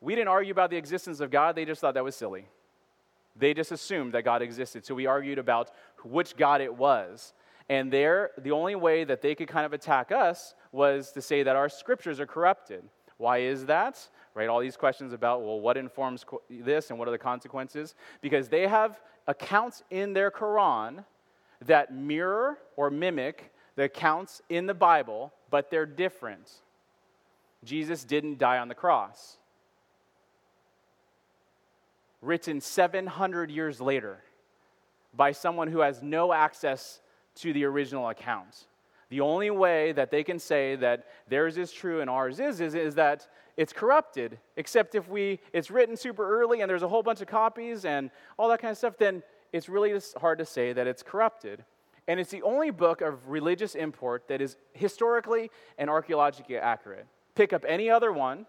we 0.00 0.14
didn't 0.14 0.28
argue 0.28 0.52
about 0.52 0.70
the 0.70 0.76
existence 0.76 1.20
of 1.20 1.30
God, 1.30 1.56
they 1.56 1.64
just 1.64 1.80
thought 1.80 1.94
that 1.94 2.04
was 2.04 2.16
silly. 2.16 2.46
They 3.36 3.54
just 3.54 3.72
assumed 3.72 4.14
that 4.14 4.24
God 4.24 4.42
existed. 4.42 4.84
So 4.84 4.94
we 4.94 5.06
argued 5.06 5.38
about 5.38 5.70
which 6.04 6.36
God 6.36 6.60
it 6.60 6.74
was. 6.74 7.32
And 7.68 7.92
there, 7.92 8.32
the 8.36 8.50
only 8.50 8.74
way 8.74 9.04
that 9.04 9.22
they 9.22 9.34
could 9.34 9.46
kind 9.46 9.64
of 9.64 9.72
attack 9.72 10.10
us 10.10 10.54
was 10.72 11.12
to 11.12 11.22
say 11.22 11.44
that 11.44 11.54
our 11.54 11.68
scriptures 11.68 12.18
are 12.18 12.26
corrupted. 12.26 12.82
Why 13.20 13.38
is 13.38 13.66
that? 13.66 14.08
Right? 14.34 14.48
All 14.48 14.60
these 14.60 14.78
questions 14.78 15.12
about, 15.12 15.42
well, 15.42 15.60
what 15.60 15.76
informs 15.76 16.24
this 16.48 16.88
and 16.88 16.98
what 16.98 17.06
are 17.06 17.10
the 17.10 17.18
consequences? 17.18 17.94
Because 18.22 18.48
they 18.48 18.66
have 18.66 18.98
accounts 19.26 19.82
in 19.90 20.14
their 20.14 20.30
Quran 20.30 21.04
that 21.66 21.94
mirror 21.94 22.56
or 22.76 22.90
mimic 22.90 23.52
the 23.76 23.84
accounts 23.84 24.40
in 24.48 24.64
the 24.64 24.74
Bible, 24.74 25.32
but 25.50 25.70
they're 25.70 25.84
different. 25.84 26.50
Jesus 27.62 28.04
didn't 28.04 28.38
die 28.38 28.56
on 28.56 28.68
the 28.68 28.74
cross. 28.74 29.36
Written 32.22 32.62
700 32.62 33.50
years 33.50 33.82
later 33.82 34.22
by 35.14 35.32
someone 35.32 35.68
who 35.68 35.80
has 35.80 36.02
no 36.02 36.32
access 36.32 37.00
to 37.36 37.52
the 37.52 37.64
original 37.64 38.08
account. 38.08 38.66
The 39.10 39.20
only 39.20 39.50
way 39.50 39.92
that 39.92 40.10
they 40.10 40.22
can 40.22 40.38
say 40.38 40.76
that 40.76 41.06
theirs 41.28 41.58
is 41.58 41.72
true 41.72 42.00
and 42.00 42.08
ours 42.08 42.40
is, 42.40 42.60
is, 42.60 42.74
is 42.74 42.94
that 42.94 43.28
it's 43.56 43.72
corrupted. 43.72 44.38
Except 44.56 44.94
if 44.94 45.08
we, 45.08 45.40
it's 45.52 45.70
written 45.70 45.96
super 45.96 46.40
early 46.40 46.60
and 46.60 46.70
there's 46.70 46.84
a 46.84 46.88
whole 46.88 47.02
bunch 47.02 47.20
of 47.20 47.26
copies 47.26 47.84
and 47.84 48.10
all 48.38 48.48
that 48.48 48.60
kind 48.60 48.70
of 48.70 48.78
stuff, 48.78 48.96
then 48.98 49.22
it's 49.52 49.68
really 49.68 49.98
hard 50.16 50.38
to 50.38 50.46
say 50.46 50.72
that 50.72 50.86
it's 50.86 51.02
corrupted. 51.02 51.64
And 52.06 52.18
it's 52.18 52.30
the 52.30 52.42
only 52.42 52.70
book 52.70 53.00
of 53.02 53.28
religious 53.28 53.74
import 53.74 54.28
that 54.28 54.40
is 54.40 54.56
historically 54.72 55.50
and 55.76 55.90
archaeologically 55.90 56.56
accurate. 56.56 57.06
Pick 57.34 57.52
up 57.52 57.64
any 57.66 57.90
other 57.90 58.12
one, 58.12 58.46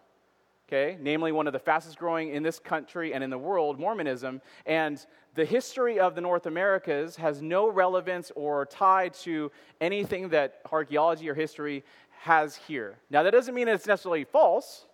okay, 0.71 0.97
namely 1.01 1.33
one 1.33 1.47
of 1.47 1.53
the 1.53 1.59
fastest 1.59 1.97
growing 1.97 2.29
in 2.29 2.43
this 2.43 2.57
country 2.57 3.13
and 3.13 3.23
in 3.23 3.29
the 3.29 3.37
world, 3.37 3.77
Mormonism, 3.77 4.41
and 4.65 5.05
the 5.33 5.43
history 5.43 5.99
of 5.99 6.15
the 6.15 6.21
North 6.21 6.45
Americas 6.45 7.17
has 7.17 7.41
no 7.41 7.69
relevance 7.69 8.31
or 8.35 8.65
tie 8.65 9.09
to 9.09 9.51
anything 9.81 10.29
that 10.29 10.61
archaeology 10.71 11.29
or 11.29 11.33
history 11.33 11.83
has 12.21 12.55
here. 12.55 12.95
Now, 13.09 13.23
that 13.23 13.31
doesn't 13.31 13.53
mean 13.53 13.67
it's 13.67 13.85
necessarily 13.85 14.23
false, 14.23 14.85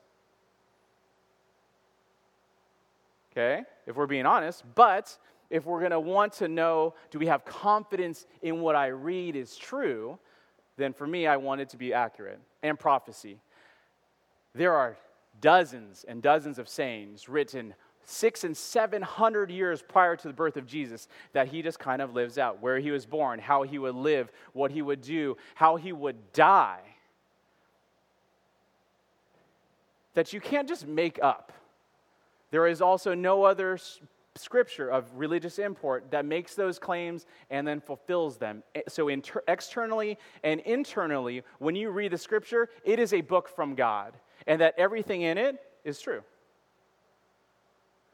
okay, 3.32 3.64
if 3.86 3.96
we're 3.96 4.08
being 4.08 4.26
honest, 4.26 4.64
but 4.74 5.16
if 5.52 5.66
we're 5.66 5.80
going 5.80 5.92
to 5.92 6.00
want 6.00 6.34
to 6.34 6.48
know, 6.48 6.96
do 7.12 7.20
we 7.20 7.28
have 7.28 7.46
confidence 7.46 8.26
in 8.42 8.62
what 8.62 8.76
I 8.76 8.88
read 8.88 9.36
is 9.36 9.56
true, 9.56 10.18
then 10.76 10.94
for 10.94 11.06
me, 11.06 11.28
I 11.28 11.38
want 11.38 11.62
it 11.62 11.70
to 11.70 11.78
be 11.78 11.94
accurate 11.94 12.40
and 12.64 12.80
prophecy. 12.80 13.40
There 14.56 14.74
are 14.74 14.98
dozens 15.42 16.06
and 16.08 16.22
dozens 16.22 16.60
of 16.60 16.68
sayings 16.68 17.30
written 17.30 17.74
six 18.04 18.44
and 18.44 18.56
seven 18.56 19.02
hundred 19.02 19.52
years 19.52 19.82
prior 19.82 20.16
to 20.16 20.28
the 20.28 20.34
birth 20.34 20.56
of 20.56 20.66
Jesus 20.66 21.08
that 21.34 21.50
he 21.50 21.62
just 21.62 21.78
kind 21.78 22.02
of 22.02 22.14
lives 22.14 22.38
out 22.38 22.62
where 22.62 22.80
he 22.80 22.92
was 22.92 23.06
born, 23.06 23.40
how 23.40 23.64
he 23.64 23.78
would 23.78 23.96
live, 23.96 24.32
what 24.54 24.72
he 24.72 24.82
would 24.82 25.02
do, 25.02 25.36
how 25.56 25.76
he 25.76 25.92
would 25.92 26.32
die. 26.34 26.80
That 30.14 30.34
you 30.34 30.40
can't 30.40 30.68
just 30.68 30.88
make 30.88 31.20
up. 31.22 31.52
There 32.50 32.66
is 32.66 32.82
also 32.82 33.14
no 33.14 33.44
other 33.44 33.78
scripture 34.36 34.90
of 34.90 35.06
religious 35.16 35.60
import 35.60 36.12
that 36.12 36.26
makes 36.26 36.56
those 36.56 36.80
claims 36.80 37.26
and 37.50 37.68
then 37.68 37.82
fulfills 37.82 38.38
them. 38.38 38.64
Eh, 38.74 38.82
so, 38.88 39.10
inter- 39.10 39.44
externally 39.48 40.18
and 40.44 40.62
internally, 40.62 41.44
when 41.60 41.76
you 41.76 41.90
read 41.90 42.12
the 42.12 42.18
scripture, 42.18 42.70
it 42.86 43.00
is 43.00 43.14
a 43.14 43.22
book 43.22 43.50
from 43.50 43.76
God 43.76 44.14
and 44.48 44.62
that 44.62 44.74
everything 44.78 45.22
in 45.22 45.38
it 45.38 45.62
is 45.84 46.00
true. 46.00 46.24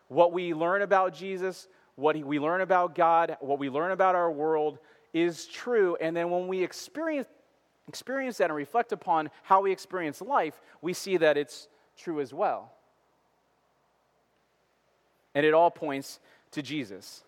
What 0.10 0.34
we 0.34 0.54
learn 0.54 0.82
about 0.82 1.14
Jesus, 1.14 1.68
what 1.96 2.18
we 2.18 2.40
learn 2.40 2.62
about 2.62 2.96
God, 2.96 3.38
what 3.40 3.60
we 3.60 3.70
learn 3.70 3.92
about 3.92 4.16
our 4.16 4.32
world 4.32 4.80
is 5.14 5.46
true. 5.46 5.96
And 6.02 6.18
then 6.18 6.30
when 6.30 6.48
we 6.48 6.64
experience, 6.64 7.28
experience 7.88 8.38
that 8.40 8.46
and 8.46 8.56
reflect 8.56 8.92
upon 8.92 9.30
how 9.44 9.62
we 9.62 9.72
experience 9.72 10.22
life, 10.22 10.60
we 10.82 10.94
see 10.94 11.18
that 11.18 11.38
it's 11.38 11.68
true 11.96 12.20
as 12.20 12.34
well. 12.34 12.74
And 15.36 15.46
it 15.46 15.54
all 15.54 15.72
points 15.72 16.20
to 16.52 16.62
Jesus. 16.62 17.24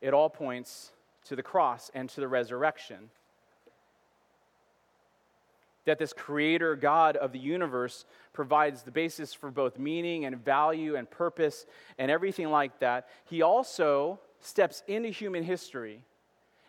It 0.00 0.12
all 0.12 0.28
points 0.28 0.92
to 1.26 1.36
the 1.36 1.42
cross 1.42 1.90
and 1.94 2.08
to 2.10 2.20
the 2.20 2.28
resurrection 2.28 3.10
that 5.84 5.98
this 5.98 6.12
creator 6.12 6.76
God 6.76 7.16
of 7.16 7.32
the 7.32 7.38
universe 7.38 8.04
provides 8.32 8.82
the 8.82 8.90
basis 8.90 9.34
for 9.34 9.50
both 9.50 9.78
meaning 9.78 10.24
and 10.24 10.42
value 10.42 10.96
and 10.96 11.10
purpose 11.10 11.66
and 11.98 12.10
everything 12.10 12.50
like 12.50 12.78
that, 12.80 13.08
he 13.24 13.42
also 13.42 14.20
steps 14.40 14.82
into 14.86 15.08
human 15.08 15.42
history 15.42 16.04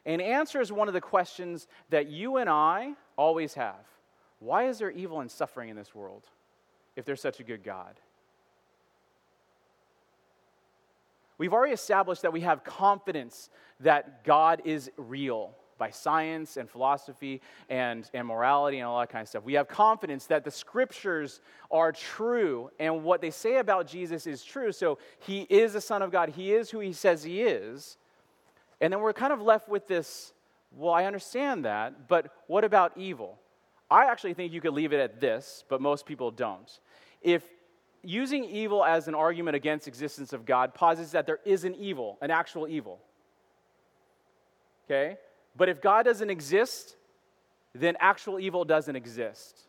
and 0.05 0.21
answers 0.21 0.71
one 0.71 0.87
of 0.87 0.93
the 0.93 1.01
questions 1.01 1.67
that 1.89 2.07
you 2.07 2.37
and 2.37 2.49
I 2.49 2.93
always 3.17 3.53
have 3.53 3.85
Why 4.39 4.67
is 4.67 4.79
there 4.79 4.91
evil 4.91 5.21
and 5.21 5.31
suffering 5.31 5.69
in 5.69 5.75
this 5.75 5.93
world 5.93 6.23
if 6.95 7.05
there's 7.05 7.21
such 7.21 7.39
a 7.39 7.43
good 7.43 7.63
God? 7.63 7.95
We've 11.37 11.53
already 11.53 11.73
established 11.73 12.21
that 12.21 12.33
we 12.33 12.41
have 12.41 12.63
confidence 12.63 13.49
that 13.79 14.23
God 14.23 14.61
is 14.65 14.91
real 14.97 15.55
by 15.77 15.89
science 15.89 16.57
and 16.57 16.69
philosophy 16.69 17.41
and, 17.69 18.09
and 18.13 18.27
morality 18.27 18.79
and 18.79 18.87
all 18.87 18.99
that 18.99 19.09
kind 19.09 19.21
of 19.21 19.27
stuff. 19.27 19.43
We 19.43 19.53
have 19.53 19.67
confidence 19.67 20.25
that 20.27 20.43
the 20.43 20.51
scriptures 20.51 21.41
are 21.71 21.91
true 21.91 22.69
and 22.79 23.03
what 23.03 23.21
they 23.21 23.31
say 23.31 23.57
about 23.57 23.87
Jesus 23.87 24.27
is 24.27 24.43
true. 24.43 24.71
So 24.71 24.97
he 25.19 25.41
is 25.43 25.73
the 25.73 25.81
Son 25.81 26.01
of 26.01 26.11
God, 26.11 26.29
he 26.29 26.53
is 26.53 26.69
who 26.69 26.79
he 26.79 26.93
says 26.93 27.23
he 27.23 27.41
is. 27.41 27.97
And 28.81 28.91
then 28.91 28.99
we're 28.99 29.13
kind 29.13 29.33
of 29.33 29.41
left 29.41 29.69
with 29.69 29.87
this 29.87 30.33
well, 30.75 30.93
I 30.93 31.05
understand 31.05 31.65
that, 31.65 32.07
but 32.07 32.33
what 32.47 32.63
about 32.63 32.93
evil? 32.97 33.39
I 33.91 34.05
actually 34.05 34.33
think 34.33 34.51
you 34.53 34.61
could 34.61 34.73
leave 34.73 34.91
it 34.91 34.99
at 34.99 35.19
this, 35.19 35.63
but 35.69 35.81
most 35.81 36.05
people 36.05 36.31
don't. 36.31 36.79
If 37.21 37.43
using 38.01 38.43
evil 38.43 38.83
as 38.83 39.07
an 39.07 39.15
argument 39.15 39.55
against 39.55 39.87
existence 39.87 40.33
of 40.33 40.45
God 40.45 40.73
posits 40.73 41.11
that 41.11 41.25
there 41.25 41.39
is 41.45 41.63
an 41.63 41.75
evil, 41.75 42.17
an 42.21 42.31
actual 42.31 42.67
evil. 42.67 42.99
Okay? 44.85 45.17
But 45.55 45.69
if 45.69 45.81
God 45.81 46.05
doesn't 46.05 46.29
exist, 46.29 46.95
then 47.73 47.95
actual 47.99 48.39
evil 48.39 48.65
doesn't 48.65 48.95
exist. 48.95 49.59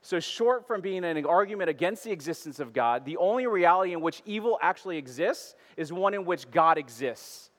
So, 0.00 0.20
short 0.20 0.66
from 0.66 0.80
being 0.80 1.04
an 1.04 1.26
argument 1.26 1.70
against 1.70 2.04
the 2.04 2.12
existence 2.12 2.60
of 2.60 2.72
God, 2.72 3.04
the 3.04 3.16
only 3.16 3.46
reality 3.46 3.92
in 3.92 4.00
which 4.00 4.22
evil 4.24 4.58
actually 4.62 4.96
exists 4.96 5.54
is 5.76 5.92
one 5.92 6.14
in 6.14 6.24
which 6.24 6.50
God 6.50 6.78
exists. 6.78 7.50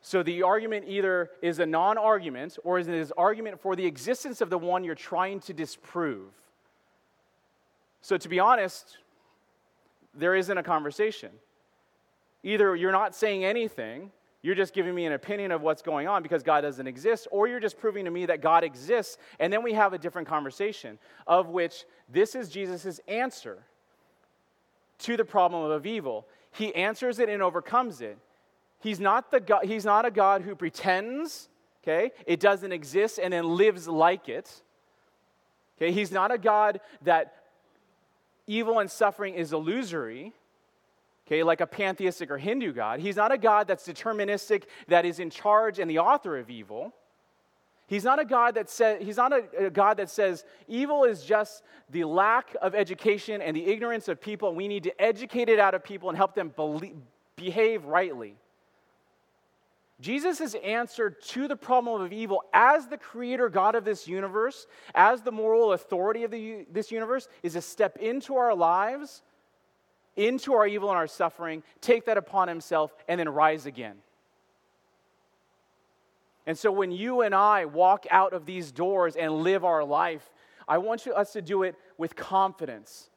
So, 0.00 0.22
the 0.22 0.42
argument 0.42 0.86
either 0.88 1.30
is 1.42 1.58
a 1.58 1.66
non 1.66 1.98
argument 1.98 2.58
or 2.64 2.78
is 2.78 2.88
an 2.88 3.10
argument 3.16 3.60
for 3.60 3.76
the 3.76 3.86
existence 3.86 4.40
of 4.40 4.50
the 4.50 4.58
one 4.58 4.84
you're 4.84 4.94
trying 4.94 5.40
to 5.40 5.52
disprove. 5.52 6.32
So, 8.00 8.16
to 8.16 8.28
be 8.28 8.40
honest, 8.40 8.98
there 10.14 10.34
isn't 10.34 10.58
a 10.58 10.62
conversation. 10.62 11.30
Either 12.42 12.74
you're 12.74 12.92
not 12.92 13.14
saying 13.14 13.44
anything, 13.44 14.10
you're 14.44 14.54
just 14.54 14.74
giving 14.74 14.94
me 14.94 15.06
an 15.06 15.14
opinion 15.14 15.52
of 15.52 15.62
what's 15.62 15.80
going 15.80 16.06
on 16.06 16.22
because 16.22 16.42
God 16.42 16.60
doesn't 16.60 16.86
exist, 16.86 17.26
or 17.30 17.48
you're 17.48 17.60
just 17.60 17.78
proving 17.78 18.04
to 18.04 18.10
me 18.10 18.26
that 18.26 18.42
God 18.42 18.62
exists, 18.62 19.16
and 19.40 19.50
then 19.50 19.62
we 19.62 19.72
have 19.72 19.94
a 19.94 19.98
different 19.98 20.28
conversation, 20.28 20.98
of 21.26 21.48
which 21.48 21.86
this 22.12 22.34
is 22.34 22.50
Jesus' 22.50 23.00
answer 23.08 23.64
to 24.98 25.16
the 25.16 25.24
problem 25.24 25.70
of 25.70 25.86
evil. 25.86 26.26
He 26.52 26.74
answers 26.74 27.20
it 27.20 27.30
and 27.30 27.42
overcomes 27.42 28.02
it. 28.02 28.18
He's 28.80 29.00
not, 29.00 29.30
the 29.30 29.40
God, 29.40 29.64
he's 29.64 29.86
not 29.86 30.04
a 30.04 30.10
God 30.10 30.42
who 30.42 30.54
pretends, 30.54 31.48
okay, 31.82 32.10
it 32.26 32.38
doesn't 32.38 32.70
exist 32.70 33.18
and 33.18 33.32
then 33.32 33.56
lives 33.56 33.88
like 33.88 34.28
it. 34.28 34.60
Okay, 35.78 35.90
he's 35.90 36.12
not 36.12 36.30
a 36.30 36.36
God 36.36 36.80
that 37.00 37.34
evil 38.46 38.78
and 38.78 38.90
suffering 38.90 39.36
is 39.36 39.54
illusory, 39.54 40.34
okay, 41.26 41.42
like 41.42 41.60
a 41.60 41.66
pantheistic 41.66 42.30
or 42.30 42.38
Hindu 42.38 42.72
God. 42.72 43.00
He's 43.00 43.16
not 43.16 43.32
a 43.32 43.38
God 43.38 43.66
that's 43.68 43.86
deterministic, 43.86 44.64
that 44.88 45.04
is 45.04 45.18
in 45.18 45.30
charge 45.30 45.78
and 45.78 45.90
the 45.90 45.98
author 45.98 46.38
of 46.38 46.50
evil. 46.50 46.92
He's 47.86 48.04
not 48.04 48.18
a 48.18 48.24
God 48.24 48.54
that 48.54 48.70
says 48.70 49.02
he's 49.02 49.18
not 49.18 49.32
a, 49.32 49.66
a, 49.66 49.70
God 49.70 49.98
that 49.98 50.08
says 50.08 50.44
evil 50.68 51.04
is 51.04 51.22
just 51.22 51.62
the 51.90 52.04
lack 52.04 52.56
of 52.62 52.74
education 52.74 53.42
and 53.42 53.54
the 53.54 53.66
ignorance 53.66 54.08
of 54.08 54.20
people, 54.20 54.54
we 54.54 54.68
need 54.68 54.84
to 54.84 55.02
educate 55.02 55.48
it 55.48 55.58
out 55.58 55.74
of 55.74 55.84
people 55.84 56.08
and 56.08 56.16
help 56.16 56.34
them 56.34 56.50
believe, 56.56 56.96
behave 57.36 57.84
rightly. 57.84 58.36
Jesus' 60.00 60.54
answer 60.56 61.10
to 61.10 61.46
the 61.46 61.56
problem 61.56 62.02
of 62.02 62.12
evil 62.12 62.42
as 62.52 62.88
the 62.88 62.98
creator 62.98 63.48
God 63.48 63.74
of 63.74 63.84
this 63.84 64.08
universe, 64.08 64.66
as 64.94 65.22
the 65.22 65.30
moral 65.30 65.72
authority 65.72 66.24
of 66.24 66.30
the, 66.30 66.66
this 66.72 66.90
universe, 66.90 67.28
is 67.42 67.52
to 67.52 67.62
step 67.62 67.98
into 67.98 68.34
our 68.36 68.54
lives, 68.54 69.22
into 70.16 70.54
our 70.54 70.66
evil 70.66 70.90
and 70.90 70.96
our 70.96 71.06
suffering, 71.06 71.62
take 71.80 72.06
that 72.06 72.16
upon 72.16 72.48
himself, 72.48 72.94
and 73.08 73.18
then 73.18 73.28
rise 73.28 73.66
again. 73.66 73.96
And 76.46 76.58
so 76.58 76.70
when 76.70 76.92
you 76.92 77.22
and 77.22 77.34
I 77.34 77.64
walk 77.64 78.06
out 78.10 78.32
of 78.32 78.44
these 78.44 78.70
doors 78.70 79.16
and 79.16 79.42
live 79.42 79.64
our 79.64 79.84
life, 79.84 80.30
I 80.68 80.78
want 80.78 81.06
you, 81.06 81.14
us 81.14 81.32
to 81.32 81.42
do 81.42 81.62
it 81.62 81.74
with 81.96 82.16
confidence 82.16 83.08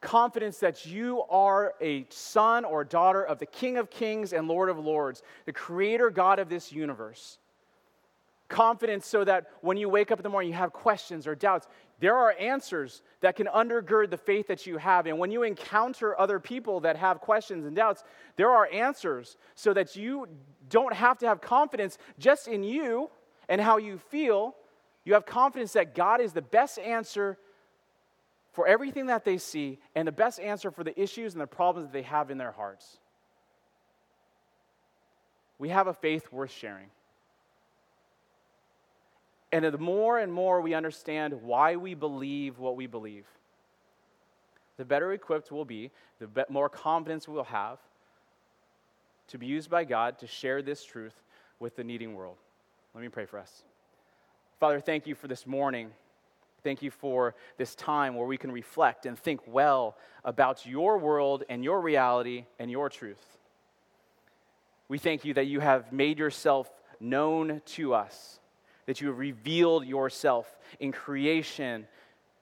confidence 0.00 0.58
that 0.58 0.86
you 0.86 1.22
are 1.30 1.74
a 1.80 2.06
son 2.10 2.64
or 2.64 2.84
daughter 2.84 3.24
of 3.24 3.38
the 3.38 3.46
King 3.46 3.76
of 3.76 3.90
Kings 3.90 4.32
and 4.32 4.46
Lord 4.46 4.68
of 4.68 4.78
Lords, 4.78 5.22
the 5.46 5.52
creator 5.52 6.10
God 6.10 6.38
of 6.38 6.48
this 6.48 6.70
universe. 6.70 7.38
Confidence 8.48 9.06
so 9.06 9.24
that 9.24 9.46
when 9.60 9.76
you 9.76 9.88
wake 9.88 10.12
up 10.12 10.18
in 10.18 10.22
the 10.22 10.28
morning, 10.28 10.50
you 10.50 10.56
have 10.56 10.72
questions 10.72 11.26
or 11.26 11.34
doubts. 11.34 11.66
There 11.98 12.16
are 12.16 12.34
answers 12.38 13.02
that 13.20 13.34
can 13.34 13.46
undergird 13.46 14.10
the 14.10 14.16
faith 14.16 14.46
that 14.48 14.66
you 14.66 14.76
have. 14.76 15.06
And 15.06 15.18
when 15.18 15.30
you 15.30 15.42
encounter 15.42 16.18
other 16.18 16.38
people 16.38 16.80
that 16.80 16.96
have 16.96 17.20
questions 17.20 17.64
and 17.64 17.74
doubts, 17.74 18.04
there 18.36 18.50
are 18.50 18.68
answers 18.72 19.36
so 19.54 19.72
that 19.72 19.96
you 19.96 20.28
don't 20.68 20.94
have 20.94 21.18
to 21.18 21.26
have 21.26 21.40
confidence 21.40 21.98
just 22.18 22.46
in 22.46 22.62
you 22.62 23.10
and 23.48 23.60
how 23.60 23.78
you 23.78 23.98
feel. 23.98 24.54
You 25.04 25.14
have 25.14 25.26
confidence 25.26 25.72
that 25.72 25.94
God 25.94 26.20
is 26.20 26.32
the 26.32 26.42
best 26.42 26.78
answer 26.78 27.38
for 28.52 28.66
everything 28.66 29.06
that 29.06 29.24
they 29.24 29.38
see 29.38 29.78
and 29.94 30.06
the 30.06 30.12
best 30.12 30.38
answer 30.38 30.70
for 30.70 30.84
the 30.84 30.98
issues 31.00 31.32
and 31.32 31.40
the 31.40 31.46
problems 31.46 31.88
that 31.88 31.92
they 31.92 32.02
have 32.02 32.30
in 32.30 32.38
their 32.38 32.52
hearts. 32.52 32.98
We 35.58 35.70
have 35.70 35.86
a 35.86 35.94
faith 35.94 36.30
worth 36.30 36.52
sharing. 36.52 36.90
And 39.52 39.64
the 39.64 39.78
more 39.78 40.18
and 40.18 40.32
more 40.32 40.60
we 40.60 40.74
understand 40.74 41.42
why 41.42 41.76
we 41.76 41.94
believe 41.94 42.58
what 42.58 42.76
we 42.76 42.86
believe, 42.86 43.26
the 44.76 44.84
better 44.84 45.12
equipped 45.12 45.50
we'll 45.50 45.64
be, 45.64 45.90
the 46.18 46.46
more 46.48 46.68
confidence 46.68 47.28
we'll 47.28 47.44
have 47.44 47.78
to 49.28 49.38
be 49.38 49.46
used 49.46 49.70
by 49.70 49.84
God 49.84 50.18
to 50.18 50.26
share 50.26 50.62
this 50.62 50.84
truth 50.84 51.14
with 51.58 51.76
the 51.76 51.84
needing 51.84 52.14
world. 52.14 52.36
Let 52.94 53.02
me 53.02 53.08
pray 53.08 53.26
for 53.26 53.38
us. 53.38 53.62
Father, 54.58 54.80
thank 54.80 55.06
you 55.06 55.14
for 55.14 55.28
this 55.28 55.46
morning. 55.46 55.90
Thank 56.62 56.82
you 56.82 56.90
for 56.90 57.34
this 57.58 57.74
time 57.74 58.14
where 58.14 58.26
we 58.26 58.36
can 58.36 58.50
reflect 58.50 59.06
and 59.06 59.18
think 59.18 59.40
well 59.46 59.96
about 60.24 60.66
your 60.66 60.98
world 60.98 61.44
and 61.48 61.62
your 61.62 61.80
reality 61.80 62.46
and 62.58 62.70
your 62.70 62.88
truth. 62.88 63.38
We 64.88 64.98
thank 64.98 65.24
you 65.24 65.34
that 65.34 65.46
you 65.46 65.60
have 65.60 65.92
made 65.92 66.18
yourself 66.18 66.70
known 67.00 67.60
to 67.66 67.94
us, 67.94 68.40
that 68.86 69.00
you 69.00 69.08
have 69.08 69.18
revealed 69.18 69.84
yourself 69.84 70.56
in 70.80 70.92
creation, 70.92 71.86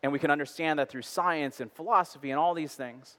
and 0.02 0.12
we 0.12 0.18
can 0.18 0.30
understand 0.30 0.78
that 0.78 0.90
through 0.90 1.02
science 1.02 1.60
and 1.60 1.72
philosophy 1.72 2.30
and 2.30 2.38
all 2.38 2.54
these 2.54 2.74
things 2.74 3.18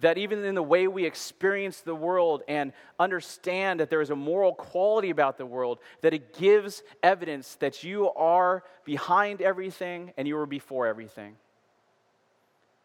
that 0.00 0.18
even 0.18 0.44
in 0.44 0.54
the 0.54 0.62
way 0.62 0.88
we 0.88 1.04
experience 1.04 1.80
the 1.80 1.94
world 1.94 2.42
and 2.48 2.72
understand 2.98 3.80
that 3.80 3.88
there 3.88 4.02
is 4.02 4.10
a 4.10 4.16
moral 4.16 4.52
quality 4.52 5.10
about 5.10 5.38
the 5.38 5.46
world, 5.46 5.78
that 6.02 6.12
it 6.12 6.34
gives 6.34 6.82
evidence 7.02 7.54
that 7.56 7.82
you 7.82 8.10
are 8.10 8.62
behind 8.84 9.40
everything 9.40 10.12
and 10.16 10.28
you 10.28 10.36
are 10.36 10.46
before 10.46 10.86
everything. 10.86 11.34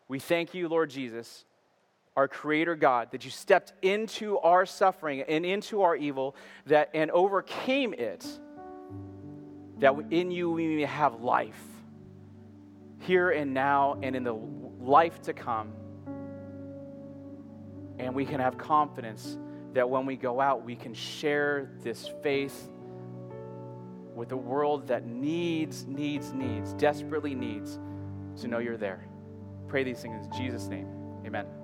We 0.07 0.19
thank 0.19 0.53
you, 0.53 0.69
Lord 0.69 0.89
Jesus, 0.89 1.45
our 2.15 2.27
creator 2.27 2.75
God, 2.75 3.11
that 3.11 3.25
you 3.25 3.31
stepped 3.31 3.73
into 3.81 4.37
our 4.39 4.65
suffering 4.65 5.21
and 5.21 5.45
into 5.45 5.81
our 5.81 5.95
evil 5.95 6.35
that 6.65 6.89
and 6.93 7.11
overcame 7.11 7.93
it 7.93 8.25
that 9.81 9.93
in 10.11 10.31
you 10.31 10.49
we 10.49 10.67
may 10.67 10.83
have 10.83 11.21
life 11.21 11.59
here 12.99 13.31
and 13.31 13.53
now 13.53 13.97
and 14.01 14.15
in 14.15 14.23
the 14.23 14.33
life 14.79 15.21
to 15.23 15.33
come. 15.33 15.73
And 17.99 18.15
we 18.15 18.25
can 18.25 18.39
have 18.39 18.57
confidence 18.57 19.37
that 19.73 19.89
when 19.89 20.05
we 20.05 20.15
go 20.15 20.39
out, 20.39 20.63
we 20.63 20.75
can 20.75 20.93
share 20.93 21.71
this 21.83 22.09
faith 22.21 22.69
with 24.15 24.31
a 24.31 24.37
world 24.37 24.87
that 24.87 25.05
needs, 25.05 25.85
needs, 25.87 26.31
needs, 26.31 26.73
desperately 26.73 27.33
needs 27.33 27.79
to 28.41 28.47
know 28.47 28.59
you're 28.59 28.77
there. 28.77 29.07
Pray 29.67 29.83
these 29.83 29.99
things 29.99 30.25
in 30.25 30.31
Jesus' 30.31 30.67
name. 30.67 30.87
Amen. 31.25 31.60